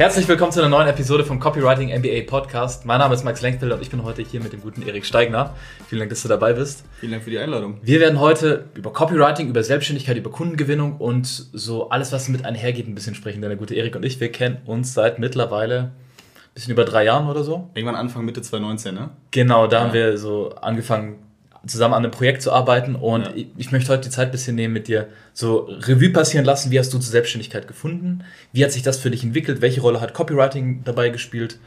Herzlich 0.00 0.26
willkommen 0.28 0.50
zu 0.50 0.60
einer 0.60 0.70
neuen 0.70 0.88
Episode 0.88 1.26
vom 1.26 1.38
Copywriting 1.38 1.90
MBA 1.90 2.22
Podcast. 2.26 2.86
Mein 2.86 3.00
Name 3.00 3.14
ist 3.14 3.22
Max 3.22 3.42
Lenkfelder 3.42 3.74
und 3.74 3.82
ich 3.82 3.90
bin 3.90 4.02
heute 4.02 4.22
hier 4.22 4.42
mit 4.42 4.50
dem 4.50 4.62
guten 4.62 4.80
Erik 4.80 5.04
Steigner. 5.04 5.54
Vielen 5.88 5.98
Dank, 5.98 6.08
dass 6.08 6.22
du 6.22 6.28
dabei 6.28 6.54
bist. 6.54 6.86
Vielen 7.00 7.12
Dank 7.12 7.22
für 7.22 7.28
die 7.28 7.38
Einladung. 7.38 7.76
Wir 7.82 8.00
werden 8.00 8.18
heute 8.18 8.70
über 8.72 8.94
Copywriting, 8.94 9.48
über 9.48 9.62
Selbstständigkeit, 9.62 10.16
über 10.16 10.30
Kundengewinnung 10.30 10.96
und 10.96 11.26
so 11.26 11.90
alles, 11.90 12.12
was 12.12 12.30
mit 12.30 12.46
einhergeht, 12.46 12.88
ein 12.88 12.94
bisschen 12.94 13.14
sprechen. 13.14 13.42
Denn 13.42 13.50
der 13.50 13.58
gute 13.58 13.74
Erik 13.74 13.94
und 13.94 14.02
ich, 14.02 14.18
wir 14.20 14.32
kennen 14.32 14.62
uns 14.64 14.94
seit 14.94 15.18
mittlerweile 15.18 15.78
ein 15.80 16.54
bisschen 16.54 16.72
über 16.72 16.86
drei 16.86 17.04
Jahren 17.04 17.28
oder 17.28 17.44
so. 17.44 17.68
Irgendwann 17.74 17.96
Anfang 17.96 18.24
Mitte 18.24 18.40
2019, 18.40 18.94
ne? 18.94 19.10
Genau, 19.32 19.66
da 19.66 19.76
ja. 19.76 19.84
haben 19.84 19.92
wir 19.92 20.16
so 20.16 20.54
angefangen, 20.62 21.18
zusammen 21.66 21.94
an 21.94 22.04
einem 22.04 22.12
Projekt 22.12 22.42
zu 22.42 22.52
arbeiten 22.52 22.94
und 22.94 23.26
ja. 23.26 23.32
ich, 23.34 23.48
ich, 23.56 23.72
möchte 23.72 23.92
heute 23.92 24.04
die 24.04 24.10
Zeit 24.10 24.28
ein 24.28 24.32
bisschen 24.32 24.56
nehmen 24.56 24.72
mit 24.72 24.88
dir 24.88 25.08
so 25.34 25.68
Revue 25.68 26.10
passieren 26.10 26.44
lassen. 26.46 26.70
Wie 26.70 26.78
hast 26.78 26.92
du 26.92 26.98
zur 26.98 27.10
Selbstständigkeit 27.10 27.68
gefunden? 27.68 28.24
Wie 28.52 28.64
hat 28.64 28.72
sich 28.72 28.82
das 28.82 28.98
für 28.98 29.10
dich 29.10 29.22
entwickelt? 29.22 29.60
Welche 29.60 29.80
Rolle 29.80 30.00
hat 30.00 30.14
Copywriting 30.14 30.82
dabei 30.84 31.10
gespielt? 31.10 31.58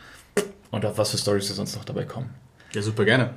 Und 0.71 0.85
auf 0.85 0.97
was 0.97 1.11
für 1.11 1.17
Stories 1.17 1.47
du 1.47 1.53
sonst 1.53 1.75
noch 1.75 1.85
dabei 1.85 2.05
kommen? 2.05 2.31
Ja, 2.73 2.81
super 2.81 3.05
gerne. 3.05 3.29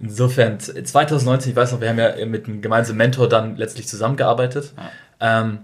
Insofern, 0.00 0.58
2019, 0.58 1.50
ich 1.50 1.56
weiß 1.56 1.70
noch, 1.72 1.80
wir 1.80 1.88
haben 1.88 1.98
ja 1.98 2.26
mit 2.26 2.46
einem 2.46 2.60
gemeinsamen 2.60 2.98
Mentor 2.98 3.28
dann 3.28 3.56
letztlich 3.56 3.86
zusammengearbeitet. 3.86 4.72
Ja. 5.20 5.42
Ähm, 5.42 5.58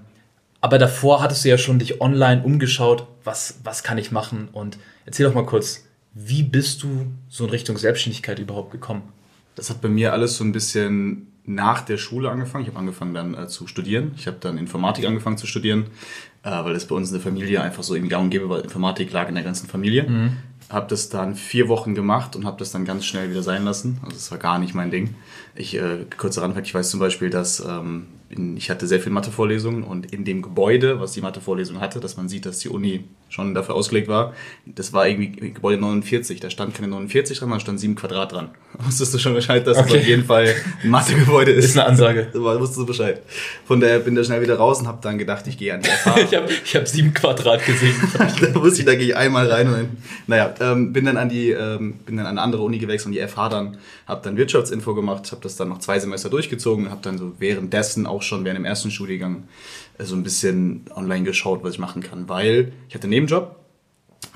aber 0.60 0.78
davor 0.78 1.22
hattest 1.22 1.44
du 1.44 1.48
ja 1.48 1.58
schon 1.58 1.80
dich 1.80 2.00
online 2.00 2.42
umgeschaut, 2.44 3.08
was, 3.24 3.58
was 3.64 3.82
kann 3.82 3.98
ich 3.98 4.12
machen? 4.12 4.48
Und 4.52 4.78
erzähl 5.04 5.26
doch 5.26 5.34
mal 5.34 5.44
kurz, 5.44 5.84
wie 6.14 6.44
bist 6.44 6.82
du 6.82 7.12
so 7.28 7.44
in 7.44 7.50
Richtung 7.50 7.76
Selbstständigkeit 7.76 8.38
überhaupt 8.38 8.70
gekommen? 8.70 9.12
Das 9.56 9.70
hat 9.70 9.80
bei 9.80 9.88
mir 9.88 10.12
alles 10.12 10.36
so 10.36 10.44
ein 10.44 10.52
bisschen 10.52 11.26
nach 11.46 11.80
der 11.80 11.96
Schule 11.96 12.30
angefangen. 12.30 12.62
Ich 12.62 12.68
habe 12.68 12.78
angefangen 12.78 13.14
dann 13.14 13.34
äh, 13.34 13.48
zu 13.48 13.66
studieren. 13.66 14.12
Ich 14.16 14.26
habe 14.26 14.36
dann 14.40 14.58
Informatik 14.58 15.06
angefangen 15.06 15.38
zu 15.38 15.46
studieren, 15.46 15.86
äh, 16.42 16.50
weil 16.50 16.74
es 16.74 16.86
bei 16.86 16.94
uns 16.94 17.08
in 17.08 17.14
der 17.14 17.22
Familie 17.22 17.62
einfach 17.62 17.82
so 17.82 17.94
irgendwie 17.94 18.10
gang 18.10 18.24
und 18.24 18.30
gäbe, 18.30 18.48
weil 18.48 18.60
Informatik 18.60 19.12
lag 19.12 19.28
in 19.28 19.34
der 19.34 19.44
ganzen 19.44 19.68
Familie. 19.68 20.08
Mhm. 20.08 20.36
Habe 20.68 20.88
das 20.88 21.08
dann 21.08 21.36
vier 21.36 21.68
Wochen 21.68 21.94
gemacht 21.94 22.34
und 22.34 22.44
habe 22.44 22.58
das 22.58 22.72
dann 22.72 22.84
ganz 22.84 23.04
schnell 23.04 23.30
wieder 23.30 23.42
sein 23.42 23.64
lassen. 23.64 23.98
Also 24.02 24.16
es 24.16 24.30
war 24.32 24.38
gar 24.38 24.58
nicht 24.58 24.74
mein 24.74 24.90
Ding. 24.90 25.14
Ich, 25.54 25.76
äh, 25.76 26.04
kurzer 26.16 26.42
Randfakt, 26.42 26.66
ich 26.66 26.74
weiß 26.74 26.90
zum 26.90 27.00
Beispiel, 27.00 27.30
dass 27.30 27.60
ähm, 27.60 28.06
in, 28.28 28.56
ich 28.56 28.70
hatte 28.70 28.86
sehr 28.86 29.00
viele 29.00 29.14
Mathevorlesungen 29.14 29.84
und 29.84 30.12
in 30.12 30.24
dem 30.24 30.42
Gebäude, 30.42 31.00
was 31.00 31.12
die 31.12 31.20
Mathevorlesung 31.20 31.80
hatte, 31.80 32.00
dass 32.00 32.16
man 32.16 32.28
sieht, 32.28 32.46
dass 32.46 32.58
die 32.58 32.68
Uni 32.68 33.04
schon 33.28 33.54
dafür 33.54 33.74
ausgelegt 33.74 34.08
war, 34.08 34.34
das 34.66 34.92
war 34.92 35.06
irgendwie 35.08 35.50
Gebäude 35.52 35.80
49, 35.80 36.40
da 36.40 36.48
stand 36.48 36.74
keine 36.74 36.88
49 36.88 37.38
dran, 37.38 37.50
da 37.50 37.60
stand 37.60 37.80
7 37.80 37.94
Quadrat 37.94 38.32
dran. 38.32 38.50
Wusstest 38.78 39.14
du 39.14 39.18
schon 39.18 39.34
Bescheid, 39.34 39.66
dass 39.66 39.78
okay. 39.78 39.88
das 39.88 40.00
auf 40.00 40.06
jeden 40.06 40.24
Fall 40.24 40.54
ein 40.82 40.90
Mathegebäude 40.90 41.50
ist? 41.52 41.66
Ist 41.66 41.78
eine 41.78 41.88
Ansage. 41.88 42.28
Da 42.36 42.60
wusstest 42.60 42.80
du 42.80 42.86
Bescheid. 42.86 43.22
Von 43.64 43.80
daher 43.80 43.98
bin 43.98 44.16
ich 44.16 44.26
schnell 44.26 44.40
wieder 44.40 44.56
raus 44.56 44.80
und 44.80 44.86
habe 44.86 44.98
dann 45.02 45.18
gedacht, 45.18 45.46
ich 45.46 45.56
gehe 45.56 45.74
an 45.74 45.80
die 45.80 45.88
FH. 45.88 46.16
ich 46.18 46.34
habe 46.34 46.48
ich 46.64 46.76
hab 46.76 46.86
7 46.86 47.14
Quadrat 47.14 47.64
gesehen. 47.64 47.94
da 48.40 48.54
wusste 48.54 48.80
ich, 48.80 48.86
da 48.86 48.94
gehe 48.94 49.06
ich 49.06 49.16
einmal 49.16 49.50
rein 49.50 49.66
und 49.66 49.72
dann, 49.72 49.96
naja, 50.26 50.54
ähm, 50.60 50.92
bin 50.92 51.04
dann 51.04 51.16
an 51.16 51.28
die, 51.28 51.50
ähm, 51.50 51.94
bin 52.04 52.16
dann 52.16 52.26
an 52.26 52.32
eine 52.32 52.42
andere 52.42 52.62
Uni 52.62 52.78
gewechselt, 52.78 53.06
an 53.06 53.12
die 53.12 53.26
FH 53.26 53.48
dann, 53.48 53.78
habe 54.06 54.20
dann 54.22 54.36
Wirtschaftsinfo 54.36 54.94
gemacht, 54.94 55.32
habe 55.32 55.42
das 55.42 55.56
dann 55.56 55.68
noch 55.68 55.78
zwei 55.78 55.98
Semester 55.98 56.30
durchgezogen, 56.30 56.90
habe 56.90 57.00
dann 57.02 57.18
so 57.18 57.32
währenddessen 57.38 58.06
auch 58.06 58.22
schon 58.26 58.44
während 58.44 58.58
dem 58.58 58.64
ersten 58.64 58.90
Studiengang 58.90 59.48
äh, 59.98 60.04
so 60.04 60.14
ein 60.14 60.22
bisschen 60.22 60.84
online 60.94 61.24
geschaut, 61.24 61.62
was 61.62 61.74
ich 61.74 61.78
machen 61.78 62.02
kann, 62.02 62.28
weil 62.28 62.72
ich 62.88 62.94
hatte 62.94 63.04
einen 63.04 63.10
Nebenjob 63.10 63.65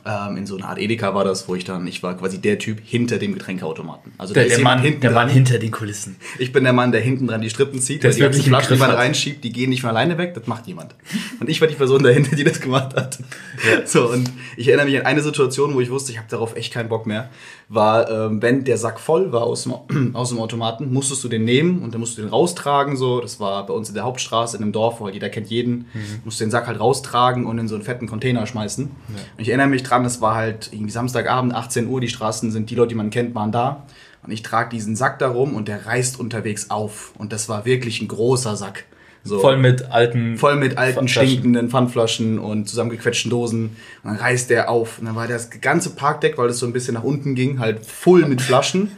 ähm, 0.04 0.36
in 0.36 0.46
so 0.46 0.56
einer 0.56 0.68
Art 0.68 0.78
Edeka 0.78 1.14
war 1.14 1.24
das, 1.24 1.48
wo 1.48 1.54
ich 1.54 1.64
dann, 1.64 1.86
ich 1.86 2.02
war 2.02 2.16
quasi 2.16 2.40
der 2.40 2.58
Typ 2.58 2.80
hinter 2.84 3.18
dem 3.18 3.34
Getränkeautomaten. 3.34 4.12
Also 4.18 4.34
der, 4.34 4.44
der, 4.44 4.56
der 4.56 4.64
Mann, 4.64 4.80
hinten 4.80 5.00
der 5.00 5.10
Mann 5.10 5.28
hinter 5.28 5.58
den 5.58 5.70
Kulissen. 5.70 6.16
Ich 6.38 6.52
bin 6.52 6.64
der 6.64 6.72
Mann, 6.72 6.90
der 6.90 7.02
hinten 7.02 7.26
dran 7.26 7.42
die 7.42 7.50
Strippen 7.50 7.80
zieht, 7.80 8.02
der 8.02 8.12
die 8.12 8.20
ganzen 8.20 8.42
Flaschen, 8.42 8.74
die 8.74 8.80
man 8.80 8.90
reinschiebt, 8.90 9.44
die 9.44 9.52
gehen 9.52 9.68
nicht 9.68 9.82
von 9.82 9.90
alleine 9.90 10.16
weg, 10.16 10.32
das 10.34 10.46
macht 10.46 10.66
jemand. 10.66 10.94
Und 11.38 11.50
ich 11.50 11.60
war 11.60 11.68
die 11.68 11.74
Person 11.74 12.02
dahinter, 12.02 12.34
die 12.34 12.44
das 12.44 12.60
gemacht 12.60 12.94
hat. 12.96 13.18
Ja. 13.18 13.80
So, 13.90 14.08
und 14.08 14.30
ich 14.56 14.68
erinnere 14.68 14.86
mich 14.86 14.98
an 14.98 15.06
eine 15.06 15.20
Situation, 15.20 15.74
wo 15.74 15.80
ich 15.80 15.90
wusste, 15.90 16.12
ich 16.12 16.18
habe 16.18 16.28
darauf 16.30 16.54
echt 16.54 16.72
keinen 16.72 16.88
Bock 16.88 17.06
mehr, 17.06 17.28
war, 17.68 18.10
ähm, 18.10 18.42
wenn 18.42 18.64
der 18.64 18.78
Sack 18.78 18.98
voll 18.98 19.32
war 19.32 19.44
aus 19.44 19.62
dem, 19.62 19.74
aus 20.14 20.30
dem 20.30 20.38
Automaten, 20.38 20.92
musstest 20.92 21.22
du 21.24 21.28
den 21.28 21.44
nehmen 21.44 21.82
und 21.82 21.94
dann 21.94 22.00
musst 22.00 22.18
du 22.18 22.22
den 22.22 22.30
raustragen, 22.30 22.96
so. 22.96 23.20
Das 23.20 23.40
war 23.40 23.64
bei 23.66 23.72
uns 23.72 23.88
in 23.88 23.94
der 23.94 24.04
Hauptstraße, 24.04 24.56
in 24.56 24.62
einem 24.62 24.72
Dorf, 24.72 25.00
wo 25.00 25.04
halt 25.04 25.14
jeder 25.14 25.28
kennt 25.28 25.48
jeden. 25.48 25.86
Mhm. 25.92 26.20
Musst 26.24 26.40
du 26.40 26.44
den 26.44 26.50
Sack 26.50 26.66
halt 26.66 26.80
raustragen 26.80 27.46
und 27.46 27.58
in 27.58 27.68
so 27.68 27.76
einen 27.76 27.84
fetten 27.84 28.08
Container 28.08 28.46
schmeißen. 28.46 28.86
Ja. 28.86 29.14
Und 29.36 29.42
ich 29.42 29.48
erinnere 29.48 29.68
mich 29.68 29.84
dran, 29.90 30.04
es 30.04 30.20
war 30.20 30.34
halt 30.34 30.70
irgendwie 30.72 30.90
Samstagabend, 30.90 31.54
18 31.54 31.88
Uhr, 31.88 32.00
die 32.00 32.08
Straßen 32.08 32.50
sind, 32.50 32.70
die 32.70 32.74
Leute, 32.74 32.90
die 32.90 32.94
man 32.94 33.10
kennt, 33.10 33.34
waren 33.34 33.52
da. 33.52 33.84
Und 34.22 34.32
ich 34.32 34.42
trage 34.42 34.70
diesen 34.70 34.96
Sack 34.96 35.18
da 35.18 35.28
rum 35.28 35.54
und 35.54 35.68
der 35.68 35.86
reißt 35.86 36.20
unterwegs 36.20 36.70
auf. 36.70 37.12
Und 37.18 37.32
das 37.32 37.48
war 37.48 37.64
wirklich 37.64 38.00
ein 38.00 38.08
großer 38.08 38.56
Sack. 38.56 38.84
So, 39.22 39.38
voll 39.38 39.58
mit 39.58 39.90
alten. 39.90 40.36
Voll 40.38 40.56
mit 40.56 40.78
alten, 40.78 41.06
stinkenden 41.06 41.68
Pfandflaschen 41.68 42.38
und 42.38 42.68
zusammengequetschten 42.68 43.30
Dosen. 43.30 43.76
Und 44.02 44.10
dann 44.10 44.16
reißt 44.16 44.48
der 44.48 44.70
auf. 44.70 44.98
Und 44.98 45.06
dann 45.06 45.16
war 45.16 45.28
das 45.28 45.50
ganze 45.60 45.90
Parkdeck, 45.90 46.38
weil 46.38 46.48
es 46.48 46.58
so 46.58 46.66
ein 46.66 46.72
bisschen 46.72 46.94
nach 46.94 47.02
unten 47.02 47.34
ging, 47.34 47.58
halt 47.58 47.84
voll 47.84 48.26
mit 48.26 48.40
Flaschen. 48.40 48.92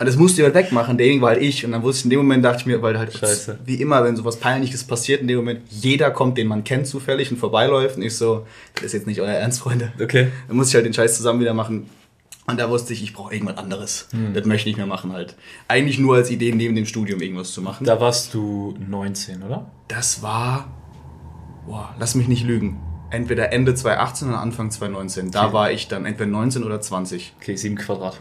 Und 0.00 0.06
das 0.06 0.16
musste 0.16 0.42
jemand 0.42 0.54
wegmachen, 0.54 0.96
derjenige 0.96 1.22
war 1.22 1.30
halt 1.30 1.42
ich. 1.42 1.64
Und 1.64 1.72
dann 1.72 1.82
wusste 1.82 2.00
ich 2.00 2.04
in 2.04 2.10
dem 2.10 2.18
Moment, 2.20 2.44
dachte 2.44 2.60
ich 2.60 2.66
mir, 2.66 2.80
weil 2.82 2.96
halt, 2.96 3.12
Scheiße. 3.12 3.58
wie 3.64 3.80
immer, 3.80 4.04
wenn 4.04 4.14
sowas 4.14 4.36
Peinliches 4.36 4.84
passiert, 4.84 5.22
in 5.22 5.26
dem 5.26 5.38
Moment, 5.38 5.62
jeder 5.70 6.12
kommt, 6.12 6.38
den 6.38 6.46
man 6.46 6.62
kennt 6.62 6.86
zufällig 6.86 7.32
und 7.32 7.38
vorbeiläuft. 7.38 7.96
Und 7.96 8.02
ich 8.02 8.16
so, 8.16 8.46
das 8.76 8.84
ist 8.84 8.92
jetzt 8.92 9.06
nicht 9.08 9.20
euer 9.20 9.32
Ernst, 9.32 9.58
Freunde. 9.58 9.92
Okay. 10.00 10.28
Dann 10.46 10.56
muss 10.56 10.68
ich 10.68 10.74
halt 10.76 10.86
den 10.86 10.94
Scheiß 10.94 11.16
zusammen 11.16 11.40
wieder 11.40 11.52
machen. 11.52 11.90
Und 12.46 12.60
da 12.60 12.70
wusste 12.70 12.92
ich, 12.92 13.02
ich 13.02 13.12
brauche 13.12 13.34
irgendwas 13.34 13.58
anderes. 13.58 14.06
Hm. 14.12 14.34
Das 14.34 14.46
möchte 14.46 14.70
ich 14.70 14.76
nicht 14.76 14.78
mehr 14.78 14.86
machen 14.86 15.12
halt. 15.12 15.34
Eigentlich 15.66 15.98
nur 15.98 16.14
als 16.14 16.30
Idee, 16.30 16.52
neben 16.54 16.76
dem 16.76 16.86
Studium 16.86 17.20
irgendwas 17.20 17.52
zu 17.52 17.60
machen. 17.60 17.84
Da 17.84 18.00
warst 18.00 18.32
du 18.32 18.74
19, 18.88 19.42
oder? 19.42 19.70
Das 19.88 20.22
war, 20.22 20.72
boah, 21.66 21.94
lass 21.98 22.14
mich 22.14 22.28
nicht 22.28 22.44
lügen. 22.44 22.80
Entweder 23.10 23.52
Ende 23.52 23.74
2018 23.74 24.28
oder 24.28 24.38
Anfang 24.38 24.70
2019. 24.70 25.32
Da 25.32 25.46
okay. 25.46 25.52
war 25.52 25.72
ich 25.72 25.88
dann 25.88 26.06
entweder 26.06 26.30
19 26.30 26.62
oder 26.62 26.80
20. 26.80 27.34
Okay, 27.38 27.56
7 27.56 27.76
Quadrat. 27.76 28.20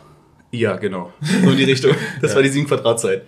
Ja, 0.52 0.78
genau. 0.78 1.12
So 1.22 1.52
in 1.52 1.58
die 1.58 1.63
Richtung. 1.63 1.94
Das 2.22 2.31
ja. 2.31 2.35
war 2.35 2.44
die 2.44 2.50
7 2.50 2.68
Quadratzeit. 2.68 3.24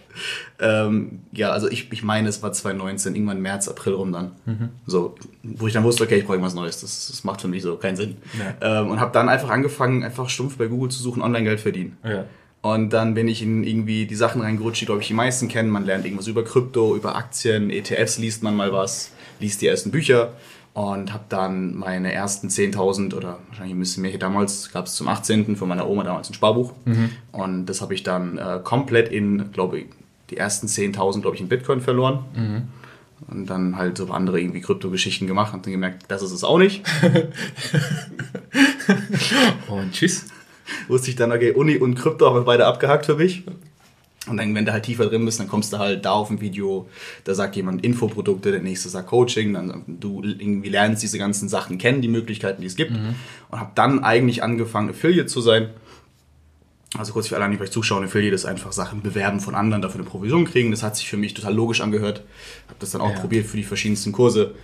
Ähm, 0.59 1.21
ja, 1.31 1.51
also 1.51 1.69
ich, 1.69 1.91
ich 1.91 2.03
meine, 2.03 2.29
es 2.29 2.41
war 2.41 2.51
2019, 2.51 3.15
irgendwann 3.15 3.41
März, 3.41 3.67
April 3.67 3.93
rum 3.93 4.11
dann. 4.11 4.31
Mhm. 4.45 4.69
So, 4.85 5.15
wo 5.43 5.67
ich 5.67 5.73
dann 5.73 5.83
wusste, 5.83 6.03
okay, 6.03 6.15
ich 6.15 6.23
brauche 6.23 6.33
irgendwas 6.33 6.55
Neues. 6.55 6.81
Das, 6.81 7.07
das 7.07 7.23
macht 7.23 7.41
für 7.41 7.47
mich 7.47 7.61
so 7.61 7.75
keinen 7.75 7.95
Sinn. 7.95 8.17
Ja. 8.61 8.81
Ähm, 8.81 8.89
und 8.89 8.99
habe 8.99 9.11
dann 9.11 9.29
einfach 9.29 9.49
angefangen, 9.49 10.03
einfach 10.03 10.29
stumpf 10.29 10.57
bei 10.57 10.67
Google 10.67 10.89
zu 10.89 11.01
suchen, 11.01 11.21
Online-Geld 11.21 11.59
verdienen. 11.59 11.97
Ja. 12.03 12.25
Und 12.61 12.91
dann 12.91 13.13
bin 13.13 13.27
ich 13.27 13.41
in 13.41 13.63
irgendwie 13.63 14.05
die 14.05 14.15
Sachen 14.15 14.41
reingerutscht, 14.41 14.81
die, 14.81 14.85
glaube 14.85 15.01
ich, 15.01 15.07
die 15.07 15.13
meisten 15.13 15.47
kennen. 15.47 15.69
Man 15.69 15.85
lernt 15.85 16.05
irgendwas 16.05 16.27
über 16.27 16.43
Krypto, 16.43 16.95
über 16.95 17.15
Aktien, 17.15 17.69
ETFs 17.69 18.17
liest 18.17 18.43
man 18.43 18.55
mal 18.55 18.73
was, 18.73 19.11
liest 19.39 19.61
die 19.61 19.67
ersten 19.67 19.91
Bücher 19.91 20.33
und 20.73 21.13
habe 21.13 21.23
dann 21.29 21.75
meine 21.75 22.13
ersten 22.13 22.47
10.000 22.47 23.15
oder 23.15 23.39
wahrscheinlich 23.47 23.75
ein 23.75 23.79
bisschen 23.79 24.01
mehr 24.01 24.11
hier 24.11 24.19
damals, 24.19 24.71
gab 24.71 24.85
es 24.85 24.95
zum 24.95 25.07
18. 25.07 25.55
von 25.55 25.67
meiner 25.67 25.89
Oma 25.89 26.03
damals 26.03 26.29
ein 26.29 26.33
Sparbuch. 26.33 26.73
Mhm. 26.85 27.09
Und 27.31 27.65
das 27.65 27.81
habe 27.81 27.93
ich 27.93 28.03
dann 28.03 28.37
äh, 28.37 28.59
komplett 28.63 29.09
in, 29.09 29.51
glaube 29.51 29.79
ich, 29.79 29.85
die 30.29 30.37
ersten 30.37 30.67
10.000, 30.67 31.21
glaube 31.21 31.35
ich, 31.35 31.41
in 31.41 31.49
Bitcoin 31.49 31.81
verloren. 31.81 32.19
Mhm. 32.35 32.67
Und 33.27 33.49
dann 33.49 33.75
halt 33.75 33.97
so 33.97 34.09
andere 34.11 34.39
irgendwie 34.39 34.61
Krypto-Geschichten 34.61 35.27
gemacht 35.27 35.53
und 35.53 35.65
dann 35.65 35.73
gemerkt, 35.73 36.05
das 36.07 36.21
ist 36.21 36.31
es 36.31 36.43
auch 36.43 36.57
nicht. 36.57 36.85
und 39.67 39.91
tschüss. 39.91 40.27
Wusste 40.87 41.09
ich 41.09 41.15
dann, 41.15 41.31
okay, 41.31 41.51
Uni 41.51 41.77
und 41.77 41.95
Krypto 41.95 42.27
haben 42.27 42.35
wir 42.35 42.43
beide 42.43 42.65
abgehakt 42.65 43.07
für 43.07 43.15
mich. 43.15 43.43
Und 44.29 44.37
dann, 44.37 44.53
wenn 44.55 44.65
du 44.65 44.71
halt 44.71 44.83
tiefer 44.83 45.07
drin 45.07 45.25
bist, 45.25 45.39
dann 45.39 45.47
kommst 45.47 45.73
du 45.73 45.79
halt 45.79 46.05
da 46.05 46.11
auf 46.11 46.29
ein 46.29 46.41
Video, 46.41 46.87
da 47.23 47.33
sagt 47.33 47.55
jemand 47.55 47.83
Infoprodukte, 47.83 48.51
der 48.51 48.61
nächste 48.61 48.89
sagt 48.89 49.07
Coaching, 49.07 49.53
dann 49.53 49.83
du 49.87 50.21
irgendwie 50.23 50.69
lernst 50.69 51.03
diese 51.03 51.17
ganzen 51.17 51.49
Sachen 51.49 51.77
kennen, 51.77 52.01
die 52.01 52.07
Möglichkeiten, 52.07 52.61
die 52.61 52.67
es 52.67 52.75
gibt. 52.75 52.91
Mhm. 52.91 53.15
Und 53.49 53.59
habe 53.59 53.71
dann 53.75 54.03
eigentlich 54.03 54.43
angefangen, 54.43 54.89
Affiliate 54.89 55.27
zu 55.27 55.41
sein. 55.41 55.69
Also 56.97 57.13
kurz 57.13 57.27
für 57.27 57.35
alle, 57.35 57.49
die 57.49 57.57
vielleicht 57.57 57.73
zuschauen, 57.73 58.03
Affiliate 58.03 58.33
ist 58.33 58.45
einfach 58.45 58.71
Sachen 58.71 59.01
bewerben 59.01 59.39
von 59.39 59.53
anderen, 59.53 59.81
dafür 59.81 60.01
eine 60.01 60.09
Provision 60.09 60.45
kriegen. 60.45 60.71
Das 60.71 60.81
hat 60.81 60.95
sich 60.95 61.07
für 61.07 61.17
mich 61.17 61.33
total 61.33 61.53
logisch 61.53 61.81
angehört. 61.81 62.23
Habe 62.67 62.79
das 62.79 62.91
dann 62.91 63.01
auch 63.01 63.11
ja. 63.11 63.19
probiert 63.19 63.45
für 63.45 63.57
die 63.57 63.63
verschiedensten 63.63 64.11
Kurse. 64.11 64.55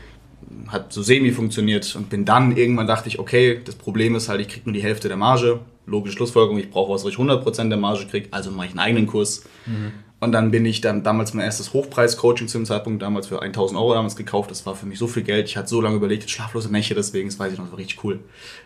Hat 0.67 0.91
so 0.91 1.03
semi 1.03 1.31
funktioniert 1.31 1.95
und 1.95 2.09
bin 2.09 2.25
dann 2.25 2.55
irgendwann 2.57 2.87
dachte 2.87 3.09
ich, 3.09 3.19
okay, 3.19 3.61
das 3.63 3.75
Problem 3.75 4.15
ist 4.15 4.27
halt, 4.27 4.41
ich 4.41 4.47
kriege 4.47 4.65
nur 4.65 4.73
die 4.73 4.81
Hälfte 4.81 5.07
der 5.07 5.17
Marge 5.17 5.59
logische 5.85 6.17
Schlussfolgerung, 6.17 6.57
ich 6.57 6.69
brauche 6.69 6.93
was, 6.93 7.03
wo 7.03 7.09
ich 7.09 7.15
100% 7.15 7.69
der 7.69 7.77
Marge 7.77 8.05
kriege, 8.05 8.29
also 8.31 8.51
mache 8.51 8.67
ich 8.67 8.71
einen 8.71 8.79
eigenen 8.79 9.07
Kurs. 9.07 9.43
Mhm. 9.65 9.91
Und 10.21 10.31
dann 10.31 10.49
bin 10.49 10.65
ich 10.65 10.81
dann 10.81 11.03
damals 11.03 11.33
mein 11.33 11.45
erstes 11.45 11.73
Hochpreis-Coaching 11.73 12.47
zu 12.47 12.57
dem 12.57 12.65
Zeitpunkt, 12.65 13.01
damals 13.01 13.27
für 13.27 13.41
1000 13.41 13.79
Euro 13.79 13.93
damals 13.93 14.15
gekauft. 14.15 14.49
Das 14.49 14.65
war 14.65 14.75
für 14.75 14.85
mich 14.85 14.97
so 14.97 15.07
viel 15.07 15.23
Geld. 15.23 15.47
Ich 15.47 15.57
hatte 15.57 15.67
so 15.67 15.81
lange 15.81 15.97
überlegt, 15.97 16.29
schlaflose 16.29 16.71
Nächte, 16.71 16.95
deswegen, 16.95 17.27
das 17.27 17.37
weiß 17.37 17.51
ich 17.51 17.57
noch, 17.59 17.65
das 17.65 17.73
war 17.73 17.79
richtig 17.79 18.03
cool. 18.03 18.19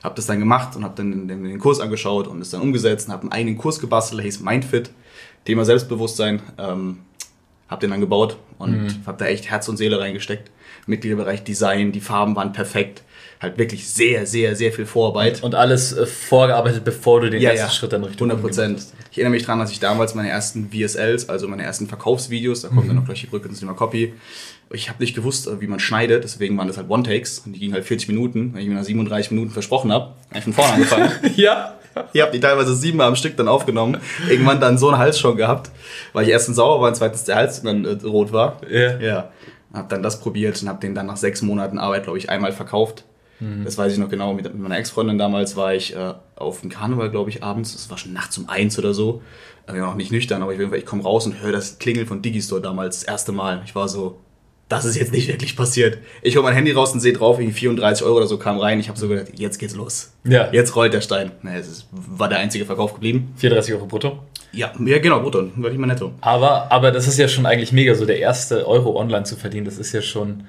Habe 0.03 0.15
das 0.15 0.27
dann 0.27 0.39
gemacht 0.39 0.75
und 0.75 0.83
habe 0.83 0.93
dann 0.95 1.27
den, 1.27 1.43
den, 1.43 1.59
Kurs 1.59 1.79
angeschaut 1.79 2.27
und 2.27 2.39
es 2.41 2.51
dann 2.51 2.61
umgesetzt 2.61 3.07
und 3.07 3.13
habe 3.13 3.23
einen 3.23 3.31
eigenen 3.31 3.57
Kurs 3.57 3.79
gebastelt, 3.79 4.19
der 4.19 4.25
hieß 4.25 4.39
Mindfit. 4.41 4.91
Thema 5.43 5.65
Selbstbewusstsein. 5.65 6.41
Ähm, 6.57 6.99
habe 7.69 7.81
den 7.81 7.91
dann 7.91 8.01
gebaut 8.01 8.37
und 8.57 8.83
mhm. 8.83 9.05
habe 9.05 9.17
da 9.17 9.25
echt 9.25 9.49
Herz 9.49 9.69
und 9.69 9.77
Seele 9.77 9.99
reingesteckt. 9.99 10.49
Mitgliederbereich 10.89 11.43
Design, 11.43 11.91
die 11.91 12.01
Farben 12.01 12.35
waren 12.35 12.51
perfekt. 12.51 13.03
Halt 13.41 13.57
wirklich 13.57 13.87
sehr, 13.87 14.25
sehr, 14.25 14.55
sehr 14.57 14.73
viel 14.73 14.85
Vorarbeit. 14.85 15.41
Und 15.43 15.55
alles 15.55 15.93
äh, 15.93 16.05
vorgearbeitet, 16.05 16.83
bevor 16.83 17.21
du 17.21 17.29
den 17.29 17.41
Ja, 17.41 17.51
ersten 17.51 17.67
ja. 17.67 17.71
Schritt 17.71 17.93
dann 17.93 18.03
Richtung 18.03 18.29
100 18.29 18.45
Prozent. 18.45 18.85
Ich 19.11 19.17
erinnere 19.17 19.31
mich 19.31 19.43
daran, 19.43 19.59
dass 19.59 19.71
ich 19.71 19.79
damals 19.79 20.13
meine 20.13 20.29
ersten 20.29 20.69
VSLs, 20.71 21.29
also 21.29 21.47
meine 21.47 21.63
ersten 21.63 21.87
Verkaufsvideos, 21.87 22.63
da 22.63 22.67
kommt 22.67 22.89
dann 22.89 22.97
noch 22.97 23.05
gleich 23.05 23.21
die 23.21 23.27
Brücke 23.27 23.47
zum 23.47 23.57
Thema 23.57 23.73
Copy. 23.75 24.13
Ich 24.71 24.89
habe 24.89 25.01
nicht 25.01 25.15
gewusst, 25.15 25.47
äh, 25.47 25.61
wie 25.61 25.67
man 25.67 25.79
schneidet, 25.79 26.25
deswegen 26.25 26.57
waren 26.57 26.67
das 26.67 26.77
halt 26.77 26.89
One-Takes 26.89 27.39
und 27.39 27.53
die 27.53 27.59
gingen 27.59 27.73
halt 27.73 27.85
40 27.85 28.09
Minuten. 28.09 28.53
Wenn 28.53 28.61
ich 28.61 28.67
mir 28.67 28.75
nach 28.75 28.83
37 28.83 29.31
Minuten 29.31 29.51
versprochen 29.51 29.93
habe, 29.93 30.15
habe 30.29 30.37
ich 30.37 30.43
von 30.43 30.53
vorne 30.53 30.73
angefangen. 30.73 31.11
Ja. 31.37 31.75
Ich 32.13 32.21
habe 32.21 32.31
die 32.31 32.39
teilweise 32.39 32.75
siebenmal 32.75 33.07
am 33.07 33.15
Stück 33.15 33.35
dann 33.35 33.47
aufgenommen. 33.47 33.97
Irgendwann 34.29 34.61
dann 34.61 34.77
so 34.77 34.89
einen 34.89 34.99
Hals 34.99 35.19
schon 35.19 35.35
gehabt, 35.37 35.71
weil 36.13 36.23
ich 36.25 36.29
erstens 36.29 36.55
sauer 36.57 36.81
war 36.81 36.89
und 36.89 36.95
zweitens 36.95 37.23
der 37.23 37.35
Hals 37.35 37.61
dann 37.63 37.83
äh, 37.83 37.97
rot 38.05 38.31
war. 38.31 38.61
Ja. 38.69 38.99
Ja. 38.99 39.31
Hab 39.73 39.89
dann 39.89 40.01
das 40.03 40.19
probiert 40.19 40.61
und 40.61 40.69
habe 40.69 40.79
den 40.79 40.95
dann 40.95 41.05
nach 41.05 41.17
sechs 41.17 41.41
Monaten 41.41 41.77
Arbeit, 41.77 42.03
glaube 42.03 42.17
ich, 42.17 42.29
einmal 42.29 42.51
verkauft. 42.51 43.03
Das 43.63 43.77
weiß 43.77 43.93
ich 43.93 43.99
noch 43.99 44.09
genau. 44.09 44.33
Mit, 44.33 44.53
meiner 44.53 44.77
Ex-Freundin 44.77 45.17
damals 45.17 45.55
war 45.55 45.73
ich 45.73 45.95
äh, 45.95 46.13
auf 46.35 46.59
dem 46.59 46.69
Karneval, 46.69 47.09
glaube 47.09 47.29
ich, 47.29 47.41
abends. 47.41 47.73
Es 47.73 47.89
war 47.89 47.97
schon 47.97 48.11
nachts 48.11 48.37
um 48.37 48.49
eins 48.49 48.77
oder 48.77 48.93
so. 48.93 49.21
Äh, 49.65 49.75
Wir 49.75 49.81
waren 49.81 49.91
noch 49.91 49.95
nicht 49.95 50.11
nüchtern, 50.11 50.43
aber 50.43 50.53
ich, 50.53 50.59
ich 50.59 50.85
komme 50.85 51.03
raus 51.03 51.25
und 51.25 51.41
höre 51.41 51.53
das 51.53 51.79
Klingeln 51.79 52.05
von 52.05 52.21
Digistore 52.21 52.59
damals 52.59 52.99
das 52.99 53.07
erste 53.07 53.31
Mal. 53.31 53.61
Ich 53.63 53.75
war 53.75 53.87
so, 53.87 54.19
das 54.67 54.83
ist 54.83 54.97
jetzt 54.97 55.13
nicht 55.13 55.29
wirklich 55.29 55.55
passiert. 55.55 55.99
Ich 56.21 56.35
hole 56.35 56.43
mein 56.43 56.53
Handy 56.53 56.73
raus 56.73 56.91
und 56.91 56.99
sehe 56.99 57.13
drauf, 57.13 57.39
irgendwie 57.39 57.57
34 57.57 58.05
Euro 58.05 58.17
oder 58.17 58.27
so 58.27 58.37
kam 58.37 58.57
rein. 58.57 58.77
Ich 58.81 58.89
habe 58.89 58.99
so 58.99 59.07
gedacht, 59.07 59.27
jetzt 59.39 59.57
geht's 59.57 59.73
los. 59.75 60.11
Ja. 60.25 60.51
Jetzt 60.51 60.75
rollt 60.75 60.93
der 60.93 60.99
Stein. 60.99 61.31
Naja, 61.41 61.59
es 61.59 61.69
ist, 61.69 61.87
war 61.91 62.27
der 62.27 62.39
einzige 62.39 62.65
Verkauf 62.65 62.93
geblieben. 62.93 63.33
34 63.37 63.73
Euro 63.73 63.85
brutto. 63.85 64.19
Ja, 64.51 64.71
ja 64.83 64.99
genau, 64.99 65.19
brutto. 65.21 65.49
War 65.55 65.69
nicht 65.69 65.79
mal 65.79 65.87
netto. 65.87 66.11
Aber, 66.21 66.71
aber 66.71 66.91
das 66.91 67.07
ist 67.07 67.17
ja 67.19 67.27
schon 67.27 67.45
eigentlich 67.45 67.71
mega, 67.71 67.93
so 67.95 68.05
der 68.05 68.19
erste 68.19 68.67
Euro 68.67 68.99
online 68.99 69.23
zu 69.23 69.35
verdienen, 69.35 69.65
das 69.65 69.77
ist 69.77 69.93
ja 69.93 70.01
schon 70.01 70.45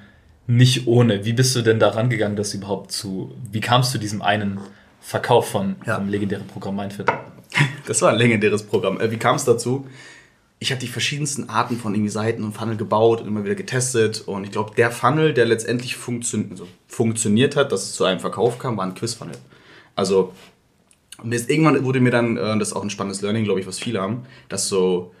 nicht 0.47 0.87
ohne. 0.87 1.23
Wie 1.25 1.33
bist 1.33 1.55
du 1.55 1.61
denn 1.61 1.79
da 1.79 1.89
rangegangen, 1.89 2.35
das 2.35 2.53
überhaupt 2.53 2.91
zu, 2.91 3.33
wie 3.51 3.61
kamst 3.61 3.93
du 3.93 3.97
diesem 3.99 4.21
einen 4.21 4.59
Verkauf 4.99 5.49
von, 5.49 5.75
Ja. 5.85 5.95
vom 5.95 6.09
legendären 6.09 6.47
Programm 6.47 6.75
Mindfit? 6.75 7.07
Das 7.87 8.01
war 8.01 8.11
ein 8.11 8.17
legendäres 8.17 8.63
Programm. 8.63 9.01
Äh, 9.01 9.11
Wie 9.11 9.17
kam 9.17 9.35
es 9.35 9.43
dazu? 9.43 9.85
Ich 10.59 10.71
habe 10.71 10.79
die 10.79 10.87
verschiedensten 10.87 11.49
Arten 11.49 11.75
von 11.77 11.93
irgendwie 11.95 12.11
Seiten 12.11 12.43
und 12.43 12.53
Funnel 12.53 12.77
gebaut 12.77 13.19
und 13.21 13.27
immer 13.27 13.43
wieder 13.43 13.55
getestet. 13.55 14.21
Und 14.27 14.43
ich 14.45 14.51
glaube, 14.51 14.73
der 14.75 14.91
Funnel, 14.91 15.33
der 15.33 15.45
letztendlich 15.47 15.95
funktio 15.95 16.39
also 16.51 16.67
funktioniert 16.87 17.55
hat, 17.55 17.71
dass 17.71 17.83
es 17.83 17.93
zu 17.93 18.05
einem 18.05 18.19
Verkauf 18.19 18.59
kam, 18.59 18.77
war 18.77 18.85
ein 18.85 18.93
Quiz-Funnel. 18.93 19.35
Also 19.95 20.31
mir 21.23 21.35
ist, 21.35 21.49
irgendwann 21.49 21.83
wurde 21.83 21.99
mir 21.99 22.11
dann, 22.11 22.37
äh, 22.37 22.57
das 22.59 22.69
ist 22.69 22.73
auch 22.73 22.83
ein 22.83 22.89
spannendes 22.89 23.21
Learning, 23.21 23.43
glaube 23.43 23.59
ich, 23.59 23.67
was 23.67 23.79
viele 23.79 24.01
haben, 24.01 24.23
dass 24.49 24.67
so 24.67 25.11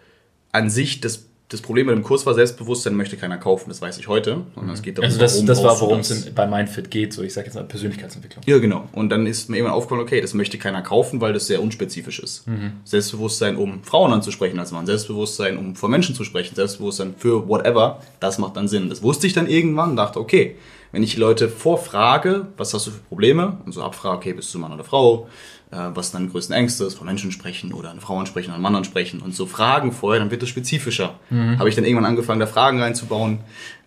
an 0.51 0.69
sich 0.69 1.01
das, 1.01 1.27
das 1.49 1.61
Problem 1.61 1.87
bei 1.87 1.93
dem 1.93 2.03
Kurs 2.03 2.25
war 2.25 2.33
Selbstbewusstsein, 2.33 2.95
möchte 2.95 3.17
keiner 3.17 3.37
kaufen, 3.37 3.69
das 3.69 3.81
weiß 3.81 3.97
ich 3.97 4.07
heute. 4.07 4.45
Sondern 4.55 4.73
es 4.73 4.81
geht 4.81 4.97
darum, 4.97 5.05
Also 5.05 5.19
das, 5.19 5.33
warum 5.33 5.47
das 5.47 5.63
war, 5.63 5.81
worum 5.81 5.99
es 5.99 6.33
bei 6.33 6.47
Mindfit 6.47 6.89
geht, 6.89 7.13
so 7.13 7.23
ich 7.23 7.33
sage 7.33 7.47
jetzt 7.47 7.55
mal 7.55 7.65
Persönlichkeitsentwicklung. 7.65 8.43
Ja, 8.47 8.57
genau. 8.59 8.87
Und 8.93 9.09
dann 9.09 9.27
ist 9.27 9.49
mir 9.49 9.57
irgendwann 9.57 9.75
aufgefallen, 9.75 10.01
okay, 10.01 10.21
das 10.21 10.33
möchte 10.33 10.57
keiner 10.57 10.81
kaufen, 10.81 11.19
weil 11.19 11.33
das 11.33 11.47
sehr 11.47 11.61
unspezifisch 11.61 12.19
ist. 12.19 12.47
Mhm. 12.47 12.73
Selbstbewusstsein, 12.85 13.57
um 13.57 13.83
Frauen 13.83 14.13
anzusprechen 14.13 14.59
als 14.59 14.71
Mann. 14.71 14.85
Selbstbewusstsein, 14.85 15.57
um 15.57 15.75
vor 15.75 15.89
Menschen 15.89 16.15
zu 16.15 16.23
sprechen. 16.23 16.55
Selbstbewusstsein 16.55 17.15
für 17.17 17.47
whatever. 17.47 18.01
Das 18.21 18.37
macht 18.37 18.55
dann 18.55 18.67
Sinn. 18.69 18.89
Das 18.89 19.03
wusste 19.03 19.27
ich 19.27 19.33
dann 19.33 19.47
irgendwann 19.47 19.91
und 19.91 19.95
dachte, 19.97 20.19
okay, 20.19 20.55
wenn 20.91 21.03
ich 21.03 21.13
die 21.13 21.19
Leute 21.19 21.49
vorfrage, 21.49 22.47
was 22.57 22.73
hast 22.73 22.87
du 22.87 22.91
für 22.91 22.99
Probleme? 22.99 23.57
Und 23.65 23.71
so 23.73 23.81
abfrage, 23.81 24.17
okay, 24.17 24.33
bist 24.33 24.53
du 24.53 24.59
Mann 24.59 24.73
oder 24.73 24.83
Frau? 24.83 25.27
Äh, 25.71 25.77
was 25.95 26.11
deine 26.11 26.27
größten 26.27 26.53
Ängste? 26.55 26.83
Ist 26.83 26.95
vor 26.95 27.05
Menschen 27.05 27.31
sprechen 27.31 27.73
oder 27.73 27.91
eine 27.91 28.01
Frau 28.01 28.19
ansprechen 28.19 28.47
oder 28.49 28.55
einen 28.55 28.63
Mann 28.63 28.75
ansprechen? 28.75 29.21
Und 29.21 29.33
so 29.35 29.45
Fragen 29.45 29.91
vorher, 29.91 30.19
dann 30.19 30.29
wird 30.31 30.43
es 30.43 30.49
spezifischer. 30.49 31.15
Habe 31.31 31.69
ich 31.69 31.75
dann 31.75 31.85
irgendwann 31.85 32.05
angefangen, 32.05 32.39
da 32.39 32.47
Fragen 32.47 32.81
reinzubauen. 32.81 33.39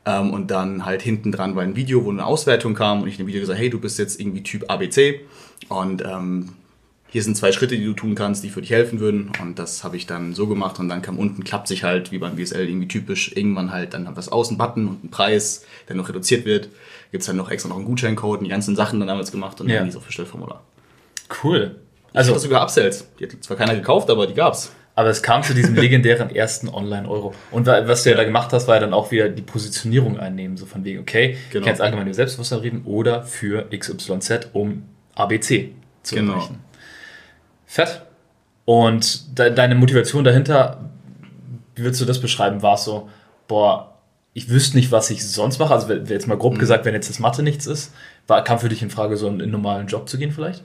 Ähm, 0.07 0.33
und 0.33 0.51
dann 0.51 0.85
halt 0.85 1.01
hinten 1.03 1.33
dran 1.33 1.57
war 1.57 1.63
ein 1.63 1.77
Video, 1.77 2.05
wo 2.05 2.11
eine 2.11 2.25
Auswertung 2.27 2.75
kam 2.75 3.03
und 3.03 3.09
ich 3.09 3.15
in 3.15 3.25
dem 3.25 3.27
Video 3.27 3.41
gesagt, 3.41 3.59
hey, 3.59 3.71
du 3.71 3.81
bist 3.81 3.99
jetzt 3.99 4.21
irgendwie 4.21 4.43
Typ 4.43 4.71
ABC 4.71 5.21
und 5.71 6.03
ähm, 6.05 6.51
hier 7.09 7.23
sind 7.23 7.37
zwei 7.37 7.53
Schritte, 7.53 7.77
die 7.79 7.85
du 7.85 7.93
tun 7.95 8.15
kannst, 8.15 8.43
die 8.45 8.51
für 8.51 8.61
dich 8.61 8.71
helfen 8.71 8.99
würden. 9.01 9.31
Und 9.41 9.59
das 9.59 9.83
habe 9.85 9.97
ich 9.97 10.07
dann 10.07 10.35
so 10.35 10.47
gemacht 10.47 10.79
und 10.81 10.89
dann 10.89 11.01
kam 11.01 11.19
unten, 11.19 11.45
klappt 11.45 11.69
sich 11.69 11.85
halt, 11.85 12.11
wie 12.13 12.19
beim 12.19 12.37
WSL 12.37 12.69
irgendwie 12.69 12.89
typisch, 12.89 13.33
irgendwann 13.35 13.71
halt 13.73 13.95
dann 13.95 14.09
was 14.15 14.29
aus, 14.29 14.51
ein 14.51 14.59
Button 14.59 14.89
und 14.89 15.05
ein 15.05 15.11
Preis, 15.11 15.65
der 15.89 15.97
noch 15.97 16.09
reduziert 16.09 16.45
wird. 16.45 16.69
Gibt 17.13 17.23
es 17.23 17.27
dann 17.27 17.37
noch 17.37 17.51
extra 17.51 17.69
noch 17.69 17.77
einen 17.77 17.85
Gutscheincode 17.87 18.39
und 18.41 18.45
die 18.45 18.51
ganzen 18.51 18.75
Sachen 18.77 18.99
dann 18.99 19.07
damals 19.09 19.31
gemacht 19.31 19.61
und 19.61 19.69
Ja. 19.69 19.77
dann 19.77 19.87
dieses 19.87 20.03
Bestellformular. 20.03 20.63
Cool. 21.43 21.77
Also, 22.13 22.33
Also, 22.33 22.45
sogar 22.47 22.63
Upsells. 22.63 23.07
Die 23.19 23.25
hat 23.25 23.33
zwar 23.43 23.57
keiner 23.57 23.75
gekauft, 23.75 24.09
aber 24.11 24.27
die 24.27 24.35
gab's. 24.35 24.73
aber 24.97 25.09
es 25.09 25.21
kam 25.23 25.43
zu 25.43 25.55
diesem 25.55 25.75
legendären 25.75 26.31
ersten 26.35 26.69
Online-Euro. 26.69 27.35
Und 27.51 27.67
wa- 27.67 27.89
was 27.89 28.05
du 28.05 28.11
ja 28.11 28.17
da 28.17 28.23
gemacht 28.23 28.53
hast, 28.53 28.69
war 28.69 28.77
ja 28.77 28.81
dann 28.81 28.95
auch 28.95 29.11
wieder 29.11 29.29
die 29.29 29.43
Positionierung 29.43 30.21
einnehmen, 30.21 30.57
so 30.57 30.67
von 30.67 30.85
wegen, 30.85 31.01
okay, 31.01 31.31
Genau. 31.31 31.39
ich 31.49 31.53
kann 31.53 31.65
jetzt 31.65 31.81
allgemein 31.81 32.07
über 32.07 32.15
Selbstbewusstsein 32.15 32.61
reden 32.61 32.83
oder 32.85 33.25
für 33.25 33.67
XYZ, 33.77 34.51
um 34.53 34.85
ABC 35.17 35.73
zu 36.05 36.15
Genau. 36.15 36.35
erreichen. 36.35 36.61
Fett. 37.67 38.03
Und 38.65 39.37
de 39.39 39.53
deine 39.53 39.75
Motivation 39.75 40.23
dahinter, 40.25 40.89
wie 41.75 41.83
würdest 41.83 42.01
du 42.01 42.05
das 42.07 42.21
beschreiben? 42.21 42.63
War 42.63 42.75
es 42.75 42.85
so, 42.85 43.11
boah, 43.49 43.99
ich 44.33 44.49
wüsste 44.49 44.77
nicht, 44.77 44.91
was 44.93 45.11
ich 45.11 45.27
sonst 45.29 45.59
mache. 45.59 45.75
Also, 45.75 45.93
jetzt 45.93 46.27
mal 46.29 46.37
Mhm. 46.37 46.39
grob 46.39 46.59
gesagt, 46.59 46.85
wenn 46.85 46.95
jetzt 46.95 47.11
das 47.11 47.19
Mathe 47.19 47.43
nichts 47.43 47.67
ist, 47.67 47.93
war, 48.27 48.43
kam 48.45 48.59
für 48.61 48.69
dich 48.69 48.81
in 48.83 48.91
Frage, 48.91 49.17
so 49.17 49.27
einen, 49.27 49.43
einen 49.43 49.51
normalen 49.51 49.87
Job 49.89 50.09
zu 50.09 50.19
gehen 50.19 50.31
vielleicht? 50.33 50.63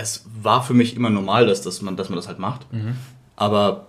Es 0.00 0.24
war 0.42 0.62
für 0.62 0.74
mich 0.74 0.96
immer 0.96 1.10
normal, 1.10 1.46
dass, 1.46 1.62
dass, 1.62 1.82
man, 1.82 1.96
dass 1.96 2.08
man 2.08 2.16
das 2.16 2.26
halt 2.26 2.38
macht. 2.38 2.66
Aber 3.36 3.86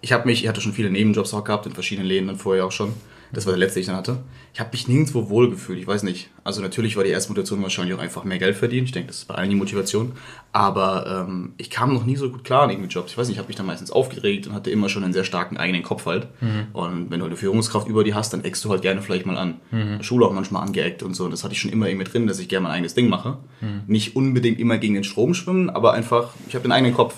ich 0.00 0.12
habe 0.12 0.26
mich, 0.26 0.42
ich 0.42 0.48
hatte 0.48 0.60
schon 0.60 0.72
viele 0.72 0.90
Nebenjobs 0.90 1.32
auch 1.34 1.44
gehabt 1.44 1.66
in 1.66 1.72
verschiedenen 1.72 2.08
Läden 2.08 2.26
dann 2.26 2.36
vorher 2.36 2.66
auch 2.66 2.72
schon. 2.72 2.94
Das 3.32 3.46
war 3.46 3.52
der 3.52 3.60
letzte, 3.60 3.76
den 3.76 3.80
ich 3.80 3.86
dann 3.86 3.96
hatte. 3.96 4.18
Ich 4.52 4.60
habe 4.60 4.68
mich 4.72 4.88
nirgendwo 4.88 5.30
wohlgefühlt, 5.30 5.78
ich 5.78 5.86
weiß 5.86 6.02
nicht. 6.02 6.28
Also 6.44 6.60
natürlich 6.60 6.96
war 6.96 7.04
die 7.04 7.10
erste 7.10 7.30
Motivation 7.30 7.62
wahrscheinlich 7.62 7.94
auch 7.94 8.00
einfach 8.00 8.24
mehr 8.24 8.38
Geld 8.38 8.56
verdienen. 8.56 8.84
Ich 8.84 8.92
denke, 8.92 9.06
das 9.08 9.18
ist 9.18 9.24
bei 9.28 9.34
allen 9.34 9.48
die 9.48 9.56
Motivation. 9.56 10.12
Aber 10.52 11.26
ähm, 11.26 11.54
ich 11.56 11.70
kam 11.70 11.94
noch 11.94 12.04
nie 12.04 12.16
so 12.16 12.28
gut 12.28 12.44
klar 12.44 12.64
in 12.64 12.70
irgendwie 12.70 12.90
Jobs. 12.90 13.12
Ich 13.12 13.16
weiß 13.18 13.28
nicht, 13.28 13.36
ich 13.36 13.38
habe 13.38 13.48
mich 13.48 13.56
dann 13.56 13.64
meistens 13.64 13.90
aufgeregt 13.90 14.46
und 14.46 14.52
hatte 14.52 14.70
immer 14.70 14.90
schon 14.90 15.02
einen 15.02 15.14
sehr 15.14 15.24
starken 15.24 15.56
eigenen 15.56 15.82
Kopf 15.82 16.04
halt. 16.04 16.28
Und 16.74 17.10
wenn 17.10 17.20
du 17.20 17.26
eine 17.26 17.36
Führungskraft 17.36 17.88
über 17.88 18.04
die 18.04 18.12
hast, 18.12 18.34
dann 18.34 18.44
eckst 18.44 18.62
du 18.64 18.68
halt 18.68 18.82
gerne 18.82 19.00
vielleicht 19.00 19.24
mal 19.24 19.38
an. 19.38 19.60
Der 19.98 20.02
Schule 20.04 20.26
auch 20.26 20.32
manchmal 20.32 20.62
angeeckt 20.62 21.02
und 21.02 21.14
so. 21.14 21.24
Und 21.24 21.30
das 21.30 21.42
hatte 21.42 21.54
ich 21.54 21.60
schon 21.60 21.72
immer 21.72 21.88
irgendwie 21.88 22.04
drin, 22.10 22.26
dass 22.26 22.38
ich 22.38 22.48
gerne 22.48 22.64
mein 22.64 22.72
eigenes 22.72 22.92
Ding 22.94 23.08
mache. 23.08 23.38
Nicht 23.86 24.14
unbedingt 24.14 24.60
immer 24.60 24.76
gegen 24.76 24.92
den 24.94 25.04
Strom 25.04 25.32
schwimmen, 25.32 25.70
aber 25.70 25.94
einfach, 25.94 26.34
ich 26.48 26.54
habe 26.54 26.64
den 26.64 26.72
eigenen 26.72 26.94
Kopf. 26.94 27.14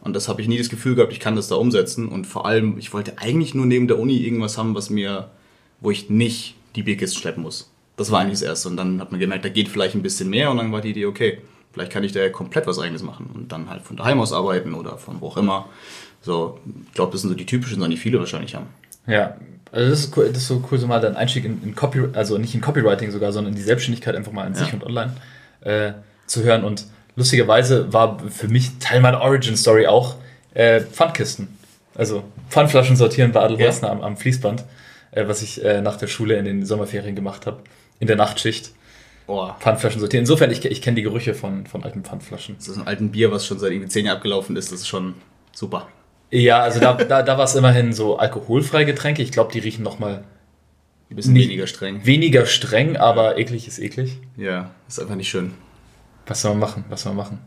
Und 0.00 0.14
das 0.14 0.28
habe 0.28 0.40
ich 0.40 0.46
nie 0.46 0.56
das 0.58 0.68
Gefühl 0.68 0.94
gehabt, 0.94 1.12
ich 1.12 1.18
kann 1.18 1.34
das 1.34 1.48
da 1.48 1.56
umsetzen. 1.56 2.08
Und 2.08 2.28
vor 2.28 2.46
allem, 2.46 2.78
ich 2.78 2.92
wollte 2.92 3.18
eigentlich 3.18 3.54
nur 3.54 3.66
neben 3.66 3.88
der 3.88 3.98
Uni 3.98 4.18
irgendwas 4.18 4.56
haben, 4.56 4.76
was 4.76 4.90
mir, 4.90 5.30
wo 5.80 5.90
ich 5.90 6.10
nicht 6.10 6.54
die 6.76 6.82
Bierkisten 6.82 7.20
schleppen 7.20 7.42
muss. 7.42 7.70
Das 7.96 8.10
war 8.10 8.20
eigentlich 8.20 8.38
das 8.40 8.42
Erste. 8.48 8.68
Und 8.68 8.76
dann 8.76 9.00
hat 9.00 9.10
man 9.10 9.20
gemerkt, 9.20 9.44
da 9.44 9.48
geht 9.48 9.68
vielleicht 9.68 9.94
ein 9.94 10.02
bisschen 10.02 10.30
mehr. 10.30 10.50
Und 10.50 10.58
dann 10.58 10.70
war 10.72 10.80
die 10.80 10.90
Idee, 10.90 11.06
okay, 11.06 11.38
vielleicht 11.72 11.92
kann 11.92 12.04
ich 12.04 12.12
da 12.12 12.28
komplett 12.28 12.66
was 12.66 12.78
Eigenes 12.78 13.02
machen. 13.02 13.30
Und 13.34 13.50
dann 13.52 13.68
halt 13.68 13.82
von 13.82 13.96
daheim 13.96 14.20
aus 14.20 14.32
arbeiten 14.32 14.74
oder 14.74 14.98
von 14.98 15.20
wo 15.20 15.28
auch 15.28 15.36
immer. 15.36 15.68
So, 16.20 16.58
ich 16.86 16.94
glaube, 16.94 17.12
das 17.12 17.22
sind 17.22 17.30
so 17.30 17.36
die 17.36 17.46
typischen 17.46 17.78
Sachen, 17.80 17.90
die 17.90 17.96
viele 17.96 18.18
wahrscheinlich 18.18 18.54
haben. 18.54 18.66
Ja, 19.06 19.36
also 19.72 19.90
das 19.90 20.00
ist, 20.00 20.16
cool, 20.16 20.28
das 20.28 20.38
ist 20.38 20.48
so 20.48 20.64
cool, 20.70 20.78
so 20.78 20.86
mal 20.86 21.00
dein 21.00 21.16
Einstieg 21.16 21.44
in, 21.44 21.62
in 21.62 21.74
Copy, 21.74 22.02
also 22.12 22.38
nicht 22.38 22.54
in 22.54 22.60
Copywriting 22.60 23.10
sogar, 23.10 23.32
sondern 23.32 23.52
in 23.52 23.56
die 23.58 23.64
Selbstständigkeit 23.64 24.14
einfach 24.16 24.32
mal 24.32 24.46
an 24.46 24.54
sich 24.54 24.68
Ja. 24.68 24.74
und 24.74 24.84
online 24.84 25.12
äh, 25.60 25.92
zu 26.26 26.42
hören. 26.42 26.64
Und 26.64 26.86
lustigerweise 27.16 27.92
war 27.92 28.18
für 28.28 28.48
mich 28.48 28.78
Teil 28.78 29.00
meiner 29.00 29.20
Origin 29.20 29.56
Story 29.56 29.86
auch 29.86 30.16
äh, 30.54 30.80
Pfandkisten. 30.80 31.48
Also 31.94 32.22
Pfandflaschen 32.48 32.96
sortieren 32.96 33.32
bei 33.32 33.40
Adelhorsten 33.40 33.88
am, 33.88 34.00
am 34.02 34.16
Fließband, 34.16 34.64
äh, 35.12 35.26
was 35.28 35.42
ich 35.42 35.64
äh, 35.64 35.80
nach 35.80 35.96
der 35.96 36.06
Schule 36.06 36.36
in 36.36 36.44
den 36.44 36.64
Sommerferien 36.66 37.14
gemacht 37.14 37.46
habe, 37.46 37.62
in 38.00 38.06
der 38.06 38.16
Nachtschicht. 38.16 38.72
Oh, 39.26 39.50
Pfandflaschen 39.60 40.00
sortieren. 40.00 40.22
Insofern, 40.22 40.50
ich, 40.50 40.64
ich 40.64 40.80
kenne 40.80 40.96
die 40.96 41.02
Gerüche 41.02 41.34
von, 41.34 41.66
von 41.66 41.84
alten 41.84 42.02
Pfandflaschen. 42.02 42.56
das 42.58 42.68
ist 42.68 42.78
ein 42.78 42.86
alten 42.86 43.10
Bier, 43.10 43.30
was 43.30 43.44
schon 43.46 43.58
seit 43.58 43.72
irgendwie 43.72 43.88
zehn 43.90 44.06
Jahren 44.06 44.16
abgelaufen 44.16 44.56
ist. 44.56 44.72
Das 44.72 44.80
ist 44.80 44.88
schon 44.88 45.14
super. 45.52 45.88
Ja, 46.30 46.60
also 46.62 46.80
da, 46.80 46.94
da, 46.94 47.22
da 47.22 47.36
war 47.38 47.44
es 47.44 47.54
immerhin 47.54 47.92
so 47.92 48.16
alkoholfreie 48.18 48.86
Getränke. 48.86 49.22
Ich 49.22 49.30
glaube, 49.32 49.52
die 49.52 49.58
riechen 49.58 49.82
nochmal 49.82 50.24
Ein 51.10 51.16
bisschen 51.16 51.34
Nicht- 51.34 51.48
weniger 51.48 51.66
streng. 51.66 52.06
weniger 52.06 52.46
streng, 52.46 52.96
aber 52.96 53.36
eklig 53.38 53.66
ist 53.68 53.78
eklig. 53.78 54.18
Ja, 54.38 54.70
ist 54.88 54.98
einfach 55.00 55.14
nicht 55.14 55.28
schön. 55.28 55.52
Was 56.26 56.40
soll 56.42 56.52
man 56.52 56.60
machen? 56.60 56.84
Was 56.88 57.02
soll 57.02 57.12
man 57.12 57.24
machen? 57.26 57.38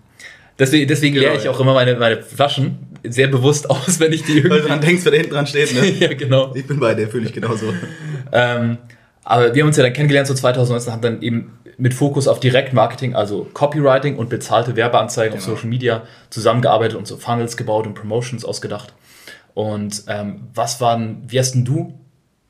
Deswegen, 0.60 0.88
deswegen 0.88 1.16
Genau, 1.16 1.28
leere 1.28 1.38
ich 1.38 1.46
ja. 1.46 1.52
auch 1.52 1.60
immer 1.60 1.74
meine, 1.74 1.96
meine 1.96 2.22
Flaschen 2.22 2.78
sehr 3.08 3.28
bewusst 3.28 3.70
aus, 3.70 4.00
wenn 4.00 4.14
ich 4.14 4.24
die 4.24 4.36
Weil 4.36 4.42
du 4.44 4.48
irgendwie. 4.56 4.70
dann 4.70 4.82
denkst, 4.82 5.04
wer 5.06 5.12
da 5.12 5.18
hinten 5.18 5.34
dran 5.34 5.48
steht, 5.48 5.74
ne? 5.74 5.90
ja, 6.00 6.14
genau. 6.14 6.54
Ich 6.56 6.66
bin 6.68 6.80
bei 6.80 6.94
dir, 6.94 7.08
fühle 7.08 7.26
ich 7.26 7.34
genauso. 7.34 7.74
Ähm, 8.34 8.78
aber 9.26 9.54
wir 9.54 9.62
haben 9.62 9.68
uns 9.68 9.76
ja 9.76 9.84
dann 9.84 9.92
kennengelernt, 9.92 10.26
so 10.26 10.34
2019, 10.34 10.94
haben 10.94 11.02
dann 11.02 11.22
eben 11.22 11.52
mit 11.78 11.94
Fokus 11.94 12.30
auf 12.30 12.40
Direktmarketing, 12.40 13.14
also 13.14 13.46
Copywriting 13.54 14.16
und 14.16 14.30
bezahlte 14.30 14.78
Werbeanzeigen 14.78 15.38
auf 15.38 15.44
Genau. 15.44 15.56
Social 15.58 15.68
Media 15.70 16.04
zusammengearbeitet 16.30 16.96
und 16.98 17.08
so 17.08 17.18
Funnels 17.18 17.58
gebaut 17.58 17.86
und 17.88 17.94
Promotions 17.94 18.46
ausgedacht. 18.46 18.94
Und 19.54 20.04
ähm, 20.08 20.48
was 20.54 20.80
waren, 20.80 21.24
wie 21.28 21.40
hast 21.40 21.52
denn 21.56 21.66
du 21.66 22.00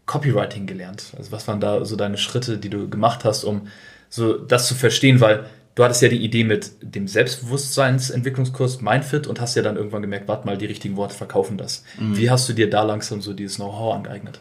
Copywriting 0.06 0.68
gelernt? 0.68 1.06
Also 1.18 1.32
was 1.32 1.48
waren 1.48 1.60
da 1.60 1.84
so 1.84 1.96
deine 1.96 2.18
Schritte, 2.18 2.58
die 2.60 2.70
du 2.70 2.88
gemacht 2.90 3.26
hast, 3.26 3.44
um 3.44 3.68
so 4.10 4.34
das 4.38 4.68
zu 4.68 4.76
verstehen? 4.76 5.20
Weil 5.20 5.46
du 5.82 5.86
hattest 5.86 6.04
ja 6.04 6.10
die 6.10 6.24
Idee 6.24 6.44
mit 6.44 6.74
dem 6.82 7.08
Selbstbewusstseinsentwicklungskurs 7.08 8.82
Mindfit 8.82 9.26
und 9.26 9.42
hast 9.42 9.56
ja 9.56 9.64
dann 9.64 9.78
irgendwann 9.78 10.04
gemerkt, 10.04 10.28
warte 10.28 10.46
mal, 10.46 10.56
die 10.56 10.68
richtigen 10.68 10.96
Worte 10.96 11.16
verkaufen 11.16 11.58
das. 11.58 11.84
Mhm. 12.00 12.18
Wie 12.18 12.30
hast 12.30 12.48
du 12.48 12.54
dir 12.54 12.70
da 12.70 12.84
langsam 12.84 13.20
so 13.20 13.34
dieses 13.34 13.56
Know-how 13.56 13.96
angeeignet? 13.96 14.40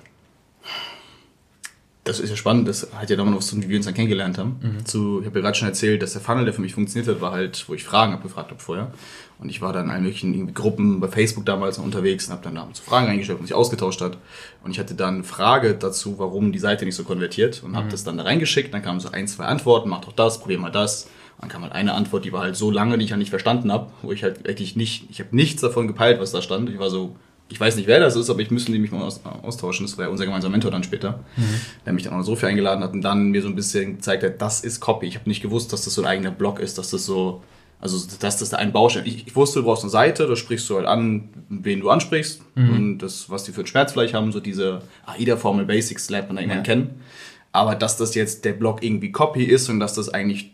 das 2.05 2.19
ist 2.19 2.31
ja 2.31 2.37
spannend, 2.37 2.67
das 2.67 2.89
hat 2.95 3.11
ja 3.11 3.17
damals 3.17 3.35
noch 3.35 3.43
so, 3.43 3.63
wie 3.63 3.69
wir 3.69 3.77
uns 3.77 3.85
dann 3.85 3.95
kennengelernt 3.95 4.39
haben. 4.39 4.59
Mhm. 4.61 4.87
Zu, 4.87 5.21
ich 5.21 5.27
habe 5.27 5.39
ja 5.39 5.45
gerade 5.45 5.57
schon 5.57 5.69
erzählt, 5.69 6.03
dass 6.03 6.13
der 6.15 6.23
Funnel, 6.23 6.45
der 6.45 6.55
für 6.55 6.63
mich 6.63 6.75
funktioniert 6.75 7.09
hat, 7.15 7.21
war 7.21 7.33
halt, 7.33 7.69
wo 7.69 7.75
ich 7.75 7.85
Fragen 7.85 8.15
abgefragt 8.15 8.51
habe 8.51 8.61
vorher. 8.61 8.91
Und 9.39 9.49
ich 9.49 9.61
war 9.61 9.73
dann 9.73 9.87
in 9.87 9.91
allen 9.91 10.03
möglichen 10.03 10.53
Gruppen 10.53 11.01
bei 11.01 11.09
Facebook 11.09 11.47
damals 11.47 11.79
unterwegs 11.79 12.27
und 12.27 12.33
habe 12.33 12.43
dann 12.43 12.55
da 12.55 12.69
so 12.73 12.83
Fragen 12.83 13.07
eingestellt 13.07 13.39
und 13.39 13.47
sich 13.47 13.55
ausgetauscht 13.55 14.01
hat. 14.01 14.19
Und 14.65 14.73
ich 14.73 14.79
hatte 14.79 14.95
dann 14.95 15.17
eine 15.17 15.25
Frage 15.25 15.75
dazu, 15.75 16.19
warum 16.19 16.53
die 16.53 16.59
Seite 16.59 16.85
nicht 16.85 16.97
so 16.97 17.05
konvertiert 17.05 17.63
und 17.63 17.73
mhm. 17.73 17.77
habe 17.77 17.89
das 17.89 18.03
dann 18.03 18.17
da 18.17 18.25
reingeschickt. 18.25 18.73
Dann 18.75 18.83
kamen 18.83 19.01
so 19.01 19.11
ein, 19.11 19.29
zwei 19.29 19.45
Antworten, 19.45 19.89
mach 19.89 20.01
doch 20.01 20.13
das, 20.13 20.41
probier 20.41 20.59
mal 20.59 20.71
das. 20.71 21.09
Dann 21.41 21.49
kam 21.49 21.63
halt 21.63 21.73
eine 21.73 21.95
Antwort, 21.95 22.25
die 22.25 22.33
war 22.33 22.43
halt 22.43 22.57
so 22.57 22.71
lange, 22.71 22.99
die 22.99 23.05
ich 23.05 23.13
halt 23.13 23.19
nicht 23.19 23.31
verstanden 23.31 23.73
habe, 23.73 23.91
wo 24.03 24.13
ich 24.13 24.23
halt 24.23 24.47
wirklich 24.47 24.77
nicht, 24.77 25.07
ich 25.11 25.21
habe 25.21 25.35
nichts 25.35 25.63
davon 25.63 25.87
gepeilt, 25.87 26.21
was 26.21 26.33
da 26.33 26.43
stand. 26.43 26.69
Ich 26.69 26.79
war 26.79 26.91
so, 26.91 27.17
ich 27.49 27.59
weiß 27.59 27.77
nicht, 27.77 27.87
wer 27.87 27.99
das 27.99 28.15
ist, 28.15 28.29
aber 28.29 28.41
ich 28.41 28.51
müsste 28.51 28.73
nämlich 28.73 28.93
mal 28.93 29.03
austauschen. 29.03 29.87
Das 29.87 29.97
war 29.97 30.05
ja 30.05 30.11
unser 30.11 30.25
gemeinsamer 30.25 30.53
Mentor 30.53 30.71
dann 30.71 30.85
später, 30.85 31.25
mhm. 31.37 31.61
der 31.87 31.93
mich 31.93 32.05
dann 32.05 32.13
auch 32.13 32.23
so 32.23 32.37
viel 32.37 32.51
eingeladen 32.51 32.85
hat 32.85 32.93
und 32.93 33.03
dann 33.03 33.31
mir 33.31 33.43
so 33.43 33.49
ein 33.49 33.57
bisschen 33.57 33.97
gezeigt 33.97 34.23
hat, 34.23 34.41
das 34.41 34.61
ist 34.61 34.81
Copy. 34.81 35.07
Ich 35.07 35.17
habe 35.17 35.29
nicht 35.29 35.43
gewusst, 35.43 35.73
dass 35.73 35.85
das 35.85 35.95
so 35.95 36.03
ein 36.03 36.07
eigener 36.07 36.31
Blog 36.31 36.61
ist, 36.61 36.79
dass 36.79 36.91
das 36.91 37.07
so 37.07 37.43
also, 37.81 37.99
dass 38.21 38.37
das 38.37 38.51
da 38.51 38.59
ein 38.59 38.73
Baustein 38.73 39.07
ich, 39.07 39.27
ich 39.27 39.35
wusste, 39.35 39.61
du 39.61 39.65
brauchst 39.65 39.85
eine 39.85 39.91
Seite, 39.91 40.27
da 40.27 40.37
sprichst 40.37 40.69
du 40.69 40.77
halt 40.77 40.87
an, 40.87 41.31
wen 41.49 41.81
du 41.81 41.89
ansprichst 41.89 42.43
mhm. 42.55 42.71
und 42.71 42.99
das, 42.99 43.31
was 43.31 43.45
die 43.45 43.53
für 43.53 43.61
einen 43.61 43.69
Schmerz 43.69 43.93
vielleicht 43.93 44.13
haben, 44.13 44.33
so 44.33 44.41
diese 44.41 44.83
AIDA-Formel 45.07 45.65
Basics 45.65 46.11
lernt 46.11 46.29
man 46.29 46.37
da 46.37 46.43
irgendwann 46.43 46.59
ja. 46.59 46.65
kennen. 46.65 47.01
Aber 47.53 47.75
dass 47.75 47.97
das 47.97 48.15
jetzt 48.15 48.45
der 48.45 48.53
Blog 48.53 48.83
irgendwie 48.83 49.11
Copy 49.13 49.45
ist 49.45 49.71
und 49.71 49.81
dass 49.81 49.95
das 49.95 50.11
eigentlich 50.11 50.53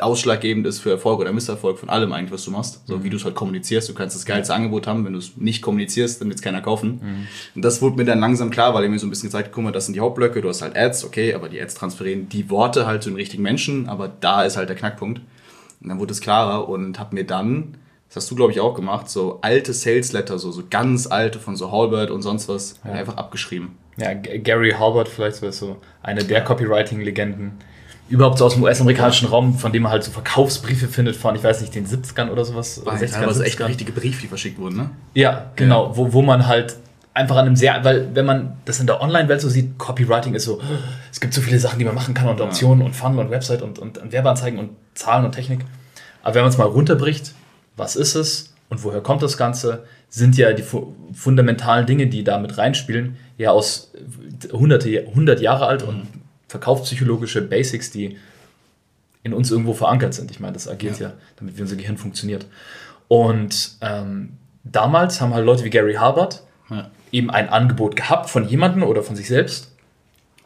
ausschlaggebend 0.00 0.66
ist 0.66 0.78
für 0.80 0.90
Erfolg 0.90 1.20
oder 1.20 1.32
Misserfolg 1.32 1.78
von 1.78 1.90
allem 1.90 2.12
eigentlich, 2.12 2.32
was 2.32 2.44
du 2.44 2.50
machst. 2.50 2.86
So 2.86 2.98
mhm. 2.98 3.04
wie 3.04 3.10
du 3.10 3.16
es 3.16 3.24
halt 3.24 3.34
kommunizierst. 3.34 3.88
Du 3.88 3.94
kannst 3.94 4.16
das 4.16 4.24
geilste 4.24 4.54
Angebot 4.54 4.86
haben, 4.86 5.04
wenn 5.04 5.12
du 5.12 5.18
es 5.18 5.36
nicht 5.36 5.60
kommunizierst, 5.60 6.20
dann 6.20 6.28
wird 6.28 6.38
es 6.38 6.42
keiner 6.42 6.62
kaufen. 6.62 7.00
Mhm. 7.02 7.26
Und 7.56 7.62
das 7.62 7.82
wurde 7.82 7.96
mir 7.96 8.04
dann 8.04 8.20
langsam 8.20 8.50
klar, 8.50 8.72
weil 8.74 8.84
er 8.84 8.88
mir 8.88 8.98
so 8.98 9.06
ein 9.06 9.10
bisschen 9.10 9.28
gezeigt, 9.28 9.50
guck 9.52 9.64
mal, 9.64 9.72
das 9.72 9.86
sind 9.86 9.94
die 9.94 10.00
Hauptblöcke, 10.00 10.40
du 10.40 10.48
hast 10.48 10.62
halt 10.62 10.76
Ads, 10.76 11.04
okay, 11.04 11.34
aber 11.34 11.48
die 11.48 11.60
Ads 11.60 11.74
transferieren 11.74 12.28
die 12.28 12.48
Worte 12.48 12.86
halt 12.86 13.02
zu 13.02 13.10
den 13.10 13.16
richtigen 13.16 13.42
Menschen, 13.42 13.88
aber 13.88 14.08
da 14.08 14.44
ist 14.44 14.56
halt 14.56 14.68
der 14.68 14.76
Knackpunkt. 14.76 15.20
Und 15.80 15.88
dann 15.88 15.98
wurde 15.98 16.12
es 16.12 16.20
klarer 16.20 16.68
und 16.68 16.98
habe 16.98 17.14
mir 17.14 17.24
dann, 17.24 17.76
das 18.08 18.16
hast 18.16 18.30
du 18.30 18.36
glaube 18.36 18.52
ich 18.52 18.60
auch 18.60 18.74
gemacht, 18.74 19.10
so 19.10 19.40
alte 19.42 19.74
Sales 19.74 20.12
Letter, 20.12 20.38
so, 20.38 20.52
so 20.52 20.62
ganz 20.70 21.06
alte 21.06 21.38
von 21.38 21.56
so 21.56 21.70
Halbert 21.70 22.10
und 22.10 22.22
sonst 22.22 22.48
was, 22.48 22.80
ja. 22.84 22.92
einfach 22.92 23.16
abgeschrieben. 23.16 23.76
Ja, 23.98 24.14
Gary 24.14 24.70
Halbert 24.70 25.08
vielleicht 25.08 25.36
so 25.36 25.76
eine 26.02 26.24
der 26.24 26.42
Copywriting-Legenden 26.42 27.58
überhaupt 28.12 28.36
so 28.36 28.44
aus 28.44 28.54
dem 28.54 28.62
US-amerikanischen 28.62 29.26
Raum, 29.28 29.58
von 29.58 29.72
dem 29.72 29.84
man 29.84 29.92
halt 29.92 30.04
so 30.04 30.10
Verkaufsbriefe 30.10 30.86
findet 30.86 31.16
von, 31.16 31.34
ich 31.34 31.42
weiß 31.42 31.62
nicht, 31.62 31.74
den 31.74 31.86
70ern 31.86 32.28
oder 32.28 32.44
sowas. 32.44 32.82
Oder 32.82 32.92
60ern, 32.92 33.22
aber 33.22 33.40
echt 33.40 33.60
richtige 33.60 33.92
Briefe, 33.92 34.20
die 34.20 34.28
verschickt 34.28 34.58
wurden, 34.58 34.76
ne? 34.76 34.90
Ja, 35.14 35.50
genau, 35.56 35.86
ja. 35.88 35.96
Wo, 35.96 36.12
wo 36.12 36.20
man 36.20 36.46
halt 36.46 36.76
einfach 37.14 37.36
an 37.36 37.46
einem 37.46 37.56
sehr, 37.56 37.82
weil 37.84 38.14
wenn 38.14 38.26
man 38.26 38.58
das 38.66 38.80
in 38.80 38.86
der 38.86 39.00
Online-Welt 39.00 39.40
so 39.40 39.48
sieht, 39.48 39.78
Copywriting 39.78 40.34
ist 40.34 40.44
so, 40.44 40.60
es 41.10 41.20
gibt 41.20 41.32
so 41.32 41.40
viele 41.40 41.58
Sachen, 41.58 41.78
die 41.78 41.86
man 41.86 41.94
machen 41.94 42.12
kann 42.12 42.28
und 42.28 42.40
Optionen 42.42 42.80
ja. 42.80 42.86
und 42.86 42.92
Funnel 42.94 43.18
und 43.18 43.30
Website 43.30 43.62
und, 43.62 43.78
und, 43.78 43.96
und 43.96 44.12
Werbeanzeigen 44.12 44.58
und 44.58 44.70
Zahlen 44.92 45.24
und 45.24 45.32
Technik. 45.32 45.60
Aber 46.22 46.34
wenn 46.34 46.42
man 46.42 46.50
es 46.50 46.58
mal 46.58 46.64
runterbricht, 46.64 47.32
was 47.78 47.96
ist 47.96 48.14
es 48.14 48.52
und 48.68 48.84
woher 48.84 49.00
kommt 49.00 49.22
das 49.22 49.38
Ganze, 49.38 49.84
sind 50.10 50.36
ja 50.36 50.52
die 50.52 50.62
fu 50.62 50.94
fundamentalen 51.14 51.86
Dinge, 51.86 52.08
die 52.08 52.24
da 52.24 52.38
mit 52.38 52.58
reinspielen, 52.58 53.16
ja 53.38 53.52
aus 53.52 53.92
hunderte, 54.52 55.06
hundert 55.14 55.40
Jahre 55.40 55.66
alt 55.66 55.82
mhm. 55.82 55.88
und 55.88 56.08
verkaufspsychologische 56.52 57.40
Basics, 57.42 57.90
die 57.90 58.18
in 59.22 59.32
uns 59.32 59.50
irgendwo 59.50 59.72
verankert 59.72 60.14
sind. 60.14 60.30
Ich 60.30 60.38
meine, 60.38 60.52
das 60.52 60.68
agiert 60.68 60.98
ja, 61.00 61.08
ja 61.08 61.14
damit 61.36 61.56
wie 61.56 61.62
unser 61.62 61.76
Gehirn 61.76 61.96
funktioniert. 61.96 62.46
Und 63.08 63.76
ähm, 63.80 64.34
damals 64.64 65.20
haben 65.20 65.32
halt 65.32 65.46
Leute 65.46 65.64
wie 65.64 65.70
Gary 65.70 65.94
Harbert 65.94 66.42
ja. 66.70 66.90
eben 67.10 67.30
ein 67.30 67.48
Angebot 67.48 67.96
gehabt 67.96 68.28
von 68.28 68.46
jemandem 68.46 68.82
oder 68.82 69.02
von 69.02 69.16
sich 69.16 69.28
selbst. 69.28 69.72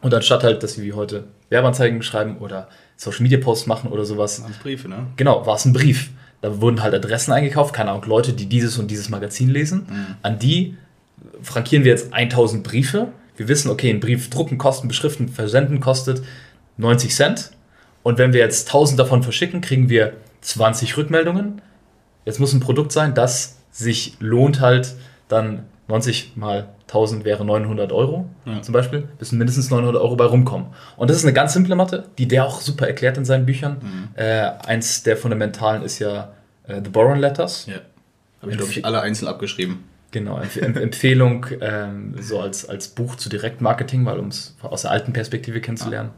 Und 0.01 0.13
anstatt 0.13 0.43
halt, 0.43 0.63
dass 0.63 0.73
sie 0.73 0.83
wie 0.83 0.93
heute 0.93 1.25
Werbeanzeigen 1.49 2.01
schreiben 2.03 2.37
oder 2.37 2.69
Social 2.95 3.23
Media 3.23 3.39
Posts 3.39 3.67
machen 3.67 3.91
oder 3.91 4.05
sowas. 4.05 4.41
Als 4.45 4.57
Briefe, 4.57 4.87
ne? 4.87 5.07
Genau, 5.17 5.45
war 5.45 5.55
es 5.55 5.65
ein 5.65 5.73
Brief. 5.73 6.11
Da 6.41 6.61
wurden 6.61 6.83
halt 6.83 6.93
Adressen 6.93 7.33
eingekauft, 7.33 7.73
keine 7.73 7.91
Ahnung, 7.91 8.05
Leute, 8.05 8.31
die 8.31 8.45
dieses 8.45 8.77
und 8.77 8.89
dieses 8.91 9.09
Magazin 9.09 9.49
lesen. 9.49 9.87
Mhm. 9.89 10.15
An 10.21 10.39
die 10.39 10.77
frankieren 11.41 11.83
wir 11.83 11.91
jetzt 11.91 12.13
1000 12.13 12.63
Briefe 12.63 13.07
wir 13.37 13.47
wissen, 13.47 13.69
okay, 13.69 13.89
ein 13.89 13.99
Brief 13.99 14.29
drucken, 14.29 14.57
kosten, 14.57 14.87
beschriften, 14.87 15.29
versenden 15.29 15.79
kostet 15.79 16.21
90 16.77 17.15
Cent. 17.15 17.51
Und 18.03 18.17
wenn 18.17 18.33
wir 18.33 18.39
jetzt 18.39 18.67
1000 18.67 18.99
davon 18.99 19.23
verschicken, 19.23 19.61
kriegen 19.61 19.89
wir 19.89 20.13
20 20.41 20.97
Rückmeldungen. 20.97 21.61
Jetzt 22.25 22.39
muss 22.39 22.53
ein 22.53 22.59
Produkt 22.59 22.91
sein, 22.91 23.13
das 23.13 23.57
sich 23.71 24.17
lohnt 24.19 24.59
halt 24.59 24.95
dann 25.27 25.65
90 25.87 26.33
mal 26.35 26.69
1000 26.87 27.25
wäre 27.25 27.43
900 27.45 27.91
Euro 27.91 28.29
ja. 28.45 28.61
zum 28.61 28.73
Beispiel, 28.73 29.07
müssen 29.19 29.37
mindestens 29.37 29.69
900 29.69 30.01
Euro 30.01 30.15
bei 30.15 30.25
rumkommen. 30.25 30.67
Und 30.95 31.09
das 31.09 31.17
ist 31.17 31.23
eine 31.23 31.33
ganz 31.33 31.53
simple 31.53 31.75
Mathe, 31.75 32.05
die 32.17 32.27
der 32.27 32.45
auch 32.45 32.61
super 32.61 32.87
erklärt 32.87 33.17
in 33.17 33.25
seinen 33.25 33.45
Büchern. 33.45 33.77
Mhm. 33.81 34.09
Äh, 34.15 34.51
eins 34.65 35.03
der 35.03 35.17
fundamentalen 35.17 35.83
ist 35.83 35.99
ja 35.99 36.31
äh, 36.65 36.81
The 36.83 36.89
Boron 36.89 37.19
Letters. 37.19 37.65
Ja. 37.67 37.75
Habe 38.41 38.51
ich, 38.51 38.57
glaube 38.57 38.71
ich, 38.71 38.85
alle 38.85 39.01
einzeln 39.01 39.27
abgeschrieben. 39.27 39.83
Genau, 40.17 40.41
Empfehlung 40.59 41.45
ähm, 41.61 42.15
so 42.19 42.39
als, 42.39 42.67
als 42.67 42.87
Buch 42.87 43.17
zu 43.17 43.29
Direktmarketing, 43.29 44.03
weil 44.03 44.17
um 44.17 44.29
es 44.29 44.55
aus 44.63 44.81
der 44.81 44.89
alten 44.89 45.13
Perspektive 45.13 45.61
kennenzulernen. 45.61 46.09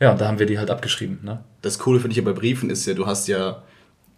Ja. 0.00 0.06
ja, 0.06 0.12
und 0.12 0.20
da 0.20 0.26
haben 0.26 0.40
wir 0.40 0.46
die 0.46 0.58
halt 0.58 0.70
abgeschrieben. 0.70 1.20
Ne? 1.22 1.44
Das 1.60 1.78
Coole 1.78 2.00
finde 2.00 2.10
ich 2.10 2.16
ja 2.16 2.24
bei 2.24 2.32
Briefen 2.32 2.68
ist 2.68 2.84
ja, 2.84 2.94
du 2.94 3.06
hast 3.06 3.28
ja 3.28 3.62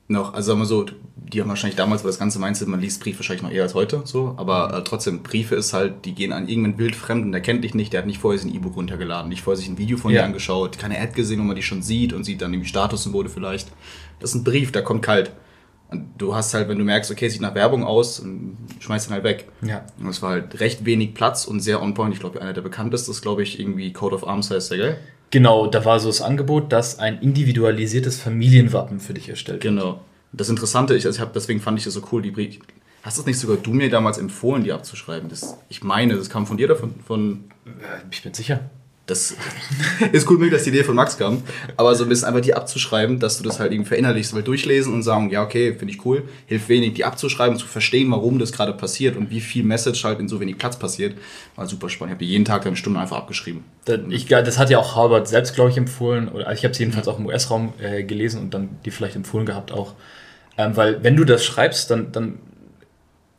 noch, 0.08 0.32
also 0.32 0.48
sagen 0.48 0.60
wir 0.60 0.64
so, 0.64 0.86
die 1.16 1.42
haben 1.42 1.50
wahrscheinlich 1.50 1.76
damals, 1.76 2.02
weil 2.02 2.12
das 2.12 2.18
ganze 2.18 2.38
Mindset, 2.38 2.66
man 2.66 2.80
liest 2.80 3.02
Brief 3.02 3.18
wahrscheinlich 3.18 3.42
noch 3.42 3.50
eher 3.50 3.64
als 3.64 3.74
heute, 3.74 4.00
so, 4.06 4.34
aber 4.38 4.74
äh, 4.74 4.82
trotzdem, 4.84 5.22
Briefe 5.22 5.54
ist 5.54 5.74
halt, 5.74 6.06
die 6.06 6.14
gehen 6.14 6.32
an 6.32 6.48
irgendeinen 6.48 6.78
Wildfremden, 6.78 7.30
der 7.30 7.42
kennt 7.42 7.62
dich 7.62 7.74
nicht, 7.74 7.92
der 7.92 8.00
hat 8.00 8.06
nicht 8.06 8.20
vorher 8.20 8.38
sich 8.38 8.50
ein 8.50 8.56
E-Book 8.56 8.76
runtergeladen, 8.76 9.28
nicht 9.28 9.42
vorher 9.42 9.58
sich 9.58 9.68
ein 9.68 9.76
Video 9.76 9.98
von 9.98 10.12
ja. 10.12 10.22
dir 10.22 10.26
angeschaut, 10.26 10.78
keine 10.78 10.98
Ad 10.98 11.12
gesehen, 11.12 11.40
wo 11.40 11.44
man 11.44 11.56
die 11.56 11.62
schon 11.62 11.82
sieht 11.82 12.14
und 12.14 12.24
sieht 12.24 12.40
dann 12.40 12.54
irgendwie 12.54 12.70
Statussymbole 12.70 13.28
vielleicht. 13.28 13.68
Das 14.20 14.30
ist 14.30 14.36
ein 14.36 14.44
Brief, 14.44 14.72
der 14.72 14.82
kommt 14.82 15.02
kalt. 15.02 15.32
Du 16.18 16.34
hast 16.34 16.54
halt, 16.54 16.68
wenn 16.68 16.78
du 16.78 16.84
merkst, 16.84 17.10
okay, 17.10 17.28
sieht 17.28 17.40
nach 17.40 17.54
Werbung 17.54 17.84
aus, 17.84 18.24
schmeißt 18.80 19.08
ihn 19.08 19.12
halt 19.14 19.24
weg. 19.24 19.48
Ja. 19.62 19.84
Und 19.98 20.08
es 20.08 20.22
war 20.22 20.30
halt 20.30 20.60
recht 20.60 20.84
wenig 20.84 21.14
Platz 21.14 21.44
und 21.44 21.60
sehr 21.60 21.82
on 21.82 21.94
point. 21.94 22.14
Ich 22.14 22.20
glaube, 22.20 22.40
einer 22.40 22.52
der 22.52 22.62
bekanntesten 22.62 23.10
ist, 23.10 23.22
glaube 23.22 23.42
ich, 23.42 23.60
irgendwie 23.60 23.92
Code 23.92 24.14
of 24.14 24.26
Arms 24.26 24.50
heißt 24.50 24.70
der, 24.70 24.78
gell? 24.78 24.96
Genau, 25.30 25.66
da 25.66 25.84
war 25.84 25.98
so 25.98 26.08
das 26.08 26.22
Angebot, 26.22 26.72
dass 26.72 26.98
ein 26.98 27.20
individualisiertes 27.20 28.20
Familienwappen 28.20 29.00
für 29.00 29.14
dich 29.14 29.28
erstellt 29.28 29.64
wird. 29.64 29.74
Genau. 29.74 30.00
Das 30.32 30.48
Interessante 30.48 30.94
ist, 30.94 31.06
also 31.06 31.16
ich 31.16 31.20
hab, 31.20 31.32
deswegen 31.32 31.60
fand 31.60 31.78
ich 31.78 31.84
das 31.84 31.94
so 31.94 32.02
cool, 32.12 32.22
die 32.22 32.30
Brief. 32.30 32.58
Hast 33.02 33.18
das 33.18 33.26
nicht 33.26 33.38
sogar 33.38 33.56
du 33.56 33.72
mir 33.72 33.90
damals 33.90 34.18
empfohlen, 34.18 34.64
die 34.64 34.72
abzuschreiben? 34.72 35.28
Das, 35.28 35.58
ich 35.68 35.82
meine, 35.82 36.16
das 36.16 36.30
kam 36.30 36.46
von 36.46 36.56
dir 36.56 36.66
oder 36.66 36.76
von, 36.76 36.94
von. 37.06 37.44
Ich 38.10 38.22
bin 38.22 38.32
sicher. 38.32 38.70
Das 39.06 39.36
ist 40.12 40.30
cool 40.30 40.38
möglich, 40.38 40.54
dass 40.54 40.64
die 40.64 40.70
Idee 40.70 40.82
von 40.82 40.94
Max 40.94 41.18
kam. 41.18 41.42
Aber 41.76 41.94
so 41.94 42.04
ein 42.04 42.08
bisschen 42.08 42.26
einfach 42.26 42.40
die 42.40 42.54
abzuschreiben, 42.54 43.20
dass 43.20 43.36
du 43.36 43.44
das 43.44 43.60
halt 43.60 43.72
irgendwie 43.72 43.88
verinnerlichst, 43.88 44.34
weil 44.34 44.42
durchlesen 44.42 44.94
und 44.94 45.02
sagen, 45.02 45.28
ja, 45.30 45.42
okay, 45.42 45.74
finde 45.74 45.92
ich 45.92 46.04
cool, 46.06 46.22
hilft 46.46 46.70
wenig, 46.70 46.94
die 46.94 47.04
abzuschreiben, 47.04 47.58
zu 47.58 47.66
verstehen, 47.66 48.10
warum 48.10 48.38
das 48.38 48.52
gerade 48.52 48.72
passiert 48.72 49.16
und 49.16 49.30
wie 49.30 49.40
viel 49.40 49.62
Message 49.62 50.04
halt 50.04 50.20
in 50.20 50.28
so 50.28 50.40
wenig 50.40 50.56
Platz 50.56 50.78
passiert. 50.78 51.16
War 51.54 51.66
super 51.66 51.90
spannend. 51.90 52.12
Ich 52.12 52.14
habe 52.14 52.24
die 52.24 52.30
jeden 52.30 52.46
Tag 52.46 52.66
eine 52.66 52.76
Stunde 52.76 52.98
einfach 52.98 53.18
abgeschrieben. 53.18 53.64
Das, 53.84 54.00
ich, 54.08 54.26
das 54.26 54.58
hat 54.58 54.70
ja 54.70 54.78
auch 54.78 54.96
Harvard 54.96 55.28
selbst, 55.28 55.54
glaube 55.54 55.70
ich, 55.70 55.76
empfohlen. 55.76 56.28
Oder 56.28 56.50
ich 56.52 56.64
habe 56.64 56.72
es 56.72 56.78
jedenfalls 56.78 57.06
auch 57.06 57.18
im 57.18 57.26
US-Raum 57.26 57.74
äh, 57.82 58.04
gelesen 58.04 58.40
und 58.40 58.54
dann 58.54 58.70
die 58.86 58.90
vielleicht 58.90 59.16
empfohlen 59.16 59.44
gehabt 59.44 59.70
auch. 59.70 59.94
Ähm, 60.56 60.76
weil 60.76 61.02
wenn 61.02 61.16
du 61.16 61.24
das 61.24 61.44
schreibst, 61.44 61.90
dann, 61.90 62.10
dann 62.12 62.38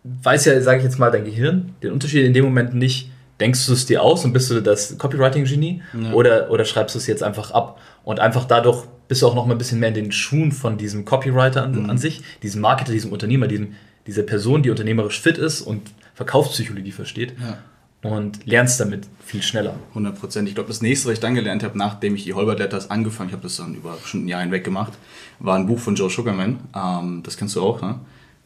weiß 0.03 0.45
ja, 0.45 0.62
sage 0.62 0.79
ich 0.79 0.84
jetzt 0.84 1.00
mal, 1.00 1.10
dein 1.10 1.25
Gehirn 1.25 1.74
den 1.81 1.91
Unterschied 1.91 2.24
in 2.24 2.34
dem 2.34 2.45
Moment 2.45 2.75
nicht 2.75 3.10
denkst 3.39 3.65
du 3.65 3.74
es 3.74 3.86
dir 3.86 4.01
aus 4.01 4.24
und 4.25 4.34
bist 4.34 4.50
du 4.50 4.62
das 4.62 4.98
Copywriting-Genie 4.98 5.82
ja. 6.01 6.13
oder, 6.13 6.50
oder 6.51 6.65
schreibst 6.65 6.96
du 6.96 7.00
es 7.00 7.08
jetzt 7.08 7.24
einfach 7.24 7.51
ab? 7.51 7.80
Und 8.04 8.20
einfach 8.20 8.46
dadurch 8.46 8.86
bist 9.08 9.22
du 9.22 9.27
auch 9.27 9.36
noch 9.36 9.46
mal 9.46 9.54
ein 9.54 9.58
bisschen 9.58 9.80
mehr 9.80 9.89
in 9.89 9.96
den 9.96 10.12
Schuhen 10.12 10.51
von 10.51 10.77
diesem 10.77 11.06
Copywriter 11.06 11.63
an, 11.63 11.84
mhm. 11.84 11.89
an 11.89 11.98
sich, 11.98 12.24
diesem 12.44 12.62
Marketer, 12.62 12.92
diesem 12.92 13.12
Unternehmer, 13.12 13.48
diesem, 13.48 13.74
dieser 14.08 14.24
Person, 14.24 14.63
die 14.63 14.70
unternehmerisch 14.70 15.20
fit 15.20 15.38
ist 15.38 15.62
und 15.62 15.92
Verkaufspsychologie 16.13 16.92
versteht. 16.92 17.34
Ja. 17.39 17.58
Und 18.01 18.46
lernst 18.46 18.80
damit 18.80 19.08
viel 19.25 19.42
schneller. 19.42 19.75
100 19.89 20.20
Prozent. 20.20 20.48
Ich 20.48 20.54
glaube, 20.54 20.68
das 20.68 20.84
nächste, 20.84 21.08
was 21.08 21.13
ich 21.13 21.20
dann 21.20 21.34
gelernt 21.34 21.63
habe, 21.63 21.75
nachdem 21.75 22.13
ich 22.13 22.24
die 22.24 22.36
Holbert 22.36 22.60
Letters 22.60 22.92
angefangen 22.92 23.32
habe, 23.32 23.42
das 23.42 23.58
dann 23.58 23.74
über 23.74 23.98
schon 24.06 24.25
ein 24.25 24.27
Jahr 24.27 24.42
hinweg 24.42 24.63
gemacht, 24.63 24.94
war 25.39 25.56
ein 25.56 25.65
Buch 25.65 25.80
von 25.80 25.96
Joe 25.96 26.10
Sugarman. 26.10 26.60
Ähm, 26.75 27.24
das 27.24 27.36
kennst 27.36 27.56
du 27.56 27.63
auch, 27.63 27.82
ne? 27.82 28.00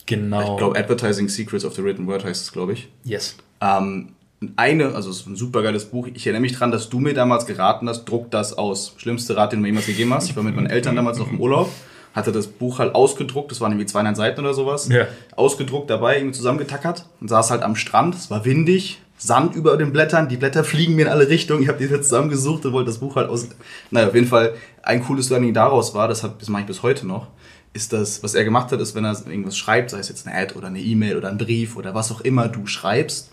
Genau. 0.05 0.53
Ich 0.53 0.57
glaube, 0.57 0.79
Advertising 0.79 1.27
Secrets 1.27 1.65
of 1.65 1.75
the 1.75 1.83
Written 1.83 2.07
Word 2.07 2.23
heißt 2.23 2.41
es, 2.41 2.51
glaube 2.53 2.71
ich. 2.71 2.87
Yes. 3.03 3.35
Ähm, 3.59 4.13
eine, 4.55 4.95
also 4.95 5.09
es 5.09 5.21
ist 5.21 5.27
ein 5.27 5.35
super 5.35 5.61
geiles 5.61 5.85
Buch. 5.85 6.07
Ich 6.13 6.25
erinnere 6.25 6.41
mich 6.41 6.53
dran, 6.53 6.71
dass 6.71 6.89
du 6.89 6.99
mir 6.99 7.13
damals 7.13 7.45
geraten 7.45 7.89
hast, 7.89 8.05
druck 8.05 8.31
das 8.31 8.57
aus. 8.57 8.93
Schlimmste 8.97 9.35
Rat, 9.35 9.51
den 9.51 9.59
du 9.59 9.63
mir 9.63 9.69
jemals 9.69 9.85
gegeben 9.85 10.13
hast. 10.13 10.29
Ich 10.29 10.35
war 10.35 10.43
mit 10.43 10.55
meinen 10.55 10.69
Eltern 10.69 10.95
damals 10.95 11.17
noch 11.17 11.29
im 11.29 11.39
Urlaub, 11.39 11.69
hatte 12.13 12.31
das 12.31 12.47
Buch 12.47 12.79
halt 12.79 12.95
ausgedruckt, 12.95 13.51
das 13.51 13.59
waren 13.59 13.71
irgendwie 13.73 13.85
200 13.85 14.15
Seiten 14.15 14.41
oder 14.41 14.53
sowas. 14.53 14.87
Ja. 14.87 15.07
Ausgedruckt 15.35 15.89
dabei, 15.89 16.17
irgendwie 16.17 16.35
zusammengetackert 16.35 17.05
und 17.19 17.27
saß 17.27 17.51
halt 17.51 17.63
am 17.63 17.75
Strand. 17.75 18.15
Es 18.15 18.31
war 18.31 18.45
windig, 18.45 19.01
Sand 19.17 19.53
über 19.55 19.75
den 19.75 19.91
Blättern, 19.91 20.29
die 20.29 20.37
Blätter 20.37 20.63
fliegen 20.63 20.95
mir 20.95 21.03
in 21.03 21.07
alle 21.09 21.27
Richtungen. 21.27 21.61
Ich 21.61 21.67
habe 21.67 21.77
die 21.77 21.89
zusammengesucht 21.89 22.65
und 22.65 22.71
wollte 22.71 22.89
das 22.89 22.99
Buch 22.99 23.17
halt 23.17 23.29
aus. 23.29 23.49
Naja, 23.91 24.07
auf 24.07 24.15
jeden 24.15 24.27
Fall 24.27 24.53
ein 24.81 25.03
cooles 25.03 25.29
Learning 25.29 25.53
daraus 25.53 25.93
war, 25.93 26.07
das, 26.07 26.21
das 26.21 26.47
mache 26.47 26.61
ich 26.61 26.67
bis 26.67 26.81
heute 26.81 27.05
noch, 27.05 27.27
ist 27.73 27.91
das, 27.91 28.23
was 28.23 28.33
er 28.33 28.45
gemacht 28.45 28.71
hat, 28.71 28.79
ist, 28.79 28.95
wenn 28.95 29.03
er 29.03 29.11
irgendwas 29.27 29.57
schreibt, 29.57 29.89
sei 29.89 29.99
es 29.99 30.07
jetzt 30.07 30.25
eine 30.25 30.37
Ad 30.37 30.55
oder 30.55 30.67
eine 30.67 30.79
E-Mail 30.79 31.17
oder 31.17 31.27
ein 31.27 31.37
Brief 31.37 31.75
oder 31.75 31.93
was 31.93 32.13
auch 32.13 32.21
immer 32.21 32.47
du 32.47 32.65
schreibst, 32.65 33.31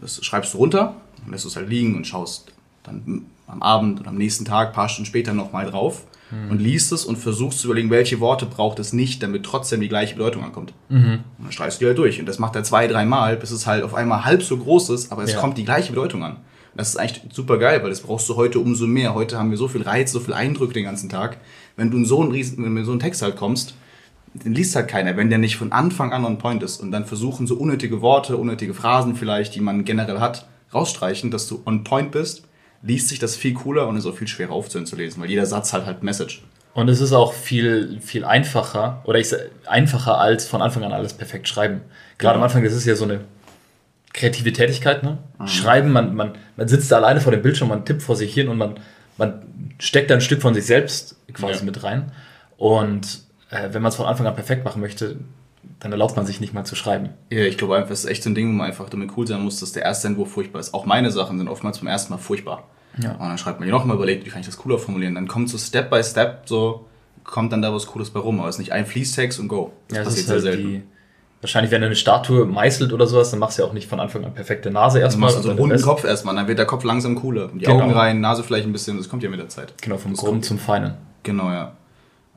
das 0.00 0.24
schreibst 0.24 0.54
du 0.54 0.58
runter, 0.58 0.96
lässt 1.28 1.46
es 1.46 1.56
halt 1.56 1.68
liegen 1.68 1.96
und 1.96 2.06
schaust 2.06 2.52
dann 2.82 3.26
am 3.46 3.62
Abend 3.62 4.00
oder 4.00 4.08
am 4.08 4.16
nächsten 4.16 4.44
Tag, 4.44 4.68
ein 4.68 4.74
paar 4.74 4.88
Stunden 4.88 5.06
später 5.06 5.34
nochmal 5.34 5.70
drauf 5.70 6.04
mhm. 6.30 6.50
und 6.50 6.60
liest 6.60 6.92
es 6.92 7.04
und 7.04 7.16
versuchst 7.16 7.60
zu 7.60 7.68
überlegen, 7.68 7.90
welche 7.90 8.20
Worte 8.20 8.46
braucht 8.46 8.78
es 8.78 8.92
nicht, 8.92 9.22
damit 9.22 9.44
trotzdem 9.44 9.80
die 9.80 9.88
gleiche 9.88 10.14
Bedeutung 10.14 10.42
ankommt. 10.42 10.72
Mhm. 10.88 11.20
Und 11.38 11.44
dann 11.44 11.52
streichst 11.52 11.80
du 11.80 11.84
die 11.84 11.88
halt 11.88 11.98
durch. 11.98 12.18
Und 12.18 12.26
das 12.26 12.38
macht 12.38 12.56
er 12.56 12.64
zwei, 12.64 12.88
dreimal, 12.88 13.36
bis 13.36 13.50
es 13.50 13.66
halt 13.66 13.84
auf 13.84 13.94
einmal 13.94 14.24
halb 14.24 14.42
so 14.42 14.56
groß 14.56 14.90
ist, 14.90 15.12
aber 15.12 15.22
es 15.22 15.32
ja. 15.32 15.40
kommt 15.40 15.58
die 15.58 15.64
gleiche 15.64 15.90
Bedeutung 15.90 16.24
an. 16.24 16.38
Das 16.74 16.88
ist 16.88 16.96
eigentlich 16.96 17.22
super 17.32 17.58
geil, 17.58 17.82
weil 17.82 17.90
das 17.90 18.00
brauchst 18.00 18.28
du 18.30 18.36
heute 18.36 18.58
umso 18.58 18.86
mehr. 18.86 19.14
Heute 19.14 19.38
haben 19.38 19.50
wir 19.50 19.58
so 19.58 19.68
viel 19.68 19.82
Reiz, 19.82 20.10
so 20.10 20.20
viel 20.20 20.32
Eindruck 20.32 20.72
den 20.72 20.84
ganzen 20.84 21.10
Tag. 21.10 21.36
Wenn 21.76 21.90
du 21.90 21.98
in 21.98 22.06
so 22.06 22.22
einen, 22.22 22.32
Riesen, 22.32 22.64
wenn 22.64 22.74
du 22.74 22.80
in 22.80 22.86
so 22.86 22.92
einen 22.92 23.00
Text 23.00 23.20
halt 23.20 23.36
kommst, 23.36 23.74
den 24.34 24.54
liest 24.54 24.74
halt 24.74 24.88
keiner, 24.88 25.16
wenn 25.16 25.28
der 25.28 25.38
nicht 25.38 25.56
von 25.56 25.72
Anfang 25.72 26.12
an 26.12 26.24
on 26.24 26.38
point 26.38 26.62
ist. 26.62 26.80
Und 26.80 26.90
dann 26.90 27.04
versuchen 27.04 27.46
so 27.46 27.56
unnötige 27.56 28.00
Worte, 28.00 28.36
unnötige 28.36 28.74
Phrasen 28.74 29.14
vielleicht, 29.14 29.54
die 29.54 29.60
man 29.60 29.84
generell 29.84 30.20
hat, 30.20 30.46
rausstreichen, 30.72 31.30
dass 31.30 31.48
du 31.48 31.62
on 31.66 31.84
point 31.84 32.12
bist, 32.12 32.44
liest 32.82 33.08
sich 33.08 33.18
das 33.18 33.36
viel 33.36 33.54
cooler 33.54 33.86
und 33.86 33.96
ist 33.96 34.06
auch 34.06 34.16
viel 34.16 34.28
schwerer 34.28 34.52
aufzuhören 34.52 34.86
zu 34.86 34.96
lesen, 34.96 35.20
weil 35.20 35.30
jeder 35.30 35.46
Satz 35.46 35.72
halt 35.72 35.86
halt 35.86 36.02
Message. 36.02 36.42
Und 36.74 36.88
es 36.88 37.00
ist 37.00 37.12
auch 37.12 37.34
viel, 37.34 38.00
viel 38.00 38.24
einfacher, 38.24 39.02
oder 39.04 39.18
ich 39.18 39.28
sag, 39.28 39.40
einfacher 39.66 40.18
als 40.18 40.46
von 40.46 40.62
Anfang 40.62 40.82
an 40.84 40.92
alles 40.92 41.12
perfekt 41.12 41.46
schreiben. 41.46 41.82
Gerade 42.16 42.34
genau. 42.34 42.36
am 42.36 42.42
Anfang, 42.44 42.64
das 42.64 42.72
ist 42.72 42.86
ja 42.86 42.96
so 42.96 43.04
eine 43.04 43.20
kreative 44.14 44.52
Tätigkeit, 44.52 45.02
ne? 45.02 45.18
Mhm. 45.38 45.46
Schreiben, 45.48 45.92
man, 45.92 46.14
man, 46.14 46.32
man 46.56 46.68
sitzt 46.68 46.90
da 46.90 46.96
alleine 46.96 47.20
vor 47.20 47.32
dem 47.32 47.42
Bildschirm, 47.42 47.68
man 47.68 47.84
tippt 47.84 48.02
vor 48.02 48.16
sich 48.16 48.32
hin 48.32 48.48
und 48.48 48.56
man, 48.56 48.76
man 49.18 49.42
steckt 49.78 50.10
da 50.10 50.14
ein 50.14 50.20
Stück 50.22 50.40
von 50.40 50.54
sich 50.54 50.64
selbst 50.64 51.16
quasi 51.34 51.60
ja. 51.60 51.64
mit 51.64 51.82
rein. 51.82 52.10
Und 52.56 53.20
äh, 53.52 53.72
wenn 53.72 53.82
man 53.82 53.90
es 53.90 53.96
von 53.96 54.06
Anfang 54.06 54.26
an 54.26 54.34
perfekt 54.34 54.64
machen 54.64 54.80
möchte, 54.80 55.16
dann 55.78 55.92
erlaubt 55.92 56.16
man 56.16 56.26
sich 56.26 56.40
nicht 56.40 56.54
mal 56.54 56.64
zu 56.64 56.74
schreiben. 56.74 57.10
Ja, 57.30 57.44
ich 57.44 57.58
glaube 57.58 57.76
einfach, 57.76 57.90
es 57.90 58.04
ist 58.04 58.10
echt 58.10 58.22
so 58.22 58.30
ein 58.30 58.34
Ding, 58.34 58.48
wo 58.48 58.52
man 58.52 58.66
einfach 58.66 58.88
damit 58.88 59.10
cool 59.16 59.26
sein 59.26 59.42
muss, 59.42 59.60
dass 59.60 59.72
der 59.72 59.82
erste 59.82 60.08
Entwurf 60.08 60.32
furchtbar 60.32 60.60
ist. 60.60 60.74
Auch 60.74 60.86
meine 60.86 61.10
Sachen 61.10 61.38
sind 61.38 61.48
oftmals 61.48 61.78
zum 61.78 61.86
ersten 61.86 62.12
Mal 62.12 62.18
furchtbar. 62.18 62.64
Ja. 62.98 63.12
Und 63.12 63.20
dann 63.28 63.38
schreibt 63.38 63.60
man 63.60 63.68
ja 63.68 63.74
nochmal 63.74 63.96
überlegt, 63.96 64.24
wie 64.26 64.30
kann 64.30 64.40
ich 64.40 64.46
das 64.46 64.56
cooler 64.56 64.78
formulieren. 64.78 65.14
Dann 65.14 65.28
kommt 65.28 65.50
so 65.50 65.58
Step 65.58 65.90
by 65.90 66.02
Step 66.02 66.42
so, 66.46 66.86
kommt 67.24 67.52
dann 67.52 67.62
da 67.62 67.72
was 67.72 67.86
Cooles 67.86 68.10
bei 68.10 68.20
rum. 68.20 68.40
Aber 68.40 68.48
es 68.48 68.56
ist 68.56 68.60
nicht 68.60 68.72
ein 68.72 68.86
Fließtext 68.86 69.38
und 69.38 69.48
go. 69.48 69.72
Das, 69.88 69.98
ja, 69.98 70.04
das 70.04 70.14
passiert 70.14 70.26
sehr 70.26 70.34
halt 70.34 70.42
selten. 70.42 70.68
Die, 70.68 70.82
wahrscheinlich, 71.40 71.72
wenn 71.72 71.80
du 71.80 71.86
eine 71.86 71.96
Statue 71.96 72.44
meißelt 72.46 72.92
oder 72.92 73.06
sowas, 73.06 73.30
dann 73.30 73.40
machst 73.40 73.58
du 73.58 73.62
ja 73.62 73.68
auch 73.68 73.72
nicht 73.72 73.88
von 73.88 74.00
Anfang 74.00 74.24
an 74.24 74.34
perfekte 74.34 74.70
Nase 74.70 75.00
erstmal. 75.00 75.30
Du 75.30 75.34
machst 75.34 75.44
so 75.44 75.50
einen 75.50 75.58
runden 75.58 75.82
Kopf 75.82 76.04
erstmal, 76.04 76.34
dann 76.34 76.48
wird 76.48 76.58
der 76.58 76.66
Kopf 76.66 76.84
langsam 76.84 77.16
cooler. 77.16 77.48
Die 77.48 77.60
genau. 77.60 77.80
Augen 77.80 77.92
rein, 77.92 78.20
Nase 78.20 78.42
vielleicht 78.42 78.66
ein 78.66 78.72
bisschen, 78.72 78.98
das 78.98 79.08
kommt 79.08 79.22
ja 79.22 79.30
mit 79.30 79.40
der 79.40 79.48
Zeit. 79.48 79.74
Genau, 79.80 79.96
vom 79.96 80.14
Groben 80.14 80.42
zum 80.42 80.58
Feinen. 80.58 80.94
Genau, 81.22 81.50
ja. 81.50 81.76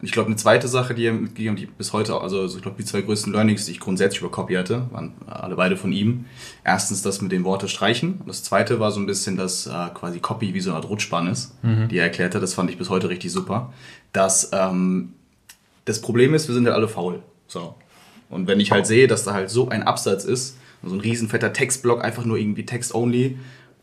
Und 0.01 0.07
ich 0.07 0.11
glaube, 0.11 0.27
eine 0.27 0.35
zweite 0.35 0.67
Sache, 0.67 0.93
die 0.93 1.05
er 1.05 1.13
mitgegeben 1.13 1.55
die 1.55 1.67
bis 1.67 1.93
heute, 1.93 2.19
also 2.19 2.45
ich 2.45 2.61
glaube, 2.61 2.77
die 2.77 2.83
zwei 2.83 3.01
größten 3.01 3.31
Learnings, 3.31 3.65
die 3.65 3.71
ich 3.71 3.79
grundsätzlich 3.79 4.21
über 4.21 4.29
Copy 4.29 4.55
hatte, 4.55 4.87
waren 4.91 5.13
alle 5.25 5.55
beide 5.55 5.77
von 5.77 5.93
ihm. 5.93 6.25
Erstens 6.65 7.01
das 7.01 7.21
mit 7.21 7.31
den 7.31 7.45
Worte 7.45 7.69
streichen. 7.69 8.15
Und 8.19 8.27
das 8.27 8.43
zweite 8.43 8.79
war 8.81 8.91
so 8.91 8.99
ein 8.99 9.05
bisschen, 9.05 9.37
dass 9.37 9.67
äh, 9.67 9.71
quasi 9.93 10.19
Copy 10.19 10.53
wie 10.53 10.59
so 10.59 10.71
eine 10.71 10.77
Art 10.77 10.89
Rutschbahn 10.89 11.27
ist, 11.27 11.63
mhm. 11.63 11.87
die 11.87 11.97
er 11.97 12.03
erklärt 12.03 12.35
hat. 12.35 12.43
Das 12.43 12.53
fand 12.53 12.69
ich 12.69 12.77
bis 12.77 12.89
heute 12.89 13.07
richtig 13.07 13.31
super. 13.31 13.71
Dass 14.11 14.49
ähm, 14.51 15.13
das 15.85 16.01
Problem 16.01 16.33
ist, 16.33 16.49
wir 16.49 16.55
sind 16.55 16.65
ja 16.65 16.73
alle 16.73 16.89
faul. 16.89 17.21
So. 17.47 17.75
Und 18.29 18.47
wenn 18.47 18.59
ich 18.59 18.71
halt 18.71 18.87
sehe, 18.87 19.07
dass 19.07 19.23
da 19.23 19.33
halt 19.33 19.49
so 19.49 19.69
ein 19.69 19.83
Absatz 19.83 20.25
ist, 20.25 20.57
so 20.83 20.93
ein 20.93 20.99
riesenfetter 20.99 21.53
Textblock, 21.53 22.03
einfach 22.03 22.25
nur 22.25 22.37
irgendwie 22.37 22.65
Text-only, 22.65 23.37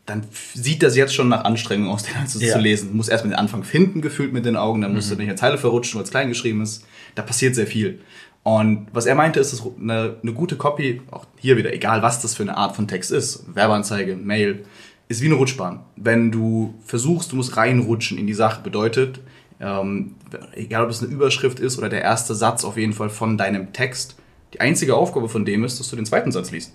dann 0.07 0.25
sieht 0.55 0.83
das 0.83 0.97
jetzt 0.97 1.15
schon 1.15 1.29
nach 1.29 1.45
Anstrengung 1.45 1.91
aus, 1.91 2.03
den 2.03 2.17
also 2.17 2.41
ja. 2.41 2.53
zu 2.53 2.59
lesen. 2.59 2.91
Du 2.91 2.97
musst 2.97 3.09
erstmal 3.09 3.35
den 3.35 3.39
Anfang 3.39 3.63
finden, 3.63 4.01
gefühlt 4.01 4.33
mit 4.33 4.45
den 4.45 4.57
Augen, 4.57 4.81
dann 4.81 4.95
musst 4.95 5.09
mhm. 5.11 5.15
du 5.15 5.21
nicht 5.21 5.29
eine 5.29 5.39
Zeile 5.39 5.59
verrutschen, 5.59 5.99
weil 5.99 6.05
es 6.05 6.11
klein 6.11 6.29
geschrieben 6.29 6.61
ist. 6.63 6.85
Da 7.15 7.23
passiert 7.23 7.55
sehr 7.55 7.67
viel. 7.67 8.01
Und 8.43 8.89
was 8.93 9.07
er 9.07 9.15
meinte, 9.15 9.39
ist, 9.39 9.53
dass 9.53 9.63
eine, 9.81 10.17
eine 10.21 10.33
gute 10.33 10.57
Copy, 10.57 11.01
auch 11.11 11.27
hier 11.39 11.57
wieder, 11.57 11.73
egal 11.73 12.03
was 12.03 12.21
das 12.21 12.35
für 12.35 12.43
eine 12.43 12.57
Art 12.57 12.75
von 12.75 12.89
Text 12.89 13.13
ist, 13.13 13.45
Werbeanzeige, 13.55 14.17
Mail, 14.17 14.65
ist 15.09 15.23
wie 15.23 15.27
eine 15.27 15.37
Rutschbahn. 15.37 15.81
Wenn 15.95 16.33
du 16.33 16.75
versuchst, 16.85 17.31
du 17.31 17.37
musst 17.37 17.57
reinrutschen 17.57 18.19
in 18.19 18.27
die 18.27 18.35
Sache, 18.35 18.63
bedeutet, 18.63 19.21
ähm, 19.61 20.17
egal 20.55 20.85
ob 20.85 20.91
es 20.91 21.03
eine 21.03 21.13
Überschrift 21.13 21.61
ist 21.61 21.79
oder 21.79 21.89
der 21.89 22.03
erste 22.03 22.35
Satz 22.35 22.65
auf 22.65 22.77
jeden 22.77 22.95
Fall 22.95 23.11
von 23.11 23.39
deinem 23.39 23.73
Text, 23.73 24.17
die 24.55 24.61
einzige 24.61 24.97
Aufgabe 24.97 25.29
von 25.29 25.45
dem 25.45 25.63
ist, 25.63 25.79
dass 25.79 25.89
du 25.89 25.97
den 25.97 26.07
zweiten 26.07 26.33
Satz 26.33 26.51
liest. 26.51 26.73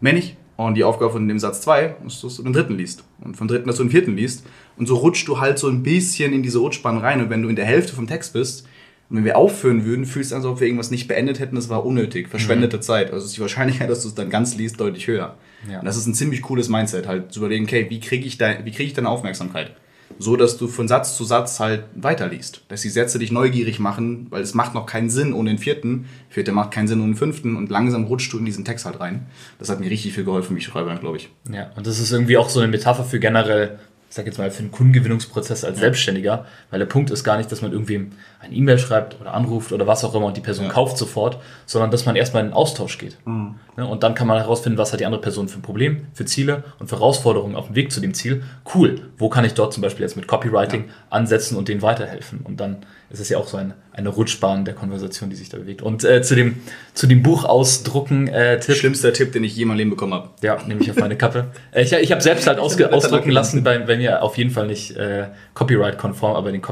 Mehr 0.00 0.12
nicht. 0.12 0.36
Und 0.56 0.74
die 0.74 0.84
Aufgabe 0.84 1.12
von 1.12 1.26
dem 1.26 1.38
Satz 1.38 1.62
2 1.62 1.96
ist, 2.06 2.22
dass 2.22 2.36
du 2.36 2.42
den 2.42 2.52
dritten 2.52 2.76
liest. 2.76 3.04
Und 3.20 3.36
vom 3.36 3.48
dritten, 3.48 3.66
dass 3.66 3.76
du 3.76 3.84
den 3.84 3.90
vierten 3.90 4.16
liest. 4.16 4.44
Und 4.76 4.86
so 4.86 4.96
rutschst 4.96 5.26
du 5.26 5.40
halt 5.40 5.58
so 5.58 5.68
ein 5.68 5.82
bisschen 5.82 6.32
in 6.32 6.42
diese 6.42 6.58
Rutschbahn 6.58 6.98
rein. 6.98 7.20
Und 7.20 7.30
wenn 7.30 7.42
du 7.42 7.48
in 7.48 7.56
der 7.56 7.64
Hälfte 7.64 7.92
vom 7.92 8.06
Text 8.06 8.32
bist, 8.32 8.66
und 9.10 9.18
wenn 9.18 9.24
wir 9.24 9.36
aufhören 9.36 9.84
würden, 9.84 10.06
fühlst 10.06 10.32
du 10.32 10.36
als 10.36 10.44
ob 10.44 10.60
wir 10.60 10.66
irgendwas 10.66 10.90
nicht 10.90 11.08
beendet 11.08 11.38
hätten, 11.38 11.56
das 11.56 11.68
war 11.68 11.84
unnötig, 11.84 12.28
verschwendete 12.28 12.78
mhm. 12.78 12.82
Zeit. 12.82 13.12
Also 13.12 13.26
ist 13.26 13.36
die 13.36 13.40
Wahrscheinlichkeit, 13.40 13.90
dass 13.90 14.02
du 14.02 14.08
es 14.08 14.14
dann 14.14 14.30
ganz 14.30 14.56
liest, 14.56 14.80
deutlich 14.80 15.06
höher. 15.06 15.36
Ja. 15.70 15.80
Und 15.80 15.84
das 15.84 15.96
ist 15.96 16.06
ein 16.06 16.14
ziemlich 16.14 16.42
cooles 16.42 16.68
Mindset, 16.68 17.06
halt 17.06 17.32
zu 17.32 17.40
überlegen, 17.40 17.64
okay, 17.64 17.86
wie 17.90 18.00
kriege 18.00 18.26
ich, 18.26 18.38
dein, 18.38 18.64
krieg 18.64 18.86
ich 18.86 18.94
deine 18.94 19.08
Aufmerksamkeit? 19.08 19.76
So 20.18 20.36
dass 20.36 20.56
du 20.56 20.68
von 20.68 20.88
Satz 20.88 21.16
zu 21.16 21.24
Satz 21.24 21.60
halt 21.60 21.84
weiterliest. 21.94 22.62
Dass 22.68 22.82
die 22.82 22.88
Sätze 22.88 23.18
dich 23.18 23.32
neugierig 23.32 23.78
machen, 23.78 24.26
weil 24.30 24.42
es 24.42 24.54
macht 24.54 24.74
noch 24.74 24.86
keinen 24.86 25.10
Sinn 25.10 25.32
ohne 25.32 25.50
den 25.50 25.58
vierten. 25.58 26.06
Vierte 26.28 26.52
macht 26.52 26.70
keinen 26.70 26.88
Sinn 26.88 27.00
ohne 27.00 27.12
den 27.12 27.16
fünften 27.16 27.56
und 27.56 27.70
langsam 27.70 28.04
rutscht 28.04 28.32
du 28.32 28.38
in 28.38 28.44
diesen 28.44 28.64
Text 28.64 28.86
halt 28.86 29.00
rein. 29.00 29.26
Das 29.58 29.68
hat 29.68 29.80
mir 29.80 29.90
richtig 29.90 30.14
viel 30.14 30.24
geholfen, 30.24 30.54
wie 30.54 30.60
ich 30.60 30.66
schreibe, 30.66 30.94
glaube 31.00 31.16
ich. 31.16 31.30
Ja, 31.52 31.70
und 31.76 31.86
das 31.86 31.98
ist 31.98 32.12
irgendwie 32.12 32.36
auch 32.36 32.48
so 32.48 32.60
eine 32.60 32.68
Metapher 32.68 33.04
für 33.04 33.18
generell 33.18 33.78
ich 34.14 34.16
sag 34.16 34.26
jetzt 34.26 34.38
mal, 34.38 34.48
für 34.52 34.60
einen 34.60 34.70
Kundengewinnungsprozess 34.70 35.64
als 35.64 35.80
Selbstständiger, 35.80 36.46
weil 36.70 36.78
der 36.78 36.86
Punkt 36.86 37.10
ist 37.10 37.24
gar 37.24 37.36
nicht, 37.36 37.50
dass 37.50 37.62
man 37.62 37.72
irgendwie 37.72 38.12
ein 38.44 38.52
E-Mail 38.52 38.78
schreibt 38.78 39.20
oder 39.20 39.34
anruft 39.34 39.72
oder 39.72 39.86
was 39.86 40.04
auch 40.04 40.14
immer 40.14 40.26
und 40.26 40.36
die 40.36 40.40
Person 40.40 40.66
ja. 40.66 40.72
kauft 40.72 40.98
sofort, 40.98 41.38
sondern 41.66 41.90
dass 41.90 42.06
man 42.06 42.16
erstmal 42.16 42.42
in 42.42 42.50
den 42.50 42.54
Austausch 42.54 42.98
geht. 42.98 43.16
Mhm. 43.24 43.56
Ne, 43.76 43.86
und 43.86 44.02
dann 44.02 44.14
kann 44.14 44.26
man 44.26 44.38
herausfinden, 44.38 44.78
was 44.78 44.92
hat 44.92 45.00
die 45.00 45.06
andere 45.06 45.20
Person 45.20 45.48
für 45.48 45.58
ein 45.58 45.62
Problem, 45.62 46.06
für 46.12 46.24
Ziele 46.24 46.64
und 46.78 46.88
für 46.88 46.96
Herausforderungen 46.96 47.56
auf 47.56 47.66
dem 47.66 47.74
Weg 47.74 47.90
zu 47.90 48.00
dem 48.00 48.14
Ziel. 48.14 48.42
Cool, 48.74 49.00
wo 49.18 49.28
kann 49.28 49.44
ich 49.44 49.54
dort 49.54 49.72
zum 49.72 49.82
Beispiel 49.82 50.02
jetzt 50.02 50.16
mit 50.16 50.28
Copywriting 50.28 50.84
ja. 50.84 50.92
ansetzen 51.10 51.56
und 51.56 51.68
denen 51.68 51.82
weiterhelfen? 51.82 52.40
Und 52.44 52.60
dann 52.60 52.84
ist 53.10 53.20
es 53.20 53.28
ja 53.28 53.38
auch 53.38 53.46
so 53.46 53.56
ein, 53.56 53.74
eine 53.92 54.08
Rutschbahn 54.08 54.64
der 54.64 54.74
Konversation, 54.74 55.30
die 55.30 55.36
sich 55.36 55.48
da 55.48 55.56
bewegt. 55.56 55.82
Und 55.82 56.04
äh, 56.04 56.22
zu, 56.22 56.34
dem, 56.34 56.60
zu 56.94 57.06
dem 57.06 57.22
Buch 57.22 57.44
ausdrucken 57.44 58.28
äh, 58.28 58.58
Tipp. 58.60 58.76
Schlimmster 58.76 59.12
Tipp, 59.12 59.32
den 59.32 59.44
ich 59.44 59.56
je 59.56 59.64
mal 59.64 59.76
Leben 59.76 59.90
bekommen 59.90 60.14
habe. 60.14 60.30
Ja, 60.42 60.58
nehme 60.66 60.80
ich 60.80 60.90
auf 60.90 60.96
meine 60.96 61.16
Kappe. 61.16 61.46
Äh, 61.72 61.82
ich 61.82 61.92
ich 61.92 62.10
habe 62.12 62.20
selbst 62.20 62.46
halt 62.46 62.58
ausge, 62.60 62.92
ausdrucken 62.92 63.30
lassen, 63.30 63.64
bei, 63.64 63.78
bei 63.78 63.96
mir 63.96 64.22
auf 64.22 64.36
jeden 64.36 64.50
Fall 64.50 64.66
nicht 64.66 64.96
äh, 64.96 65.28
Copyright-konform, 65.54 66.34
aber 66.36 66.52
den 66.52 66.62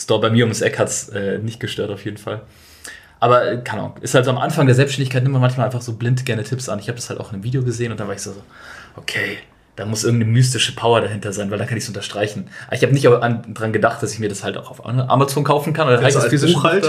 Copy-Store 0.00 0.20
bei 0.20 0.30
mir 0.30 0.44
ums 0.44 0.60
Eck 0.60 0.78
hat 0.78 0.88
es 0.88 1.08
äh, 1.10 1.38
nicht 1.38 1.60
gestört, 1.60 1.90
auf 1.90 2.04
jeden 2.04 2.16
Fall. 2.16 2.42
Aber, 3.18 3.46
äh, 3.46 3.58
keine 3.58 3.82
Ahnung, 3.82 3.96
ist 4.00 4.14
halt 4.14 4.24
so 4.24 4.30
am 4.30 4.38
Anfang 4.38 4.66
der 4.66 4.74
Selbstständigkeit 4.74 5.22
nimmt 5.22 5.34
man 5.34 5.42
manchmal 5.42 5.66
einfach 5.66 5.82
so 5.82 5.94
blind 5.94 6.24
gerne 6.24 6.42
Tipps 6.42 6.68
an. 6.68 6.78
Ich 6.78 6.88
habe 6.88 6.96
das 6.96 7.10
halt 7.10 7.20
auch 7.20 7.28
in 7.28 7.34
einem 7.34 7.44
Video 7.44 7.62
gesehen 7.62 7.92
und 7.92 8.00
da 8.00 8.06
war 8.06 8.14
ich 8.14 8.22
so, 8.22 8.34
okay, 8.96 9.38
da 9.76 9.86
muss 9.86 10.04
irgendeine 10.04 10.32
mystische 10.32 10.74
Power 10.74 11.00
dahinter 11.00 11.32
sein, 11.32 11.50
weil 11.50 11.58
dann 11.58 11.66
kann 11.66 11.76
ich 11.76 11.84
es 11.84 11.88
unterstreichen. 11.88 12.48
Aber 12.66 12.76
ich 12.76 12.82
habe 12.82 12.92
nicht 12.92 13.04
daran 13.04 13.72
gedacht, 13.72 14.02
dass 14.02 14.12
ich 14.12 14.18
mir 14.18 14.28
das 14.28 14.42
halt 14.42 14.56
auch 14.56 14.70
auf 14.70 14.84
Amazon 14.84 15.44
kaufen 15.44 15.72
kann. 15.72 15.86
Oder 15.86 16.02
heißt 16.02 16.16
das 16.16 16.26
physisch 16.26 16.54
Buch 16.54 16.64
halt? 16.64 16.86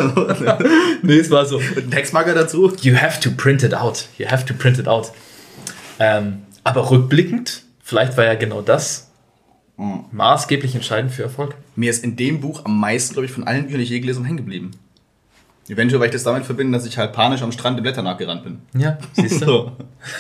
nee, 1.02 1.18
es 1.18 1.30
war 1.30 1.46
so. 1.46 1.60
Ein 1.60 1.92
Textmarker 1.92 2.34
dazu? 2.34 2.74
You 2.82 2.96
have 2.96 3.20
to 3.22 3.30
print 3.32 3.64
it 3.64 3.74
out. 3.74 4.08
You 4.18 4.28
have 4.28 4.46
to 4.46 4.54
print 4.54 4.80
it 4.80 4.88
out. 4.88 5.12
Ähm, 6.00 6.42
aber 6.64 6.90
rückblickend, 6.90 7.64
vielleicht 7.82 8.18
war 8.18 8.26
ja 8.26 8.36
genau 8.36 8.62
das 8.62 9.11
mhm. 9.82 10.06
maßgeblich 10.12 10.76
entscheidend 10.76 11.12
für 11.12 11.24
Erfolg. 11.24 11.56
Mir 11.76 11.90
ist 11.90 12.04
in 12.04 12.16
dem 12.16 12.42
Buch 12.42 12.66
am 12.66 12.80
meisten, 12.80 13.14
glaube 13.14 13.26
ich, 13.26 13.32
von 13.32 13.46
allen 13.46 13.66
Büchern, 13.66 13.80
die 13.80 13.84
ich 13.84 13.90
je 13.90 14.00
gelesen 14.00 14.20
habe, 14.20 14.28
hängen 14.28 14.38
geblieben. 14.38 14.72
Eventuell, 15.70 16.02
weil 16.02 16.08
ich 16.08 16.14
das 16.14 16.24
damit 16.24 16.44
verbinde, 16.44 16.78
dass 16.78 16.88
ich 16.88 16.98
halt 16.98 17.14
panisch 17.14 17.42
am 17.44 17.52
Strand 17.52 17.78
den 17.78 17.84
Blättern 17.84 18.04
nachgerannt 18.04 18.44
bin. 18.44 18.60
Ja, 18.76 18.98
siehst 19.14 19.42
du. 19.42 19.46
so. 19.46 19.72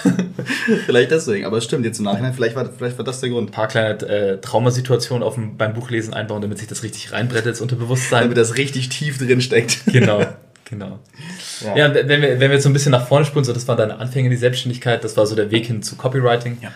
vielleicht 0.86 1.12
deswegen, 1.12 1.46
aber 1.46 1.58
es 1.58 1.66
stimmt 1.66 1.84
jetzt 1.84 1.98
im 1.98 2.06
Nachhinein, 2.06 2.34
vielleicht 2.34 2.56
war, 2.56 2.70
vielleicht 2.72 2.98
war 2.98 3.04
das 3.04 3.20
der 3.20 3.32
Grund. 3.32 3.50
Ein 3.50 3.52
paar 3.52 3.68
kleine 3.68 4.02
äh, 4.08 4.38
Traumasituationen 4.40 5.24
auf 5.24 5.34
dem, 5.34 5.58
beim 5.58 5.74
Buchlesen 5.74 6.14
einbauen, 6.14 6.42
damit 6.42 6.60
sich 6.60 6.68
das 6.68 6.84
richtig 6.84 7.12
reinbrettet 7.12 7.48
ins 7.48 7.62
Unterbewusstsein. 7.62 8.24
Damit 8.24 8.38
das 8.38 8.56
richtig 8.56 8.90
tief 8.90 9.18
drin 9.18 9.42
steckt. 9.42 9.82
Genau, 9.92 10.26
genau. 10.70 11.00
Ja, 11.66 11.76
ja 11.76 11.94
wenn, 11.94 12.22
wir, 12.22 12.40
wenn 12.40 12.40
wir 12.40 12.54
jetzt 12.54 12.64
so 12.64 12.70
ein 12.70 12.74
bisschen 12.74 12.92
nach 12.92 13.08
vorne 13.08 13.26
spulen, 13.26 13.44
so 13.44 13.52
das 13.52 13.68
war 13.68 13.76
deine 13.76 13.98
Anfänge 13.98 14.28
in 14.28 14.32
die 14.32 14.38
Selbstständigkeit, 14.38 15.04
das 15.04 15.18
war 15.18 15.26
so 15.26 15.36
der 15.36 15.52
Weg 15.52 15.66
hin 15.66 15.84
zu 15.84 15.96
Copywriting. 15.96 16.60
Ja. 16.62 16.72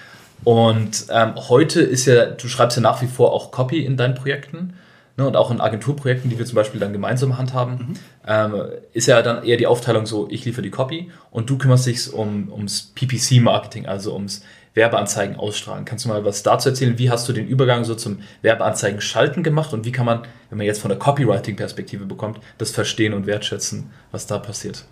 Und 0.45 1.07
ähm, 1.09 1.33
heute 1.49 1.81
ist 1.81 2.05
ja, 2.05 2.27
du 2.27 2.47
schreibst 2.47 2.77
ja 2.77 2.81
nach 2.81 3.01
wie 3.01 3.07
vor 3.07 3.33
auch 3.33 3.51
Copy 3.51 3.83
in 3.83 3.97
deinen 3.97 4.15
Projekten. 4.15 4.75
Ne, 5.17 5.25
und 5.25 5.37
auch 5.37 5.49
in 5.49 5.61
Agenturprojekten, 5.61 6.29
die 6.29 6.37
wir 6.37 6.45
zum 6.45 6.55
Beispiel 6.55 6.79
dann 6.79 6.91
gemeinsam 6.91 7.37
handhaben, 7.37 7.73
mhm. 7.73 7.93
ähm, 8.27 8.63
ist 8.91 9.07
ja 9.07 9.21
dann 9.21 9.45
eher 9.45 9.55
die 9.55 9.65
Aufteilung 9.65 10.05
so, 10.05 10.27
ich 10.29 10.43
liefere 10.43 10.61
die 10.61 10.71
Copy 10.71 11.09
und 11.31 11.49
du 11.49 11.57
kümmerst 11.57 11.85
dich 11.85 12.11
um, 12.11 12.51
ums 12.51 12.91
PPC-Marketing, 12.95 13.85
also 13.85 14.13
ums 14.13 14.43
Werbeanzeigen 14.73 15.37
ausstrahlen. 15.37 15.85
Kannst 15.85 16.03
du 16.03 16.09
mal 16.09 16.25
was 16.25 16.43
dazu 16.43 16.67
erzählen? 16.67 16.99
Wie 16.99 17.09
hast 17.09 17.29
du 17.29 17.33
den 17.33 17.47
Übergang 17.47 17.85
so 17.85 17.95
zum 17.95 18.19
Werbeanzeigen 18.41 18.99
schalten 18.99 19.41
gemacht 19.41 19.73
und 19.73 19.85
wie 19.85 19.93
kann 19.93 20.05
man, 20.05 20.23
wenn 20.49 20.57
man 20.57 20.67
jetzt 20.67 20.81
von 20.81 20.89
der 20.89 20.99
Copywriting-Perspektive 20.99 22.05
bekommt, 22.05 22.41
das 22.57 22.71
verstehen 22.71 23.13
und 23.13 23.25
wertschätzen, 23.25 23.91
was 24.11 24.27
da 24.27 24.37
passiert? 24.37 24.83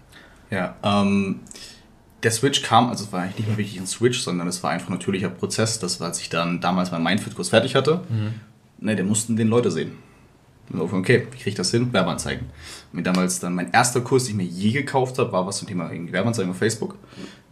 Ja, 0.50 0.76
ähm, 0.84 1.42
der 2.24 2.32
Switch 2.32 2.62
kam, 2.62 2.90
also 2.90 3.04
es 3.04 3.12
war 3.12 3.22
eigentlich 3.22 3.40
nicht 3.40 3.48
mehr 3.50 3.58
wirklich 3.58 3.80
ein 3.80 3.88
Switch, 3.88 4.22
sondern 4.22 4.48
es 4.48 4.64
war 4.64 4.72
einfach 4.72 4.90
ein 4.90 4.94
natürlicher 4.94 5.30
Prozess. 5.30 5.80
Das 5.80 6.00
war, 6.00 6.08
als 6.08 6.20
ich 6.20 6.30
dann 6.30 6.62
damals 6.62 6.92
meinen 6.92 7.04
Mindfit-Kurs 7.04 7.50
fertig 7.50 7.76
hatte. 7.76 8.02
Mhm. 8.10 8.34
Ne, 8.80 8.96
der 8.96 9.06
mussten 9.06 9.36
den 9.36 9.48
Leute 9.48 9.72
sehen. 9.72 9.92
Okay, 10.74 11.28
wie 11.30 11.38
kriege 11.38 11.50
ich 11.50 11.56
das 11.56 11.72
hin? 11.72 11.92
Werbeanzeigen. 11.92 12.48
Und 12.94 13.06
damals 13.06 13.40
dann 13.40 13.54
mein 13.54 13.72
erster 13.74 14.00
Kurs, 14.02 14.24
den 14.26 14.40
ich 14.40 14.48
mir 14.48 14.52
je 14.52 14.72
gekauft 14.72 15.20
habe, 15.20 15.32
war 15.34 15.46
was 15.46 15.58
zum 15.58 15.68
Thema 15.68 15.92
Werbeanzeigen 15.92 16.52
auf 16.52 16.58
Facebook. 16.58 16.96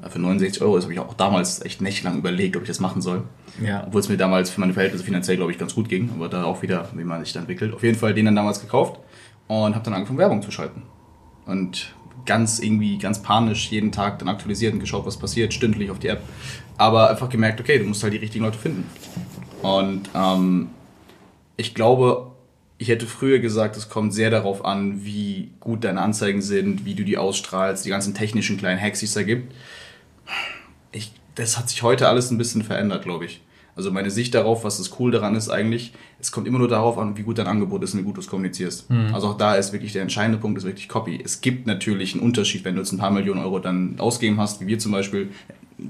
Für 0.10 0.18
69 0.18 0.62
Euro. 0.62 0.76
Das 0.76 0.86
habe 0.86 0.94
ich 0.94 1.00
auch 1.00 1.14
damals 1.14 1.62
echt 1.62 1.82
nächtelang 1.82 2.18
überlegt, 2.18 2.56
ob 2.56 2.64
ich 2.64 2.70
das 2.70 2.80
machen 2.80 3.02
soll. 3.02 3.24
Ja. 3.62 3.84
Obwohl 3.86 4.00
es 4.00 4.10
mir 4.10 4.18
damals 4.18 4.50
für 4.50 4.62
meine 4.62 4.74
Verhältnisse 4.74 5.04
finanziell, 5.04 5.36
glaube 5.36 5.52
ich, 5.52 5.58
ganz 5.58 5.76
gut 5.76 5.90
ging. 5.90 6.10
Aber 6.16 6.30
da 6.30 6.46
auch 6.46 6.62
wieder, 6.62 6.90
wie 6.96 7.04
man 7.04 7.24
sich 7.24 7.34
da 7.34 7.42
entwickelt. 7.42 7.74
Auf 7.74 7.84
jeden 7.84 7.98
Fall 7.98 8.14
den 8.14 8.26
dann 8.26 8.36
damals 8.36 8.62
gekauft 8.62 9.00
und 9.48 9.76
habe 9.76 9.84
dann 9.84 9.94
angefangen, 9.94 10.18
Werbung 10.18 10.42
zu 10.42 10.50
schalten. 10.50 10.84
Und 11.46 11.94
ganz 12.26 12.60
irgendwie, 12.60 12.98
ganz 12.98 13.22
panisch 13.22 13.72
jeden 13.72 13.92
Tag 13.92 14.20
dann 14.20 14.30
aktualisiert 14.30 14.74
und 14.74 14.80
geschaut, 14.80 15.06
was 15.06 15.18
passiert, 15.18 15.54
stündlich 15.54 15.90
auf 15.92 16.00
die 16.00 16.08
App. 16.08 16.22
Aber 16.78 17.10
einfach 17.10 17.30
gemerkt, 17.30 17.60
okay, 17.60 17.80
du 17.80 17.86
musst 17.86 18.04
halt 18.04 18.14
die 18.14 18.18
richtigen 18.18 18.44
Leute 18.44 18.58
finden. 18.58 18.86
Und 19.62 20.10
ähm, 20.16 20.70
ich 21.58 21.76
glaube, 21.76 22.32
ich 22.78 22.88
hätte 22.88 23.06
früher 23.06 23.40
gesagt, 23.40 23.78
es 23.78 23.90
kommt 23.90 24.14
sehr 24.14 24.32
darauf 24.32 24.66
an, 24.66 25.06
wie 25.06 25.52
gut 25.60 25.84
deine 25.84 26.02
Anzeigen 26.02 26.42
sind, 26.42 26.84
wie 26.84 26.96
du 26.96 27.04
die 27.04 27.18
ausstrahlst, 27.18 27.86
die 27.86 27.90
ganzen 27.90 28.16
technischen 28.16 28.58
kleinen 28.58 28.82
Hacks, 28.82 29.00
die 29.00 29.06
es 29.06 29.14
da 29.14 29.22
gibt. 29.22 29.54
Ich, 30.92 31.12
das 31.36 31.60
hat 31.60 31.70
sich 31.70 31.84
heute 31.84 32.08
alles 32.08 32.32
ein 32.32 32.40
bisschen 32.40 32.64
verändert, 32.64 33.04
glaube 33.04 33.26
ich. 33.26 33.42
Also 33.76 33.92
meine 33.92 34.12
Sicht 34.12 34.34
darauf, 34.34 34.64
was 34.64 34.78
das 34.78 35.00
cool 35.00 35.12
daran 35.12 35.36
ist 35.36 35.50
eigentlich, 35.50 35.94
es 36.20 36.32
kommt 36.32 36.48
immer 36.48 36.60
nur 36.60 36.68
darauf 36.68 36.98
an, 36.98 37.18
wie 37.18 37.24
gut 37.24 37.38
dein 37.38 37.48
Angebot 37.48 37.84
ist 37.84 37.94
und 37.94 38.02
wie 38.02 38.04
gut 38.04 38.18
du 38.18 38.22
es 38.22 38.28
kommunizierst. 38.28 38.90
Mhm. 38.90 39.14
Also 39.14 39.28
auch 39.28 39.38
da 39.38 39.56
ist 39.56 39.74
wirklich 39.74 39.94
der 39.94 40.02
entscheidende 40.02 40.38
Punkt, 40.38 40.58
ist 40.58 40.66
wirklich 40.66 40.90
Copy. 40.90 41.22
Es 41.24 41.42
gibt 41.42 41.68
natürlich 41.68 42.14
einen 42.14 42.24
Unterschied, 42.24 42.66
wenn 42.66 42.76
du 42.76 42.82
jetzt 42.82 42.92
ein 42.92 42.98
paar 42.98 43.12
Millionen 43.12 43.42
Euro 43.42 43.60
dann 43.60 43.96
ausgeben 44.00 44.40
hast, 44.40 44.62
wie 44.62 44.68
wir 44.68 44.80
zum 44.80 44.92
Beispiel, 44.92 45.30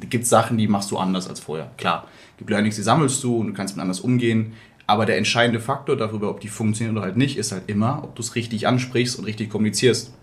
gibt 0.09 0.23
es 0.23 0.29
Sachen, 0.29 0.57
die 0.57 0.67
machst 0.67 0.91
du 0.91 0.97
anders 0.97 1.27
als 1.27 1.39
vorher. 1.39 1.71
Klar, 1.77 2.07
gibt 2.37 2.49
Learnings, 2.49 2.75
die 2.75 2.83
sammelst 2.83 3.23
du 3.23 3.37
und 3.37 3.47
du 3.47 3.53
kannst 3.53 3.75
mit 3.75 3.81
anders 3.81 3.99
umgehen. 3.99 4.53
Aber 4.87 5.05
der 5.05 5.17
entscheidende 5.17 5.59
Faktor 5.59 5.95
darüber, 5.95 6.29
ob 6.29 6.39
die 6.41 6.49
funktionieren 6.49 6.97
oder 6.97 7.05
halt 7.05 7.17
nicht, 7.17 7.37
ist 7.37 7.51
halt 7.51 7.63
immer, 7.67 8.03
ob 8.03 8.15
du 8.15 8.21
es 8.21 8.35
richtig 8.35 8.67
ansprichst 8.67 9.17
und 9.17 9.25
richtig 9.25 9.49
kommunizierst. 9.49 10.13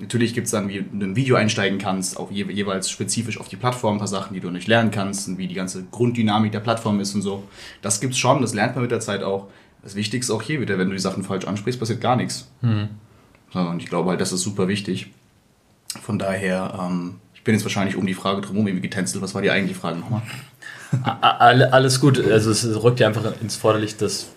Natürlich 0.00 0.34
gibt 0.34 0.46
es 0.46 0.50
dann, 0.50 0.68
wie 0.68 0.80
du 0.80 1.04
ein 1.04 1.14
Video 1.14 1.36
einsteigen 1.36 1.78
kannst, 1.78 2.16
auch 2.18 2.30
je, 2.30 2.44
jeweils 2.50 2.90
spezifisch 2.90 3.38
auf 3.38 3.48
die 3.48 3.56
Plattform, 3.56 3.96
ein 3.96 3.98
paar 3.98 4.08
Sachen, 4.08 4.34
die 4.34 4.40
du 4.40 4.50
nicht 4.50 4.66
lernen 4.66 4.90
kannst 4.90 5.28
und 5.28 5.38
wie 5.38 5.46
die 5.46 5.54
ganze 5.54 5.84
Grunddynamik 5.90 6.52
der 6.52 6.60
Plattform 6.60 7.00
ist 7.00 7.14
und 7.14 7.22
so. 7.22 7.44
Das 7.82 8.00
gibt's 8.00 8.18
schon, 8.18 8.40
das 8.40 8.54
lernt 8.54 8.74
man 8.74 8.82
mit 8.82 8.90
der 8.90 9.00
Zeit 9.00 9.22
auch. 9.22 9.48
Das 9.82 9.94
Wichtigste 9.94 10.32
auch 10.34 10.42
hier 10.42 10.60
wieder, 10.60 10.78
wenn 10.78 10.88
du 10.88 10.94
die 10.94 11.00
Sachen 11.00 11.22
falsch 11.22 11.46
ansprichst, 11.46 11.78
passiert 11.78 12.00
gar 12.00 12.16
nichts. 12.16 12.50
So, 13.52 13.58
und 13.60 13.82
ich 13.82 13.88
glaube 13.88 14.10
halt, 14.10 14.20
das 14.20 14.32
ist 14.32 14.42
super 14.42 14.68
wichtig. 14.68 15.10
Von 16.02 16.18
daher, 16.18 16.78
ähm, 16.80 17.16
ich 17.34 17.42
bin 17.42 17.54
jetzt 17.54 17.64
wahrscheinlich 17.64 17.96
um 17.96 18.06
die 18.06 18.14
Frage 18.14 18.42
drumherum 18.42 18.68
irgendwie 18.68 18.88
getänzelt. 18.88 19.22
Was 19.22 19.34
war 19.34 19.42
die 19.42 19.50
eigentliche 19.50 19.80
Frage 19.80 19.98
nochmal? 19.98 20.22
Alles 21.02 22.00
gut. 22.00 22.20
Also 22.20 22.50
es 22.50 22.64
rückt 22.82 23.00
ja 23.00 23.08
einfach 23.08 23.40
ins 23.40 23.56
Vorderlicht, 23.56 24.00
dass 24.02 24.28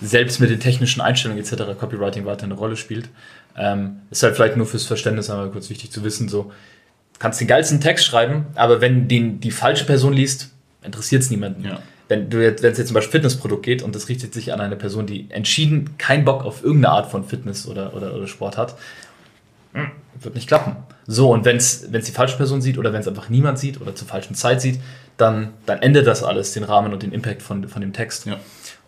selbst 0.00 0.40
mit 0.40 0.50
den 0.50 0.60
technischen 0.60 1.00
Einstellungen 1.00 1.42
etc. 1.42 1.78
Copywriting 1.78 2.24
weiter 2.26 2.44
eine 2.44 2.54
Rolle 2.54 2.76
spielt. 2.76 3.08
Ähm, 3.56 4.00
ist 4.10 4.22
halt 4.22 4.34
vielleicht 4.34 4.56
nur 4.56 4.66
fürs 4.66 4.84
Verständnis 4.84 5.28
einmal 5.30 5.50
kurz 5.50 5.68
wichtig 5.68 5.90
zu 5.90 6.02
wissen, 6.04 6.28
so 6.28 6.52
kannst 7.18 7.40
den 7.40 7.46
geilsten 7.46 7.80
Text 7.80 8.04
schreiben, 8.04 8.46
aber 8.56 8.80
wenn 8.80 9.06
den 9.06 9.38
die 9.38 9.52
falsche 9.52 9.84
Person 9.84 10.12
liest, 10.12 10.50
interessiert 10.82 11.22
es 11.22 11.30
niemanden. 11.30 11.64
Ja. 11.64 11.78
Wenn 12.08 12.28
du 12.30 12.42
jetzt, 12.42 12.64
wenn 12.64 12.72
es 12.72 12.78
jetzt 12.78 12.88
zum 12.88 12.94
Beispiel 12.94 13.12
Fitnessprodukt 13.12 13.62
geht 13.62 13.82
und 13.82 13.94
das 13.94 14.08
richtet 14.08 14.34
sich 14.34 14.52
an 14.52 14.60
eine 14.60 14.74
Person, 14.74 15.06
die 15.06 15.30
entschieden 15.30 15.96
keinen 15.98 16.24
Bock 16.24 16.44
auf 16.44 16.64
irgendeine 16.64 16.94
Art 16.94 17.10
von 17.10 17.24
Fitness 17.24 17.68
oder, 17.68 17.94
oder, 17.94 18.14
oder 18.14 18.26
Sport 18.26 18.58
hat, 18.58 18.76
wird 20.20 20.34
nicht 20.34 20.48
klappen. 20.48 20.76
So, 21.06 21.32
und 21.32 21.44
wenn 21.44 21.56
es 21.56 21.88
die 21.90 22.12
falsche 22.12 22.36
Person 22.36 22.60
sieht 22.60 22.76
oder 22.76 22.92
wenn 22.92 23.00
es 23.00 23.08
einfach 23.08 23.28
niemand 23.28 23.58
sieht 23.58 23.80
oder 23.80 23.94
zur 23.94 24.08
falschen 24.08 24.34
Zeit 24.34 24.60
sieht, 24.60 24.80
dann, 25.16 25.50
dann 25.64 25.80
endet 25.80 26.06
das 26.06 26.24
alles, 26.24 26.52
den 26.52 26.64
Rahmen 26.64 26.92
und 26.92 27.02
den 27.02 27.12
Impact 27.12 27.42
von, 27.42 27.68
von 27.68 27.80
dem 27.80 27.92
Text. 27.92 28.26
Ja. 28.26 28.40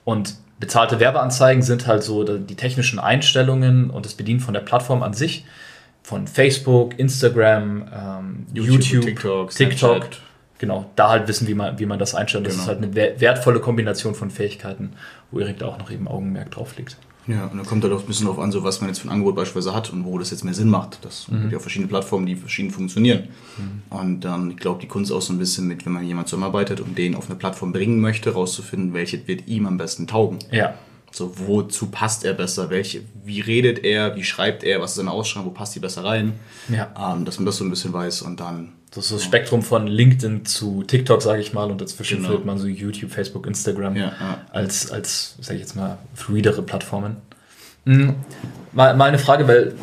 Und 0.04 0.34
bezahlte 0.60 1.00
Werbeanzeigen 1.00 1.62
sind 1.62 1.86
halt 1.86 2.02
so 2.02 2.24
die 2.24 2.54
technischen 2.54 2.98
Einstellungen 2.98 3.90
und 3.90 4.06
das 4.06 4.14
Bedienen 4.14 4.40
von 4.40 4.54
der 4.54 4.60
Plattform 4.60 5.02
an 5.02 5.14
sich. 5.14 5.44
Von 6.02 6.26
Facebook, 6.26 6.98
Instagram, 6.98 7.88
ähm, 7.94 8.46
YouTube, 8.52 8.84
YouTube, 8.84 9.04
TikTok, 9.04 9.50
TikTok. 9.50 10.06
Genau, 10.58 10.90
da 10.96 11.10
halt 11.10 11.28
wissen, 11.28 11.48
wie 11.48 11.54
man, 11.54 11.78
wie 11.78 11.86
man 11.86 11.98
das 11.98 12.14
einstellt. 12.14 12.46
Das 12.46 12.54
genau. 12.54 12.62
ist 12.62 12.68
halt 12.68 12.78
eine 12.78 13.20
wertvolle 13.20 13.60
Kombination 13.60 14.14
von 14.14 14.30
Fähigkeiten, 14.30 14.92
wo 15.30 15.40
Erik 15.40 15.58
da 15.58 15.66
auch 15.66 15.78
noch 15.78 15.90
eben 15.90 16.06
Augenmerk 16.06 16.50
drauf 16.50 16.76
legt. 16.76 16.96
Ja, 17.26 17.46
und 17.46 17.56
dann 17.56 17.66
kommt 17.66 17.82
halt 17.84 17.92
auch 17.92 18.00
ein 18.00 18.06
bisschen 18.06 18.26
darauf 18.26 18.38
an, 18.38 18.52
so 18.52 18.64
was 18.64 18.80
man 18.80 18.90
jetzt 18.90 19.00
für 19.00 19.08
ein 19.08 19.12
Angebot 19.12 19.34
beispielsweise 19.34 19.74
hat 19.74 19.92
und 19.92 20.04
wo 20.04 20.18
das 20.18 20.30
jetzt 20.30 20.44
mehr 20.44 20.54
Sinn 20.54 20.68
macht. 20.68 20.98
Das 21.02 21.28
mhm. 21.28 21.42
gibt 21.42 21.52
ja 21.52 21.58
verschiedene 21.58 21.88
Plattformen, 21.88 22.26
die 22.26 22.36
verschieden 22.36 22.70
funktionieren. 22.70 23.28
Mhm. 23.56 23.96
Und 23.96 24.20
dann, 24.20 24.50
ich 24.50 24.56
glaube, 24.58 24.80
die 24.80 24.88
Kunst 24.88 25.10
auch 25.10 25.22
so 25.22 25.32
ein 25.32 25.38
bisschen 25.38 25.66
mit, 25.66 25.86
wenn 25.86 25.92
man 25.92 26.06
jemand 26.06 26.28
zusammenarbeitet 26.28 26.80
und 26.80 26.98
den 26.98 27.14
auf 27.14 27.26
eine 27.26 27.38
Plattform 27.38 27.72
bringen 27.72 28.00
möchte, 28.00 28.34
rauszufinden, 28.34 28.92
welche 28.92 29.26
wird 29.26 29.48
ihm 29.48 29.66
am 29.66 29.78
besten 29.78 30.06
taugen. 30.06 30.38
Ja. 30.50 30.74
So, 31.10 31.32
wozu 31.38 31.86
passt 31.86 32.24
er 32.24 32.34
besser? 32.34 32.70
Welche, 32.70 33.02
wie 33.24 33.40
redet 33.40 33.84
er? 33.84 34.16
Wie 34.16 34.24
schreibt 34.24 34.64
er? 34.64 34.80
Was 34.80 34.90
ist 34.90 34.96
seine 34.96 35.12
Ausstrahlung? 35.12 35.50
Wo 35.50 35.54
passt 35.54 35.74
die 35.76 35.80
besser 35.80 36.04
rein? 36.04 36.32
Ja. 36.68 36.92
Ähm, 37.14 37.24
dass 37.24 37.38
man 37.38 37.46
das 37.46 37.56
so 37.56 37.64
ein 37.64 37.70
bisschen 37.70 37.92
weiß 37.92 38.22
und 38.22 38.40
dann. 38.40 38.72
Das 38.94 39.06
ist 39.06 39.12
das 39.12 39.24
Spektrum 39.24 39.62
von 39.62 39.88
LinkedIn 39.88 40.44
zu 40.44 40.84
TikTok, 40.84 41.20
sage 41.20 41.40
ich 41.40 41.52
mal, 41.52 41.70
und 41.70 41.80
dazwischen 41.80 42.18
genau. 42.18 42.28
findet 42.28 42.46
man 42.46 42.58
so 42.58 42.66
YouTube, 42.66 43.10
Facebook, 43.10 43.46
Instagram 43.46 43.96
ja, 43.96 44.12
ja. 44.20 44.40
als, 44.52 44.90
als 44.92 45.36
sage 45.40 45.56
ich 45.56 45.62
jetzt 45.62 45.74
mal, 45.74 45.98
fluidere 46.14 46.62
Plattformen. 46.62 47.16
Mhm. 47.84 48.14
Mal, 48.72 48.94
mal 48.96 49.06
eine 49.06 49.18
Frage, 49.18 49.48
weil 49.48 49.74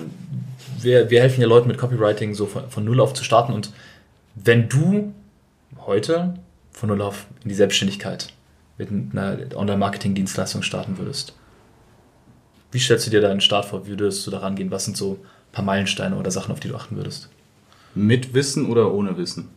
wir, 0.80 1.10
wir 1.10 1.20
helfen 1.20 1.42
ja 1.42 1.48
Leuten 1.48 1.68
mit 1.68 1.78
Copywriting 1.78 2.34
so 2.34 2.46
von, 2.46 2.70
von 2.70 2.86
Null 2.86 3.02
auf 3.02 3.14
zu 3.14 3.24
starten 3.24 3.54
und 3.54 3.72
wenn 4.36 4.70
du 4.70 5.14
heute 5.86 6.36
von 6.72 6.90
Null 6.90 7.02
auf 7.02 7.26
in 7.44 7.50
die 7.50 7.56
Selbstständigkeit 7.56 8.30
mit 8.78 8.90
einer 9.12 9.38
Online-Marketing-Dienstleistung 9.56 10.64
starten 10.64 10.98
würdest. 10.98 11.34
Wie 12.72 12.80
stellst 12.80 13.06
du 13.06 13.12
dir 13.12 13.22
deinen 13.22 13.42
Start 13.42 13.66
vor? 13.66 13.86
Wie 13.86 13.92
würdest 13.92 14.26
du 14.26 14.32
da 14.32 14.40
rangehen? 14.40 14.72
Was 14.72 14.86
sind 14.86 14.98
so 14.98 15.20
ein 15.22 15.52
paar 15.52 15.66
Meilensteine 15.66 16.16
oder 16.16 16.32
Sachen, 16.32 16.52
auf 16.52 16.60
die 16.60 16.70
du 16.70 16.76
achten 16.76 16.96
würdest? 16.96 17.30
Mit 17.96 18.34
Wissen 18.34 18.66
oder 18.68 18.94
ohne 18.94 19.18
Wissen? 19.18 19.50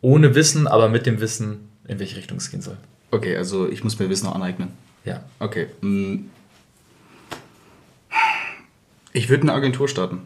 Ohne 0.00 0.34
Wissen, 0.34 0.66
aber 0.66 0.88
mit 0.88 1.06
dem 1.06 1.20
Wissen, 1.20 1.68
in 1.86 1.98
welche 1.98 2.16
Richtung 2.16 2.38
es 2.38 2.50
gehen 2.50 2.62
soll. 2.62 2.76
Okay, 3.10 3.36
also 3.36 3.68
ich 3.68 3.84
muss 3.84 3.98
mir 3.98 4.08
Wissen 4.08 4.26
noch 4.26 4.34
aneignen. 4.34 4.70
Ja. 5.04 5.22
Okay. 5.38 5.66
Mm. 5.80 6.26
Ich 9.12 9.28
würde 9.28 9.42
eine 9.42 9.52
Agentur 9.52 9.88
starten. 9.88 10.22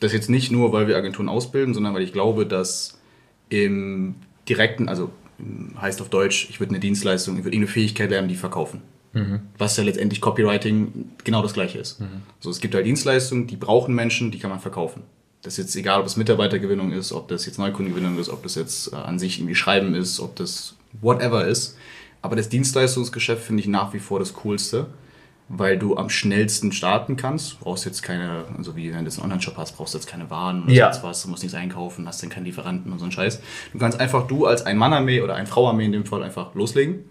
Das 0.00 0.12
jetzt 0.12 0.30
nicht 0.30 0.52
nur, 0.52 0.72
weil 0.72 0.86
wir 0.86 0.96
Agenturen 0.96 1.28
ausbilden, 1.28 1.74
sondern 1.74 1.94
weil 1.94 2.02
ich 2.02 2.12
glaube, 2.12 2.46
dass 2.46 2.98
im 3.48 4.14
direkten, 4.48 4.88
also 4.88 5.10
heißt 5.80 6.00
auf 6.00 6.08
Deutsch, 6.08 6.48
ich 6.50 6.60
würde 6.60 6.70
eine 6.70 6.80
Dienstleistung, 6.80 7.38
ich 7.38 7.44
würde 7.44 7.56
eine 7.56 7.66
Fähigkeit 7.66 8.10
lernen, 8.10 8.28
die 8.28 8.36
verkaufen. 8.36 8.82
Mhm. 9.12 9.40
Was 9.58 9.76
ja 9.76 9.84
letztendlich 9.84 10.20
Copywriting 10.20 11.10
genau 11.24 11.42
das 11.42 11.54
gleiche 11.54 11.78
ist. 11.78 12.00
Mhm. 12.00 12.22
Also 12.38 12.50
es 12.50 12.60
gibt 12.60 12.74
halt 12.74 12.86
Dienstleistungen, 12.86 13.46
die 13.46 13.56
brauchen 13.56 13.94
Menschen, 13.94 14.30
die 14.30 14.38
kann 14.38 14.50
man 14.50 14.60
verkaufen. 14.60 15.02
Das 15.42 15.54
ist 15.54 15.58
jetzt 15.58 15.76
egal, 15.76 16.00
ob 16.00 16.06
es 16.06 16.16
Mitarbeitergewinnung 16.16 16.92
ist, 16.92 17.12
ob 17.12 17.28
das 17.28 17.46
jetzt 17.46 17.58
Neukundengewinnung 17.58 18.18
ist, 18.18 18.28
ob 18.28 18.42
das 18.42 18.56
jetzt 18.56 18.92
äh, 18.92 18.96
an 18.96 19.18
sich 19.18 19.38
irgendwie 19.38 19.54
Schreiben 19.54 19.94
ist, 19.94 20.20
ob 20.20 20.36
das 20.36 20.74
whatever 21.00 21.46
ist. 21.46 21.76
Aber 22.22 22.36
das 22.36 22.48
Dienstleistungsgeschäft 22.48 23.42
finde 23.42 23.62
ich 23.62 23.68
nach 23.68 23.92
wie 23.92 24.00
vor 24.00 24.18
das 24.18 24.34
Coolste 24.34 24.86
weil 25.48 25.78
du 25.78 25.96
am 25.96 26.10
schnellsten 26.10 26.72
starten 26.72 27.16
kannst. 27.16 27.52
Du 27.52 27.56
brauchst 27.60 27.84
jetzt 27.84 28.02
keine, 28.02 28.44
also 28.56 28.74
wie 28.76 28.92
wenn 28.92 29.00
du 29.00 29.04
jetzt 29.04 29.18
einen 29.18 29.24
Online-Shop 29.30 29.56
hast, 29.56 29.76
brauchst 29.76 29.94
du 29.94 29.98
jetzt 29.98 30.08
keine 30.08 30.28
Waren 30.30 30.64
oder 30.64 30.72
ja. 30.72 30.92
sonst 30.92 31.04
was, 31.04 31.22
du 31.22 31.28
musst 31.28 31.42
nichts 31.42 31.56
einkaufen, 31.56 32.06
hast 32.06 32.22
dann 32.22 32.30
keinen 32.30 32.44
Lieferanten 32.44 32.90
und 32.92 32.98
so 32.98 33.04
einen 33.04 33.12
Scheiß. 33.12 33.40
Du 33.72 33.78
kannst 33.78 34.00
einfach 34.00 34.26
du 34.26 34.46
als 34.46 34.66
ein 34.66 34.76
Mannarmee 34.76 35.20
oder 35.20 35.36
ein 35.36 35.46
Frauarmee 35.46 35.84
in 35.84 35.92
dem 35.92 36.04
Fall 36.04 36.22
einfach 36.22 36.54
loslegen 36.54 37.04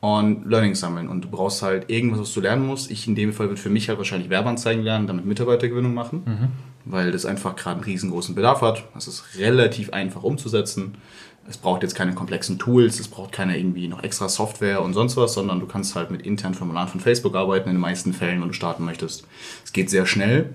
und 0.00 0.48
Learning 0.48 0.74
sammeln. 0.74 1.08
Und 1.08 1.22
du 1.22 1.28
brauchst 1.28 1.62
halt 1.62 1.90
irgendwas, 1.90 2.20
was 2.20 2.34
du 2.34 2.40
lernen 2.40 2.66
musst. 2.66 2.90
Ich 2.90 3.06
in 3.06 3.14
dem 3.14 3.32
Fall 3.32 3.48
würde 3.48 3.60
für 3.60 3.70
mich 3.70 3.88
halt 3.88 3.98
wahrscheinlich 3.98 4.30
Werbeanzeigen 4.30 4.84
lernen, 4.84 5.06
damit 5.06 5.24
Mitarbeitergewinnung 5.24 5.94
machen, 5.94 6.22
mhm. 6.24 6.48
weil 6.84 7.12
das 7.12 7.26
einfach 7.26 7.56
gerade 7.56 7.76
einen 7.76 7.84
riesengroßen 7.84 8.34
Bedarf 8.34 8.60
hat. 8.60 8.84
Das 8.94 9.08
ist 9.08 9.38
relativ 9.38 9.92
einfach 9.92 10.22
umzusetzen 10.22 10.96
es 11.48 11.56
braucht 11.56 11.82
jetzt 11.82 11.94
keine 11.94 12.14
komplexen 12.14 12.58
Tools, 12.58 13.00
es 13.00 13.08
braucht 13.08 13.32
keine 13.32 13.58
irgendwie 13.58 13.88
noch 13.88 14.02
extra 14.02 14.28
Software 14.28 14.82
und 14.82 14.92
sonst 14.92 15.16
was, 15.16 15.32
sondern 15.32 15.60
du 15.60 15.66
kannst 15.66 15.94
halt 15.94 16.10
mit 16.10 16.22
internen 16.22 16.54
Formularen 16.54 16.88
von 16.88 17.00
Facebook 17.00 17.34
arbeiten 17.34 17.70
in 17.70 17.76
den 17.76 17.80
meisten 17.80 18.12
Fällen, 18.12 18.40
wenn 18.40 18.48
du 18.48 18.54
starten 18.54 18.84
möchtest. 18.84 19.26
Es 19.64 19.72
geht 19.72 19.88
sehr 19.88 20.04
schnell 20.04 20.50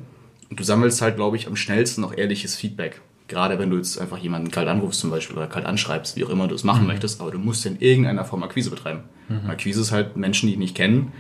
und 0.49 0.60
du 0.60 0.63
sammelst 0.63 1.01
halt, 1.01 1.15
glaube 1.15 1.36
ich, 1.36 1.47
am 1.47 1.56
schnellsten 1.56 2.03
auch 2.03 2.15
ehrliches 2.15 2.56
Feedback. 2.56 3.01
Gerade 3.27 3.57
wenn 3.57 3.69
du 3.69 3.77
jetzt 3.77 3.99
einfach 3.99 4.17
jemanden 4.17 4.51
kalt 4.51 4.67
anrufst 4.67 4.99
zum 4.99 5.09
Beispiel 5.09 5.38
oder 5.38 5.47
kalt 5.47 5.65
anschreibst, 5.65 6.17
wie 6.17 6.25
auch 6.25 6.29
immer 6.29 6.47
du 6.47 6.55
es 6.55 6.63
machen 6.63 6.81
mhm. 6.81 6.88
möchtest, 6.88 7.21
aber 7.21 7.31
du 7.31 7.39
musst 7.39 7.65
in 7.65 7.79
irgendeiner 7.79 8.25
Form 8.25 8.43
Akquise 8.43 8.69
betreiben. 8.69 9.05
Mhm. 9.29 9.49
Akquise 9.49 9.81
ist 9.81 9.91
halt 9.91 10.17
Menschen, 10.17 10.47
die 10.47 10.53
dich 10.53 10.59
nicht 10.59 10.75
kennen, 10.75 11.13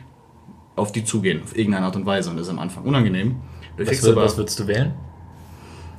auf 0.75 0.91
die 0.91 1.05
zugehen, 1.05 1.41
auf 1.43 1.55
irgendeine 1.55 1.85
Art 1.85 1.95
und 1.95 2.05
Weise 2.05 2.29
und 2.29 2.37
das 2.37 2.47
ist 2.47 2.51
am 2.51 2.59
Anfang 2.59 2.83
unangenehm. 2.83 3.37
Was, 3.77 4.05
aber, 4.05 4.23
was 4.23 4.37
würdest 4.37 4.59
du 4.59 4.67
wählen? 4.67 4.93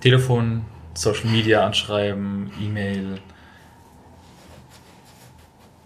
Telefon, 0.01 0.63
Social 0.95 1.31
Media 1.31 1.67
anschreiben, 1.67 2.51
E-Mail? 2.61 3.19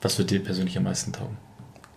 Was 0.01 0.19
wird 0.19 0.31
dir 0.31 0.41
persönlich 0.41 0.77
am 0.77 0.85
meisten 0.85 1.13
taugen? 1.13 1.37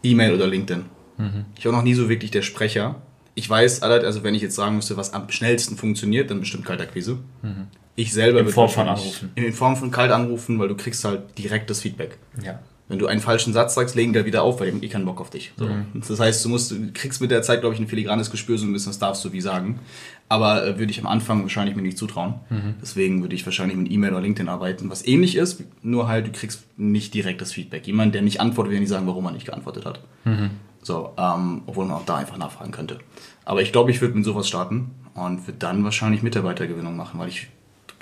E-Mail 0.04 0.34
oder 0.34 0.48
LinkedIn. 0.48 0.86
Mhm. 1.18 1.46
Ich 1.58 1.66
war 1.66 1.72
noch 1.72 1.84
nie 1.84 1.94
so 1.94 2.10
wirklich 2.10 2.32
der 2.32 2.42
Sprecher. 2.42 3.02
ich 3.36 3.50
weiß, 3.50 3.82
also 3.84 4.24
wenn 4.24 4.36
ich 4.36 4.42
jetzt 4.42 4.56
sagen 4.56 4.76
müsste, 4.76 4.98
was 4.98 5.14
am 5.14 5.30
schnellsten 5.30 5.78
funktioniert, 5.78 6.30
dann 6.30 6.40
bestimmt 6.40 6.66
Kaltakquise. 6.66 7.20
Mhm. 7.42 7.68
Ich 7.96 8.14
selber 8.14 8.40
in 8.40 8.48
Form 8.48 8.70
von 8.70 8.88
Anrufen. 8.88 9.32
In 9.36 9.54
Form 9.54 9.76
von 9.76 9.92
kalt 9.92 10.12
anrufen, 10.12 10.60
weil 10.60 10.68
du 10.68 10.76
kriegst 10.76 11.04
halt 11.04 11.38
direktes 11.38 11.82
Feedback. 11.82 12.18
Ja. 12.44 12.60
Wenn 12.88 13.00
du 13.00 13.08
einen 13.08 13.22
falschen 13.22 13.54
Satz 13.54 13.76
sagst, 13.76 13.96
legen 13.96 14.12
die 14.12 14.26
wieder 14.26 14.44
auf, 14.44 14.60
weil 14.60 14.68
die 14.68 14.74
haben 14.74 14.84
eh 14.84 14.90
keinen 14.90 15.06
Bock 15.06 15.22
auf 15.22 15.30
dich. 15.30 15.54
So. 15.56 15.66
Mhm. 15.66 15.86
Das 16.06 16.20
heißt, 16.20 16.44
du 16.44 16.50
musst, 16.50 16.72
du 16.72 16.92
kriegst 16.94 17.22
mit 17.22 17.32
der 17.32 17.42
Zeit, 17.42 17.62
glaube 17.62 17.74
ich, 17.74 17.80
ein 17.80 17.88
filigranes 17.88 18.32
Gespür 18.32 18.58
so 18.58 18.66
ein 18.66 18.74
bisschen, 18.74 18.90
das 18.90 19.00
darfst 19.00 19.24
du 19.24 19.32
wie 19.32 19.40
sagen. 19.40 19.80
Aber 20.28 20.66
äh, 20.66 20.78
würde 20.78 20.92
ich 20.92 21.00
am 21.00 21.08
Anfang 21.08 21.42
wahrscheinlich 21.42 21.76
mir 21.76 21.84
nicht 21.84 21.98
zutrauen. 21.98 22.36
Mhm. 22.50 22.76
Deswegen 22.82 23.22
würde 23.22 23.34
ich 23.34 23.46
wahrscheinlich 23.46 23.78
mit 23.78 23.90
E-Mail 23.90 24.12
oder 24.12 24.22
LinkedIn 24.22 24.50
arbeiten, 24.50 24.90
was 24.90 25.06
ähnlich 25.08 25.36
ist, 25.36 25.64
nur 25.84 26.10
halt, 26.10 26.28
du 26.28 26.32
kriegst 26.34 26.66
nicht 26.78 27.14
direktes 27.14 27.54
Feedback. 27.54 27.88
Jemand, 27.88 28.14
der 28.14 28.24
nicht 28.24 28.42
antwortet, 28.42 28.74
will 28.74 28.80
nicht 28.82 28.90
sagen, 28.90 29.08
warum 29.08 29.26
er 29.26 29.32
nicht 29.32 29.46
geantwortet 29.46 29.86
hat. 29.86 30.02
Mhm. 30.26 30.50
So, 30.82 31.14
ähm, 31.18 31.62
obwohl 31.68 31.86
man 31.86 31.96
auch 31.96 32.06
da 32.06 32.18
einfach 32.18 32.38
nachfragen 32.38 32.72
könnte. 32.72 33.00
Aber 33.46 33.62
ich 33.62 33.72
glaube, 33.72 33.92
ich 33.92 34.02
würde 34.02 34.16
mit 34.16 34.26
sowas 34.26 34.50
starten 34.50 34.92
und 35.14 35.48
würde 35.48 35.60
dann 35.60 35.84
wahrscheinlich 35.84 36.24
Mitarbeitergewinnung 36.24 36.98
machen, 36.98 37.20
weil 37.20 37.30
ich, 37.30 37.48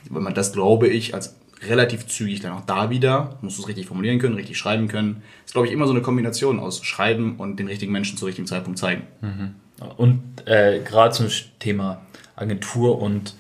wenn 0.10 0.24
man 0.24 0.34
das 0.34 0.54
glaube 0.54 0.88
ich, 0.88 1.14
als 1.14 1.36
relativ 1.68 2.08
zügig 2.08 2.40
dann 2.40 2.54
auch 2.54 2.66
da 2.66 2.90
wieder, 2.90 3.38
musst 3.42 3.58
du 3.58 3.64
es 3.64 3.68
richtig 3.68 3.88
formulieren 3.88 4.20
können, 4.20 4.36
richtig 4.36 4.58
schreiben 4.58 4.88
können. 4.88 5.22
Das 5.42 5.48
ist, 5.48 5.54
glaube 5.54 5.68
ich, 5.68 5.74
immer 5.74 5.88
so 5.88 5.92
eine 5.92 6.02
Kombination 6.02 6.60
aus 6.60 6.84
Schreiben 6.84 7.36
und 7.38 7.58
den 7.58 7.68
richtigen 7.68 7.92
Menschen 7.92 8.18
zu 8.18 8.26
richtigen 8.26 8.48
Zeitpunkt 8.48 8.80
zeigen. 8.80 9.04
Mhm. 9.22 9.56
Und 9.98 10.22
äh, 10.46 10.82
gerade 10.84 11.14
zum 11.14 11.28
Thema 11.60 12.02
Agentur 12.36 13.02
und, 13.02 13.36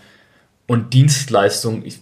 und 0.67 0.93
Dienstleistung, 0.93 1.86
ich, 1.86 2.00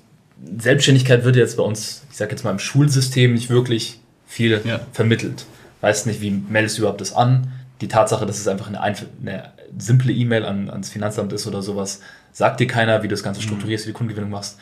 Selbstständigkeit 0.58 1.24
wird 1.24 1.36
jetzt 1.36 1.58
bei 1.58 1.64
uns, 1.64 2.04
ich 2.10 2.18
sage 2.18 2.32
jetzt 2.32 2.44
mal 2.44 2.52
im 2.52 2.60
Schulsystem, 2.60 3.34
nicht 3.34 3.50
wirklich 3.50 4.00
viel 4.26 4.62
ja. 4.64 4.80
vermittelt. 4.92 5.46
Weißt 5.82 6.08
nicht, 6.08 6.22
wie 6.22 6.32
meldest 6.32 6.78
du 6.78 6.82
überhaupt 6.82 7.02
das 7.02 7.14
an? 7.14 7.52
Die 7.82 7.88
Tatsache, 7.88 8.26
dass 8.26 8.40
es 8.40 8.48
einfach 8.48 8.68
eine, 8.68 8.82
eine 8.82 9.54
simple 9.78 10.14
E-Mail 10.14 10.46
an, 10.46 10.70
ans 10.70 10.90
Finanzamt 10.90 11.34
ist 11.34 11.48
oder 11.48 11.62
sowas, 11.62 12.02
sagt 12.32 12.60
dir 12.60 12.68
keiner, 12.68 13.04
wie 13.04 13.08
du 13.08 13.14
das 13.14 13.24
Ganze 13.24 13.42
mhm. 13.42 13.46
strukturierst, 13.46 13.86
wie 13.86 13.92
du 13.92 13.98
Kundengewinnung 13.98 14.30
machst. 14.30 14.58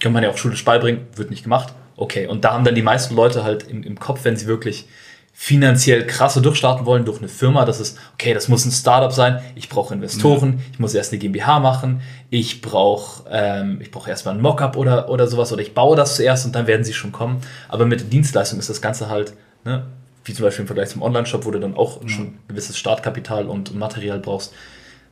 Kann 0.00 0.12
man 0.12 0.22
ja 0.22 0.30
auch 0.30 0.36
schulisch 0.36 0.64
beibringen, 0.64 1.06
wird 1.14 1.30
nicht 1.30 1.44
gemacht. 1.44 1.74
Okay, 1.96 2.26
und 2.26 2.44
da 2.44 2.52
haben 2.52 2.64
dann 2.64 2.74
die 2.74 2.82
meisten 2.82 3.14
Leute 3.14 3.44
halt 3.44 3.68
im, 3.68 3.82
im 3.82 3.98
Kopf, 3.98 4.24
wenn 4.24 4.36
sie 4.36 4.46
wirklich 4.46 4.86
finanziell 5.36 6.06
krasser 6.06 6.40
durchstarten 6.40 6.86
wollen 6.86 7.04
durch 7.04 7.18
eine 7.18 7.28
Firma, 7.28 7.64
das 7.64 7.80
ist, 7.80 7.98
okay, 8.14 8.34
das 8.34 8.46
muss 8.48 8.64
ein 8.64 8.70
Startup 8.70 9.12
sein, 9.12 9.42
ich 9.56 9.68
brauche 9.68 9.92
Investoren, 9.92 10.52
ja. 10.52 10.64
ich 10.72 10.78
muss 10.78 10.94
erst 10.94 11.12
eine 11.12 11.18
GmbH 11.18 11.58
machen, 11.58 12.02
ich 12.30 12.62
brauche 12.62 13.24
ähm, 13.28 13.80
ich 13.80 13.90
brauche 13.90 14.08
erstmal 14.08 14.36
ein 14.36 14.40
Mockup 14.40 14.76
oder, 14.76 15.08
oder 15.08 15.26
sowas 15.26 15.52
oder 15.52 15.60
ich 15.60 15.74
baue 15.74 15.96
das 15.96 16.14
zuerst 16.16 16.46
und 16.46 16.54
dann 16.54 16.68
werden 16.68 16.84
sie 16.84 16.92
schon 16.92 17.10
kommen. 17.10 17.40
Aber 17.68 17.84
mit 17.84 18.00
der 18.00 18.06
Dienstleistung 18.06 18.60
ist 18.60 18.70
das 18.70 18.80
Ganze 18.80 19.08
halt, 19.08 19.34
ne, 19.64 19.86
wie 20.24 20.32
zum 20.32 20.44
Beispiel 20.44 20.62
im 20.62 20.66
Vergleich 20.66 20.88
zum 20.88 21.02
Online-Shop, 21.02 21.44
wo 21.44 21.50
du 21.50 21.60
dann 21.60 21.74
auch 21.74 22.02
ja. 22.02 22.08
schon 22.08 22.34
gewisses 22.48 22.78
Startkapital 22.78 23.46
und 23.46 23.74
Material 23.74 24.18
brauchst, 24.18 24.52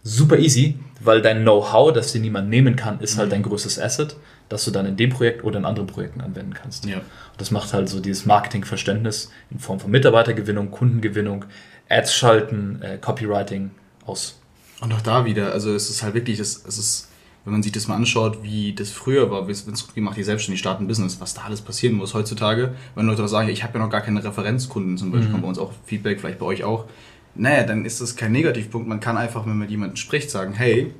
super 0.02 0.38
easy, 0.38 0.78
weil 1.00 1.22
dein 1.22 1.42
Know-how, 1.42 1.92
das 1.92 2.12
dir 2.12 2.20
niemand 2.20 2.48
nehmen 2.48 2.76
kann, 2.76 3.00
ist 3.00 3.18
halt 3.18 3.28
mhm. 3.28 3.32
dein 3.32 3.42
größtes 3.42 3.78
Asset 3.78 4.16
das 4.52 4.64
du 4.64 4.70
dann 4.70 4.86
in 4.86 4.96
dem 4.96 5.10
Projekt 5.10 5.44
oder 5.44 5.58
in 5.58 5.64
anderen 5.64 5.86
Projekten 5.86 6.20
anwenden 6.20 6.54
kannst. 6.54 6.84
Ja. 6.84 6.98
Und 6.98 7.04
das 7.38 7.50
macht 7.50 7.72
halt 7.72 7.88
so 7.88 8.00
dieses 8.00 8.26
Marketingverständnis 8.26 9.30
in 9.50 9.58
Form 9.58 9.80
von 9.80 9.90
Mitarbeitergewinnung, 9.90 10.70
Kundengewinnung, 10.70 11.46
Ads 11.88 12.14
schalten, 12.14 12.80
äh, 12.82 12.98
Copywriting 12.98 13.70
aus. 14.04 14.38
Und 14.80 14.92
auch 14.92 15.00
da 15.00 15.24
wieder, 15.24 15.52
also 15.52 15.74
es 15.74 15.88
ist 15.88 16.02
halt 16.02 16.14
wirklich, 16.14 16.38
es, 16.38 16.64
es 16.66 16.78
ist, 16.78 17.08
wenn 17.44 17.52
man 17.52 17.62
sich 17.62 17.72
das 17.72 17.88
mal 17.88 17.96
anschaut, 17.96 18.42
wie 18.42 18.72
das 18.72 18.90
früher 18.90 19.30
war, 19.30 19.46
wenn 19.46 19.52
es 19.52 19.86
wie 19.94 20.00
macht 20.00 20.16
die 20.16 20.22
selbstständig 20.22 20.60
starten 20.60 20.86
Business, 20.86 21.20
was 21.20 21.34
da 21.34 21.42
alles 21.42 21.60
passieren 21.60 21.96
muss 21.96 22.14
heutzutage, 22.14 22.74
wenn 22.94 23.06
Leute 23.06 23.26
sagen, 23.28 23.48
ich 23.48 23.64
habe 23.64 23.78
ja 23.78 23.84
noch 23.84 23.90
gar 23.90 24.00
keine 24.00 24.22
Referenzkunden, 24.22 24.96
zum 24.96 25.10
Beispiel 25.10 25.28
mhm. 25.28 25.32
kommt 25.32 25.42
bei 25.42 25.48
uns 25.48 25.58
auch 25.58 25.72
Feedback, 25.84 26.20
vielleicht 26.20 26.38
bei 26.38 26.46
euch 26.46 26.64
auch, 26.64 26.86
naja, 27.34 27.64
dann 27.64 27.84
ist 27.84 28.00
das 28.00 28.16
kein 28.16 28.32
Negativpunkt. 28.32 28.86
Man 28.86 29.00
kann 29.00 29.16
einfach, 29.16 29.42
wenn 29.42 29.50
man 29.50 29.60
mit 29.60 29.70
jemandem 29.70 29.96
spricht, 29.96 30.30
sagen, 30.30 30.52
hey, 30.52 30.92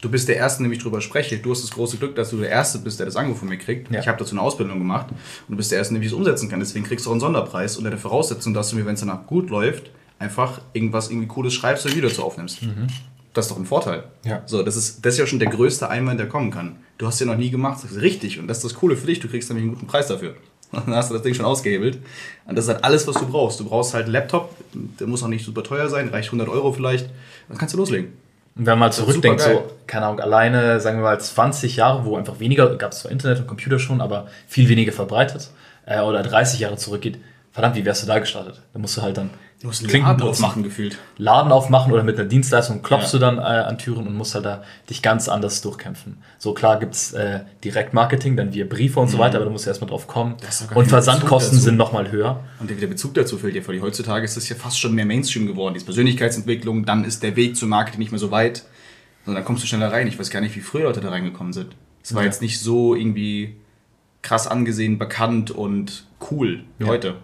du 0.00 0.10
bist 0.10 0.28
der 0.28 0.36
Erste, 0.36 0.62
der 0.62 0.70
mich 0.70 0.78
drüber 0.78 1.00
spreche. 1.00 1.38
Du 1.38 1.50
hast 1.50 1.62
das 1.62 1.70
große 1.72 1.96
Glück, 1.96 2.14
dass 2.14 2.30
du 2.30 2.36
der 2.36 2.50
Erste 2.50 2.78
bist, 2.78 2.98
der 2.98 3.06
das 3.06 3.16
Angebot 3.16 3.40
von 3.40 3.48
mir 3.48 3.58
kriegt. 3.58 3.90
Ja. 3.90 4.00
Ich 4.00 4.08
habe 4.08 4.18
dazu 4.18 4.32
eine 4.32 4.42
Ausbildung 4.42 4.78
gemacht 4.78 5.08
und 5.10 5.50
du 5.52 5.56
bist 5.56 5.70
der 5.72 5.78
Erste, 5.78 5.94
der 5.94 6.02
es 6.02 6.12
umsetzen 6.12 6.48
kann. 6.48 6.60
Deswegen 6.60 6.84
kriegst 6.84 7.06
du 7.06 7.10
auch 7.10 7.14
einen 7.14 7.20
Sonderpreis 7.20 7.76
unter 7.76 7.90
der 7.90 7.98
Voraussetzung, 7.98 8.54
dass 8.54 8.70
du 8.70 8.76
mir, 8.76 8.86
wenn 8.86 8.94
es 8.94 9.00
danach 9.00 9.26
gut 9.26 9.50
läuft, 9.50 9.90
einfach 10.18 10.60
irgendwas 10.72 11.10
irgendwie 11.10 11.26
Cooles 11.26 11.54
schreibst 11.54 11.86
oder 11.86 11.94
Video 11.96 12.08
dazu 12.08 12.22
aufnimmst. 12.22 12.62
Mhm. 12.62 12.86
Das 13.34 13.46
ist 13.46 13.50
doch 13.50 13.58
ein 13.58 13.66
Vorteil. 13.66 14.04
Ja. 14.24 14.42
So, 14.46 14.62
das 14.62 14.76
ist, 14.76 15.04
das 15.04 15.14
ist 15.14 15.20
ja 15.20 15.26
schon 15.26 15.40
der 15.40 15.50
größte 15.50 15.88
Einwand, 15.90 16.18
der 16.20 16.28
kommen 16.28 16.50
kann. 16.50 16.76
Du 16.98 17.06
hast 17.06 17.20
ja 17.20 17.26
noch 17.26 17.36
nie 17.36 17.50
gemacht, 17.50 17.82
das 17.82 17.90
ist 17.90 18.00
richtig. 18.00 18.38
Und 18.38 18.46
das 18.46 18.58
ist 18.58 18.64
das 18.64 18.74
Coole 18.74 18.96
für 18.96 19.06
dich, 19.06 19.20
du 19.20 19.28
kriegst 19.28 19.50
nämlich 19.50 19.64
einen 19.64 19.74
guten 19.74 19.86
Preis 19.86 20.06
dafür. 20.06 20.34
Dann 20.72 20.94
hast 20.94 21.10
du 21.10 21.14
das 21.14 21.22
Ding 21.22 21.34
schon 21.34 21.44
ausgehebelt. 21.44 21.98
Und 22.46 22.56
das 22.56 22.66
ist 22.66 22.72
halt 22.72 22.84
alles, 22.84 23.06
was 23.06 23.16
du 23.16 23.26
brauchst. 23.26 23.60
Du 23.60 23.64
brauchst 23.64 23.92
halt 23.92 24.04
einen 24.04 24.12
Laptop, 24.12 24.54
der 24.72 25.06
muss 25.06 25.22
auch 25.22 25.28
nicht 25.28 25.44
super 25.44 25.62
teuer 25.62 25.88
sein, 25.88 26.08
reicht 26.08 26.28
100 26.28 26.48
Euro 26.48 26.72
vielleicht. 26.72 27.10
Dann 27.48 27.58
kannst 27.58 27.74
du 27.74 27.78
loslegen. 27.78 28.12
Und 28.56 28.66
wenn 28.66 28.78
man 28.78 28.90
mal 28.90 28.92
zurückdenkt, 28.92 29.40
so, 29.40 29.64
keine 29.88 30.06
Ahnung, 30.06 30.20
alleine, 30.20 30.80
sagen 30.80 30.98
wir 30.98 31.02
mal, 31.02 31.20
20 31.20 31.74
Jahre, 31.74 32.04
wo 32.04 32.16
einfach 32.16 32.38
weniger, 32.38 32.76
gab 32.76 32.92
es 32.92 33.00
zwar 33.00 33.10
Internet 33.10 33.40
und 33.40 33.48
Computer 33.48 33.80
schon, 33.80 34.00
aber 34.00 34.28
viel 34.46 34.68
weniger 34.68 34.92
verbreitet, 34.92 35.50
äh, 35.86 36.00
oder 36.00 36.22
30 36.22 36.60
Jahre 36.60 36.76
zurückgeht, 36.76 37.18
verdammt, 37.54 37.76
wie 37.76 37.84
wärst 37.86 38.02
du 38.02 38.06
da 38.06 38.18
gestartet? 38.18 38.60
Da 38.74 38.78
musst 38.78 38.96
du 38.96 39.02
halt 39.02 39.16
dann 39.16 39.30
Du 39.64 39.68
musst 39.68 39.90
Laden 39.90 40.20
aufmachen 40.20 40.62
gefühlt. 40.62 40.98
Laden 41.16 41.50
aufmachen 41.50 41.90
oder 41.90 42.02
mit 42.02 42.18
einer 42.18 42.28
Dienstleistung 42.28 42.82
klopfst 42.82 43.14
ja. 43.14 43.18
du 43.18 43.18
dann 43.18 43.38
äh, 43.38 43.40
an 43.40 43.78
Türen 43.78 44.06
und 44.06 44.14
musst 44.14 44.34
halt 44.34 44.44
da 44.44 44.62
dich 44.90 45.00
ganz 45.00 45.26
anders 45.26 45.62
durchkämpfen. 45.62 46.18
So 46.36 46.52
klar 46.52 46.78
gibt's 46.78 47.14
äh, 47.14 47.40
Direktmarketing, 47.64 48.36
dann 48.36 48.52
via 48.52 48.66
Briefe 48.66 49.00
und 49.00 49.06
mhm. 49.06 49.12
so 49.12 49.18
weiter, 49.18 49.36
aber 49.36 49.46
du 49.46 49.50
musst 49.50 49.66
erstmal 49.66 49.88
drauf 49.88 50.06
kommen. 50.06 50.34
Und 50.74 50.88
Versandkosten 50.88 51.58
sind 51.58 51.78
nochmal 51.78 52.12
höher. 52.12 52.44
Und 52.60 52.68
der 52.68 52.86
Bezug 52.86 53.14
dazu 53.14 53.38
fehlt 53.38 53.54
dir 53.54 53.62
völlig. 53.62 53.80
Heutzutage 53.80 54.26
ist 54.26 54.36
das 54.36 54.46
ja 54.50 54.56
fast 54.56 54.78
schon 54.78 54.94
mehr 54.94 55.06
Mainstream 55.06 55.46
geworden. 55.46 55.74
Die 55.78 55.84
Persönlichkeitsentwicklung, 55.84 56.84
dann 56.84 57.04
ist 57.06 57.22
der 57.22 57.34
Weg 57.34 57.56
zum 57.56 57.70
Marketing 57.70 58.00
nicht 58.00 58.12
mehr 58.12 58.18
so 58.18 58.30
weit. 58.30 58.64
Sondern 59.24 59.40
dann 59.40 59.46
kommst 59.46 59.62
du 59.62 59.66
schneller 59.66 59.90
rein. 59.90 60.06
Ich 60.08 60.18
weiß 60.18 60.28
gar 60.28 60.42
nicht, 60.42 60.54
wie 60.56 60.60
früher 60.60 60.82
Leute 60.82 61.00
da 61.00 61.08
reingekommen 61.08 61.54
sind. 61.54 61.74
Es 62.02 62.14
war 62.14 62.20
ja. 62.20 62.26
jetzt 62.26 62.42
nicht 62.42 62.60
so 62.60 62.94
irgendwie 62.94 63.56
krass 64.20 64.46
angesehen, 64.46 64.98
bekannt 64.98 65.50
und 65.50 66.04
cool 66.30 66.64
wie 66.76 66.84
ja. 66.84 66.90
heute. 66.90 67.14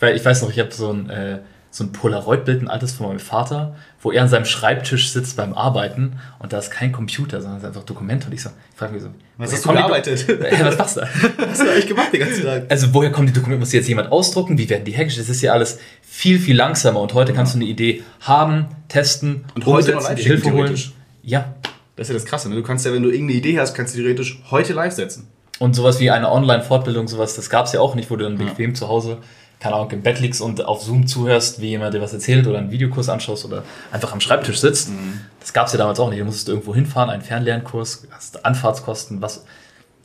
Weil 0.00 0.16
ich 0.16 0.24
weiß 0.24 0.42
noch, 0.42 0.50
ich 0.50 0.58
habe 0.58 0.72
so 0.72 0.92
ein 0.92 1.10
äh, 1.10 1.38
so 1.70 1.84
ein 1.84 1.92
Polaroid-Bild, 1.92 2.62
ein 2.62 2.68
altes 2.68 2.92
von 2.92 3.08
meinem 3.08 3.18
Vater, 3.18 3.76
wo 4.00 4.10
er 4.10 4.22
an 4.22 4.28
seinem 4.28 4.46
Schreibtisch 4.46 5.10
sitzt 5.10 5.36
beim 5.36 5.52
Arbeiten 5.52 6.18
und 6.38 6.52
da 6.52 6.58
ist 6.58 6.70
kein 6.70 6.92
Computer, 6.92 7.40
sondern 7.40 7.58
es 7.58 7.62
ist 7.62 7.68
einfach 7.68 7.84
Dokumente. 7.84 8.26
Und 8.26 8.32
ich, 8.32 8.42
so, 8.42 8.50
ich 8.70 8.76
frage 8.76 8.94
mich 8.94 9.02
so, 9.02 9.10
was 9.36 9.52
hast 9.52 9.64
du 9.64 9.72
gearbeitet? 9.72 10.24
Hey, 10.40 10.64
was 10.64 10.78
machst 10.78 10.96
du? 10.96 11.00
was 11.02 11.48
hast 11.50 11.60
du 11.60 11.70
eigentlich 11.70 11.86
gemacht 11.86 12.12
den 12.12 12.20
ganzen 12.20 12.42
Tag? 12.42 12.64
Also, 12.70 12.92
woher 12.94 13.12
kommen 13.12 13.26
die 13.26 13.32
Dokumente? 13.32 13.60
Muss 13.60 13.72
jetzt 13.72 13.88
jemand 13.88 14.10
ausdrucken? 14.10 14.56
Wie 14.56 14.68
werden 14.68 14.84
die 14.84 14.92
hergestellt? 14.92 15.28
Das 15.28 15.36
ist 15.36 15.42
ja 15.42 15.52
alles 15.52 15.78
viel, 16.00 16.38
viel 16.38 16.56
langsamer 16.56 17.00
und 17.00 17.12
heute 17.12 17.32
ja. 17.32 17.36
kannst 17.36 17.54
du 17.54 17.58
eine 17.58 17.66
Idee 17.66 18.02
haben, 18.20 18.66
testen 18.88 19.44
und 19.54 19.66
heute 19.66 19.92
noch 19.92 20.08
Hilfe 20.08 20.52
holen. 20.52 20.74
Ja. 21.22 21.54
Das 21.96 22.08
ist 22.08 22.12
ja 22.12 22.14
das 22.14 22.24
Krasse, 22.24 22.48
ne? 22.48 22.54
Du 22.54 22.62
kannst 22.62 22.86
ja, 22.86 22.92
wenn 22.92 23.02
du 23.02 23.10
irgendeine 23.10 23.38
Idee 23.38 23.58
hast, 23.58 23.74
kannst 23.74 23.94
du 23.94 23.98
theoretisch 23.98 24.40
heute 24.50 24.72
live 24.72 24.92
setzen. 24.92 25.28
Und 25.58 25.74
sowas 25.74 25.98
wie 25.98 26.10
eine 26.10 26.30
Online-Fortbildung, 26.30 27.08
sowas, 27.08 27.34
das 27.34 27.50
gab 27.50 27.66
es 27.66 27.72
ja 27.72 27.80
auch 27.80 27.96
nicht, 27.96 28.08
wo 28.10 28.16
du 28.16 28.22
dann 28.22 28.38
bequem 28.38 28.70
ja. 28.70 28.74
zu 28.74 28.88
Hause 28.88 29.18
keine 29.60 29.74
Ahnung, 29.74 29.90
im 29.90 30.02
Bett 30.02 30.20
liegst 30.20 30.40
und 30.40 30.64
auf 30.64 30.82
Zoom 30.82 31.06
zuhörst, 31.06 31.60
wie 31.60 31.68
jemand 31.68 31.94
dir 31.94 32.00
was 32.00 32.12
erzählt 32.12 32.46
oder 32.46 32.58
einen 32.58 32.70
Videokurs 32.70 33.08
anschaust 33.08 33.44
oder 33.44 33.64
einfach 33.90 34.12
am 34.12 34.20
Schreibtisch 34.20 34.60
sitzt. 34.60 34.90
Mhm. 34.90 35.20
Das 35.40 35.52
gab 35.52 35.66
es 35.66 35.72
ja 35.72 35.78
damals 35.78 35.98
auch 35.98 36.10
nicht. 36.10 36.20
Du 36.20 36.24
musstest 36.24 36.48
irgendwo 36.48 36.74
hinfahren, 36.74 37.10
einen 37.10 37.22
Fernlernkurs, 37.22 38.06
hast 38.10 38.44
Anfahrtskosten, 38.44 39.20
was. 39.20 39.44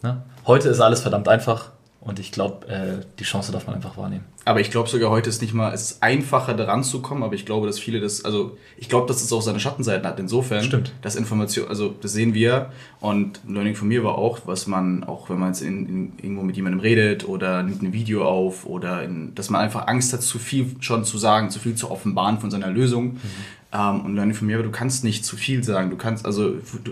Ne? 0.01 0.23
Heute 0.47 0.69
ist 0.69 0.79
alles 0.79 1.01
verdammt 1.01 1.27
einfach. 1.27 1.71
Und 2.05 2.19
ich 2.19 2.33
glaube, 2.33 2.67
äh, 2.67 3.05
die 3.17 3.23
Chance 3.23 3.53
darf 3.53 3.65
man 3.65 3.77
einfach 3.77 3.95
wahrnehmen. 3.95 4.25
Aber 4.43 4.59
ich 4.59 4.71
glaube 4.71 4.89
sogar 4.89 5.09
heute 5.09 5.29
ist 5.29 5.41
nicht 5.41 5.53
mal, 5.53 5.73
es 5.73 5.91
ist 5.91 6.03
einfacher 6.03 6.53
daran 6.53 6.83
zu 6.83 7.01
kommen, 7.01 7.23
aber 7.23 7.33
ich 7.33 7.45
glaube, 7.45 7.65
dass 7.65 7.79
viele 7.79 8.01
das, 8.01 8.25
also 8.25 8.57
ich 8.75 8.89
glaube, 8.89 9.07
dass 9.07 9.23
es 9.23 9.31
auch 9.31 9.41
seine 9.41 9.61
Schattenseiten 9.61 10.05
hat. 10.05 10.19
Insofern, 10.19 10.63
Stimmt. 10.65 10.91
dass 11.01 11.15
Information, 11.15 11.69
also 11.69 11.95
das 12.01 12.11
sehen 12.11 12.33
wir 12.33 12.71
und 12.99 13.39
Learning 13.47 13.75
von 13.75 13.87
mir 13.87 14.03
war 14.03 14.17
auch, 14.17 14.39
was 14.45 14.67
man, 14.67 15.05
auch 15.05 15.29
wenn 15.29 15.39
man 15.39 15.49
jetzt 15.49 15.61
in, 15.61 15.87
in, 15.87 16.11
irgendwo 16.21 16.43
mit 16.43 16.57
jemandem 16.57 16.81
redet 16.81 17.25
oder 17.25 17.63
nimmt 17.63 17.81
ein 17.81 17.93
Video 17.93 18.25
auf 18.27 18.65
oder 18.65 19.01
in, 19.03 19.33
dass 19.33 19.49
man 19.49 19.61
einfach 19.61 19.87
Angst 19.87 20.11
hat, 20.11 20.21
zu 20.21 20.39
viel 20.39 20.75
schon 20.81 21.05
zu 21.05 21.17
sagen, 21.17 21.51
zu 21.51 21.59
viel 21.59 21.75
zu 21.75 21.89
offenbaren 21.89 22.39
von 22.39 22.51
seiner 22.51 22.69
Lösung. 22.69 23.13
Mhm. 23.13 23.19
Ähm, 23.73 24.01
und 24.01 24.15
Learning 24.15 24.35
von 24.35 24.45
mir, 24.45 24.57
aber 24.57 24.63
du 24.63 24.71
kannst 24.71 25.03
nicht 25.03 25.25
zu 25.25 25.35
viel 25.35 25.63
sagen. 25.63 25.89
Du 25.89 25.97
kannst, 25.97 26.25
also 26.25 26.51
du, 26.51 26.91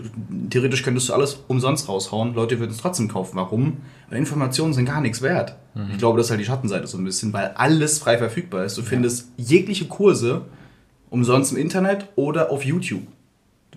theoretisch 0.50 0.82
könntest 0.82 1.08
du 1.08 1.12
alles 1.12 1.44
umsonst 1.46 1.88
raushauen. 1.88 2.34
Leute 2.34 2.58
würden 2.58 2.72
es 2.72 2.78
trotzdem 2.78 3.06
kaufen. 3.06 3.36
Warum? 3.36 3.78
Weil 4.10 4.18
Informationen 4.18 4.72
sind 4.72 4.86
gar 4.86 5.00
nichts 5.00 5.22
wert. 5.22 5.56
Mhm. 5.74 5.90
Ich 5.92 5.98
glaube, 5.98 6.18
das 6.18 6.26
ist 6.26 6.30
halt 6.30 6.40
die 6.40 6.44
Schattenseite 6.44 6.88
so 6.88 6.98
ein 6.98 7.04
bisschen, 7.04 7.32
weil 7.32 7.52
alles 7.54 8.00
frei 8.00 8.18
verfügbar 8.18 8.64
ist. 8.64 8.76
Du 8.76 8.82
ja. 8.82 8.88
findest 8.88 9.28
jegliche 9.36 9.86
Kurse 9.86 10.42
umsonst 11.08 11.52
im 11.52 11.58
Internet 11.58 12.08
oder 12.16 12.50
auf 12.50 12.64
YouTube. 12.64 13.06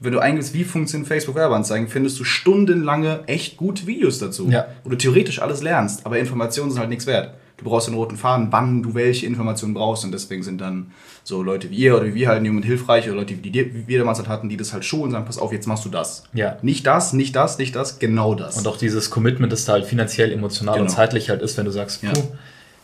Wenn 0.02 0.12
du 0.12 0.20
eingibst, 0.20 0.54
wie 0.54 0.64
funktionieren 0.64 1.08
Facebook-Werbeanzeigen, 1.08 1.88
findest 1.88 2.20
du 2.20 2.24
stundenlange 2.24 3.24
echt 3.28 3.56
gute 3.56 3.86
Videos 3.88 4.18
dazu, 4.18 4.50
ja. 4.50 4.66
wo 4.84 4.90
du 4.90 4.98
theoretisch 4.98 5.42
alles 5.42 5.62
lernst, 5.62 6.06
aber 6.06 6.18
Informationen 6.18 6.72
sind 6.72 6.80
halt 6.80 6.90
nichts 6.90 7.06
wert 7.06 7.36
du 7.58 7.66
brauchst 7.66 7.88
einen 7.88 7.98
roten 7.98 8.18
Faden, 8.18 8.48
wann 8.52 8.84
du 8.84 8.94
welche 8.94 9.26
Informationen 9.26 9.74
brauchst. 9.74 10.04
Und 10.04 10.12
deswegen 10.12 10.44
sind 10.44 10.60
dann 10.62 10.92
so 11.24 11.42
Leute 11.42 11.70
wie 11.72 11.76
ihr 11.76 11.96
oder 11.96 12.06
wie 12.06 12.14
wir 12.14 12.28
halt 12.28 12.46
jung 12.46 12.58
und 12.58 12.64
hilfreich 12.64 13.08
oder 13.08 13.18
Leute, 13.18 13.34
die 13.34 13.88
wir 13.88 14.00
damals 14.00 14.20
halt 14.20 14.30
hatten, 14.30 14.48
die 14.48 14.58
das 14.58 14.74
halt 14.74 14.92
und 14.94 15.12
sagen, 15.12 15.26
pass 15.26 15.38
auf, 15.38 15.52
jetzt 15.52 15.68
machst 15.68 15.86
du 15.86 15.90
das. 15.90 16.24
Ja. 16.34 16.58
Nicht 16.62 16.86
das, 16.86 17.14
nicht 17.14 17.36
das, 17.36 17.58
nicht 17.58 17.76
das, 17.76 18.00
genau 18.00 18.36
das. 18.36 18.58
Und 18.58 18.68
auch 18.68 18.78
dieses 18.78 19.10
Commitment, 19.10 19.52
das 19.52 19.66
da 19.66 19.74
halt 19.74 19.86
finanziell, 19.86 20.32
emotional 20.32 20.76
genau. 20.76 20.86
und 20.86 20.90
zeitlich 20.90 21.30
halt 21.30 21.42
ist, 21.42 21.58
wenn 21.58 21.66
du 21.66 21.72
sagst, 21.72 22.02
puh, 22.02 22.08
ja. 22.08 22.14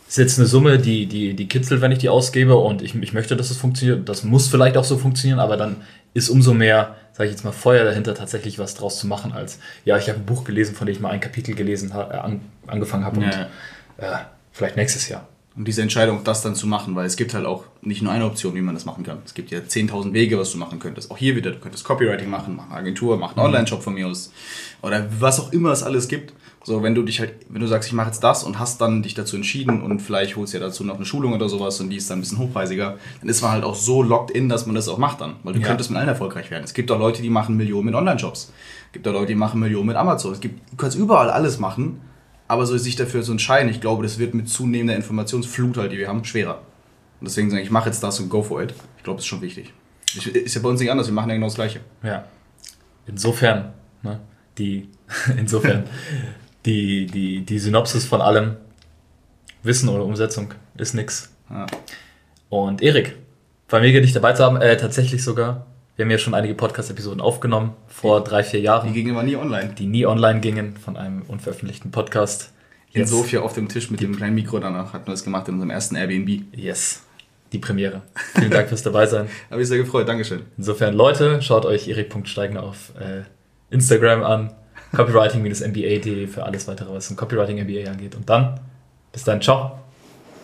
ist 0.07 0.17
jetzt 0.17 0.39
eine 0.39 0.47
Summe, 0.47 0.79
die, 0.79 1.05
die, 1.05 1.35
die 1.35 1.47
kitzelt, 1.47 1.81
wenn 1.81 1.91
ich 1.91 1.99
die 1.99 2.09
ausgebe 2.09 2.55
und 2.55 2.81
ich, 2.81 2.95
ich 2.95 3.13
möchte, 3.13 3.35
dass 3.35 3.51
es 3.51 3.57
funktioniert. 3.57 4.09
Das 4.09 4.23
muss 4.23 4.47
vielleicht 4.47 4.75
auch 4.77 4.85
so 4.85 4.97
funktionieren, 4.97 5.39
aber 5.39 5.55
dann 5.57 5.77
ist 6.13 6.29
umso 6.29 6.53
mehr, 6.53 6.95
sage 7.13 7.29
ich 7.29 7.35
jetzt 7.35 7.43
mal, 7.43 7.51
Feuer 7.51 7.83
dahinter, 7.83 8.15
tatsächlich 8.15 8.57
was 8.57 8.73
draus 8.73 8.99
zu 8.99 9.05
machen, 9.05 9.33
als, 9.33 9.59
ja, 9.85 9.97
ich 9.97 10.09
habe 10.09 10.19
ein 10.19 10.25
Buch 10.25 10.43
gelesen, 10.43 10.75
von 10.75 10.87
dem 10.87 10.95
ich 10.95 10.99
mal 10.99 11.09
ein 11.09 11.19
Kapitel 11.19 11.53
gelesen 11.53 11.91
äh, 11.91 11.93
an, 11.93 12.41
angefangen 12.67 13.05
habe 13.05 13.17
und 13.17 13.25
Ja. 13.25 13.47
äh, 13.97 14.17
vielleicht 14.51 14.75
nächstes 14.77 15.07
Jahr. 15.09 15.27
Und 15.53 15.67
diese 15.67 15.81
Entscheidung, 15.81 16.23
das 16.23 16.41
dann 16.41 16.55
zu 16.55 16.65
machen, 16.65 16.95
weil 16.95 17.05
es 17.05 17.17
gibt 17.17 17.33
halt 17.33 17.45
auch 17.45 17.65
nicht 17.81 18.01
nur 18.01 18.13
eine 18.13 18.25
Option, 18.25 18.55
wie 18.55 18.61
man 18.61 18.73
das 18.73 18.85
machen 18.85 19.03
kann. 19.03 19.17
Es 19.25 19.33
gibt 19.33 19.51
ja 19.51 19.59
10.000 19.59 20.13
Wege, 20.13 20.39
was 20.39 20.51
du 20.53 20.57
machen 20.57 20.79
könntest. 20.79 21.11
Auch 21.11 21.17
hier 21.17 21.35
wieder, 21.35 21.51
du 21.51 21.59
könntest 21.59 21.83
Copywriting 21.83 22.29
machen, 22.29 22.55
mach 22.55 22.67
eine 22.67 22.75
Agentur, 22.75 23.17
mach 23.17 23.35
einen 23.35 23.45
Online-Shop 23.47 23.83
von 23.83 23.93
mir 23.93 24.07
aus. 24.07 24.31
Oder 24.81 25.07
was 25.19 25.41
auch 25.41 25.51
immer 25.51 25.71
es 25.71 25.83
alles 25.83 26.07
gibt. 26.07 26.33
So, 26.63 26.83
wenn 26.83 26.95
du 26.95 27.03
dich 27.03 27.19
halt, 27.19 27.33
wenn 27.49 27.59
du 27.59 27.67
sagst, 27.67 27.89
ich 27.89 27.93
mache 27.93 28.07
jetzt 28.07 28.23
das 28.23 28.45
und 28.45 28.59
hast 28.59 28.79
dann 28.79 29.03
dich 29.03 29.13
dazu 29.13 29.35
entschieden 29.35 29.81
und 29.81 29.99
vielleicht 29.99 30.37
holst 30.37 30.53
du 30.53 30.57
ja 30.59 30.63
dazu 30.63 30.85
noch 30.85 30.95
eine 30.95 31.05
Schulung 31.05 31.33
oder 31.33 31.49
sowas 31.49 31.81
und 31.81 31.89
die 31.89 31.97
ist 31.97 32.09
dann 32.09 32.19
ein 32.19 32.21
bisschen 32.21 32.37
hochpreisiger, 32.37 32.97
dann 33.19 33.29
ist 33.29 33.41
man 33.41 33.51
halt 33.51 33.65
auch 33.65 33.75
so 33.75 34.03
locked 34.03 34.31
in, 34.31 34.47
dass 34.47 34.67
man 34.67 34.75
das 34.75 34.87
auch 34.87 34.99
macht 34.99 35.19
dann. 35.19 35.35
Weil 35.43 35.53
du 35.53 35.59
Ja. 35.59 35.67
könntest 35.67 35.89
mit 35.89 35.99
allen 35.99 36.07
erfolgreich 36.07 36.49
werden. 36.49 36.63
Es 36.63 36.73
gibt 36.73 36.89
auch 36.91 36.99
Leute, 36.99 37.21
die 37.21 37.29
machen 37.29 37.57
Millionen 37.57 37.87
mit 37.87 37.95
Online-Shops. 37.95 38.53
Es 38.87 38.91
gibt 38.93 39.05
auch 39.07 39.11
Leute, 39.13 39.27
die 39.27 39.35
machen 39.35 39.59
Millionen 39.59 39.87
mit 39.87 39.97
Amazon. 39.97 40.31
Es 40.31 40.39
gibt, 40.39 40.71
du 40.71 40.77
kannst 40.77 40.95
überall 40.97 41.29
alles 41.29 41.59
machen, 41.59 41.99
aber 42.51 42.65
so 42.65 42.77
sich 42.77 42.97
dafür 42.97 43.23
zu 43.23 43.31
entscheiden, 43.31 43.71
ich 43.71 43.79
glaube, 43.79 44.03
das 44.03 44.19
wird 44.19 44.33
mit 44.33 44.49
zunehmender 44.49 44.93
Informationsflut 44.93 45.77
halt, 45.77 45.93
die 45.93 45.97
wir 45.97 46.09
haben, 46.09 46.25
schwerer. 46.25 46.55
Und 47.21 47.29
deswegen 47.29 47.49
sage 47.49 47.61
ich, 47.61 47.67
ich 47.67 47.71
mache 47.71 47.87
jetzt 47.87 48.03
das 48.03 48.19
und 48.19 48.27
go 48.27 48.43
for 48.43 48.61
it. 48.61 48.73
Ich 48.97 49.03
glaube, 49.03 49.15
das 49.15 49.23
ist 49.23 49.29
schon 49.29 49.39
wichtig. 49.39 49.73
Ich, 50.13 50.27
ist 50.27 50.53
ja 50.53 50.61
bei 50.61 50.67
uns 50.67 50.81
nicht 50.81 50.91
anders, 50.91 51.07
wir 51.07 51.13
machen 51.13 51.29
ja 51.29 51.35
genau 51.35 51.47
das 51.47 51.55
Gleiche. 51.55 51.79
Ja. 52.03 52.25
Insofern, 53.07 53.71
ne, 54.03 54.19
die, 54.57 54.89
insofern, 55.37 55.85
die, 56.65 57.05
die, 57.05 57.45
die 57.45 57.57
Synopsis 57.57 58.03
von 58.03 58.19
allem, 58.19 58.57
Wissen 59.63 59.87
oder 59.87 60.03
Umsetzung 60.03 60.53
ist 60.75 60.93
nix. 60.93 61.31
Ja. 61.49 61.67
Und 62.49 62.81
Erik, 62.81 63.15
war 63.69 63.79
mega 63.79 64.01
dich 64.01 64.11
dabei 64.11 64.33
zu 64.33 64.43
haben, 64.43 64.57
äh, 64.57 64.75
tatsächlich 64.75 65.23
sogar. 65.23 65.67
Wir 65.95 66.05
haben 66.05 66.11
ja 66.11 66.17
schon 66.17 66.33
einige 66.33 66.55
Podcast-Episoden 66.55 67.19
aufgenommen, 67.19 67.73
vor 67.87 68.23
drei, 68.23 68.43
vier 68.43 68.61
Die 68.61 68.65
Jahren, 68.65 68.93
gingen 68.93 69.11
aber 69.11 69.23
nie 69.23 69.35
online. 69.35 69.73
die 69.77 69.87
nie 69.87 70.05
online 70.05 70.39
gingen 70.39 70.77
von 70.77 70.95
einem 70.95 71.23
unveröffentlichten 71.23 71.91
Podcast. 71.91 72.51
In 72.93 73.05
Sofia 73.05 73.41
auf 73.41 73.53
dem 73.53 73.67
Tisch 73.69 73.91
mit 73.91 74.01
dem 74.01 74.15
kleinen 74.15 74.35
Mikro 74.35 74.59
danach 74.59 74.93
hatten 74.93 75.07
wir 75.07 75.11
das 75.11 75.23
gemacht 75.23 75.47
in 75.47 75.55
unserem 75.55 75.69
ersten 75.69 75.95
Airbnb. 75.95 76.43
Yes, 76.55 77.03
die 77.51 77.59
Premiere. 77.59 78.01
Vielen 78.35 78.51
Dank 78.51 78.69
fürs 78.69 78.83
dabei 78.83 79.05
sein. 79.05 79.27
Habe 79.51 79.61
ich 79.61 79.67
sehr 79.67 79.77
gefreut, 79.77 80.07
Dankeschön. 80.07 80.43
Insofern, 80.57 80.93
Leute, 80.93 81.41
schaut 81.41 81.65
euch 81.65 81.87
erik.steigner 81.87 82.63
auf 82.63 82.93
äh, 82.99 83.23
Instagram 83.73 84.23
an. 84.23 84.53
Copywriting-mba.de 84.93 86.27
für 86.27 86.43
alles 86.43 86.67
weitere, 86.67 86.93
was 86.93 87.09
ein 87.09 87.15
Copywriting-MBA 87.15 87.89
angeht. 87.89 88.15
Und 88.15 88.29
dann, 88.29 88.59
bis 89.11 89.23
dann, 89.23 89.41
ciao. 89.41 89.79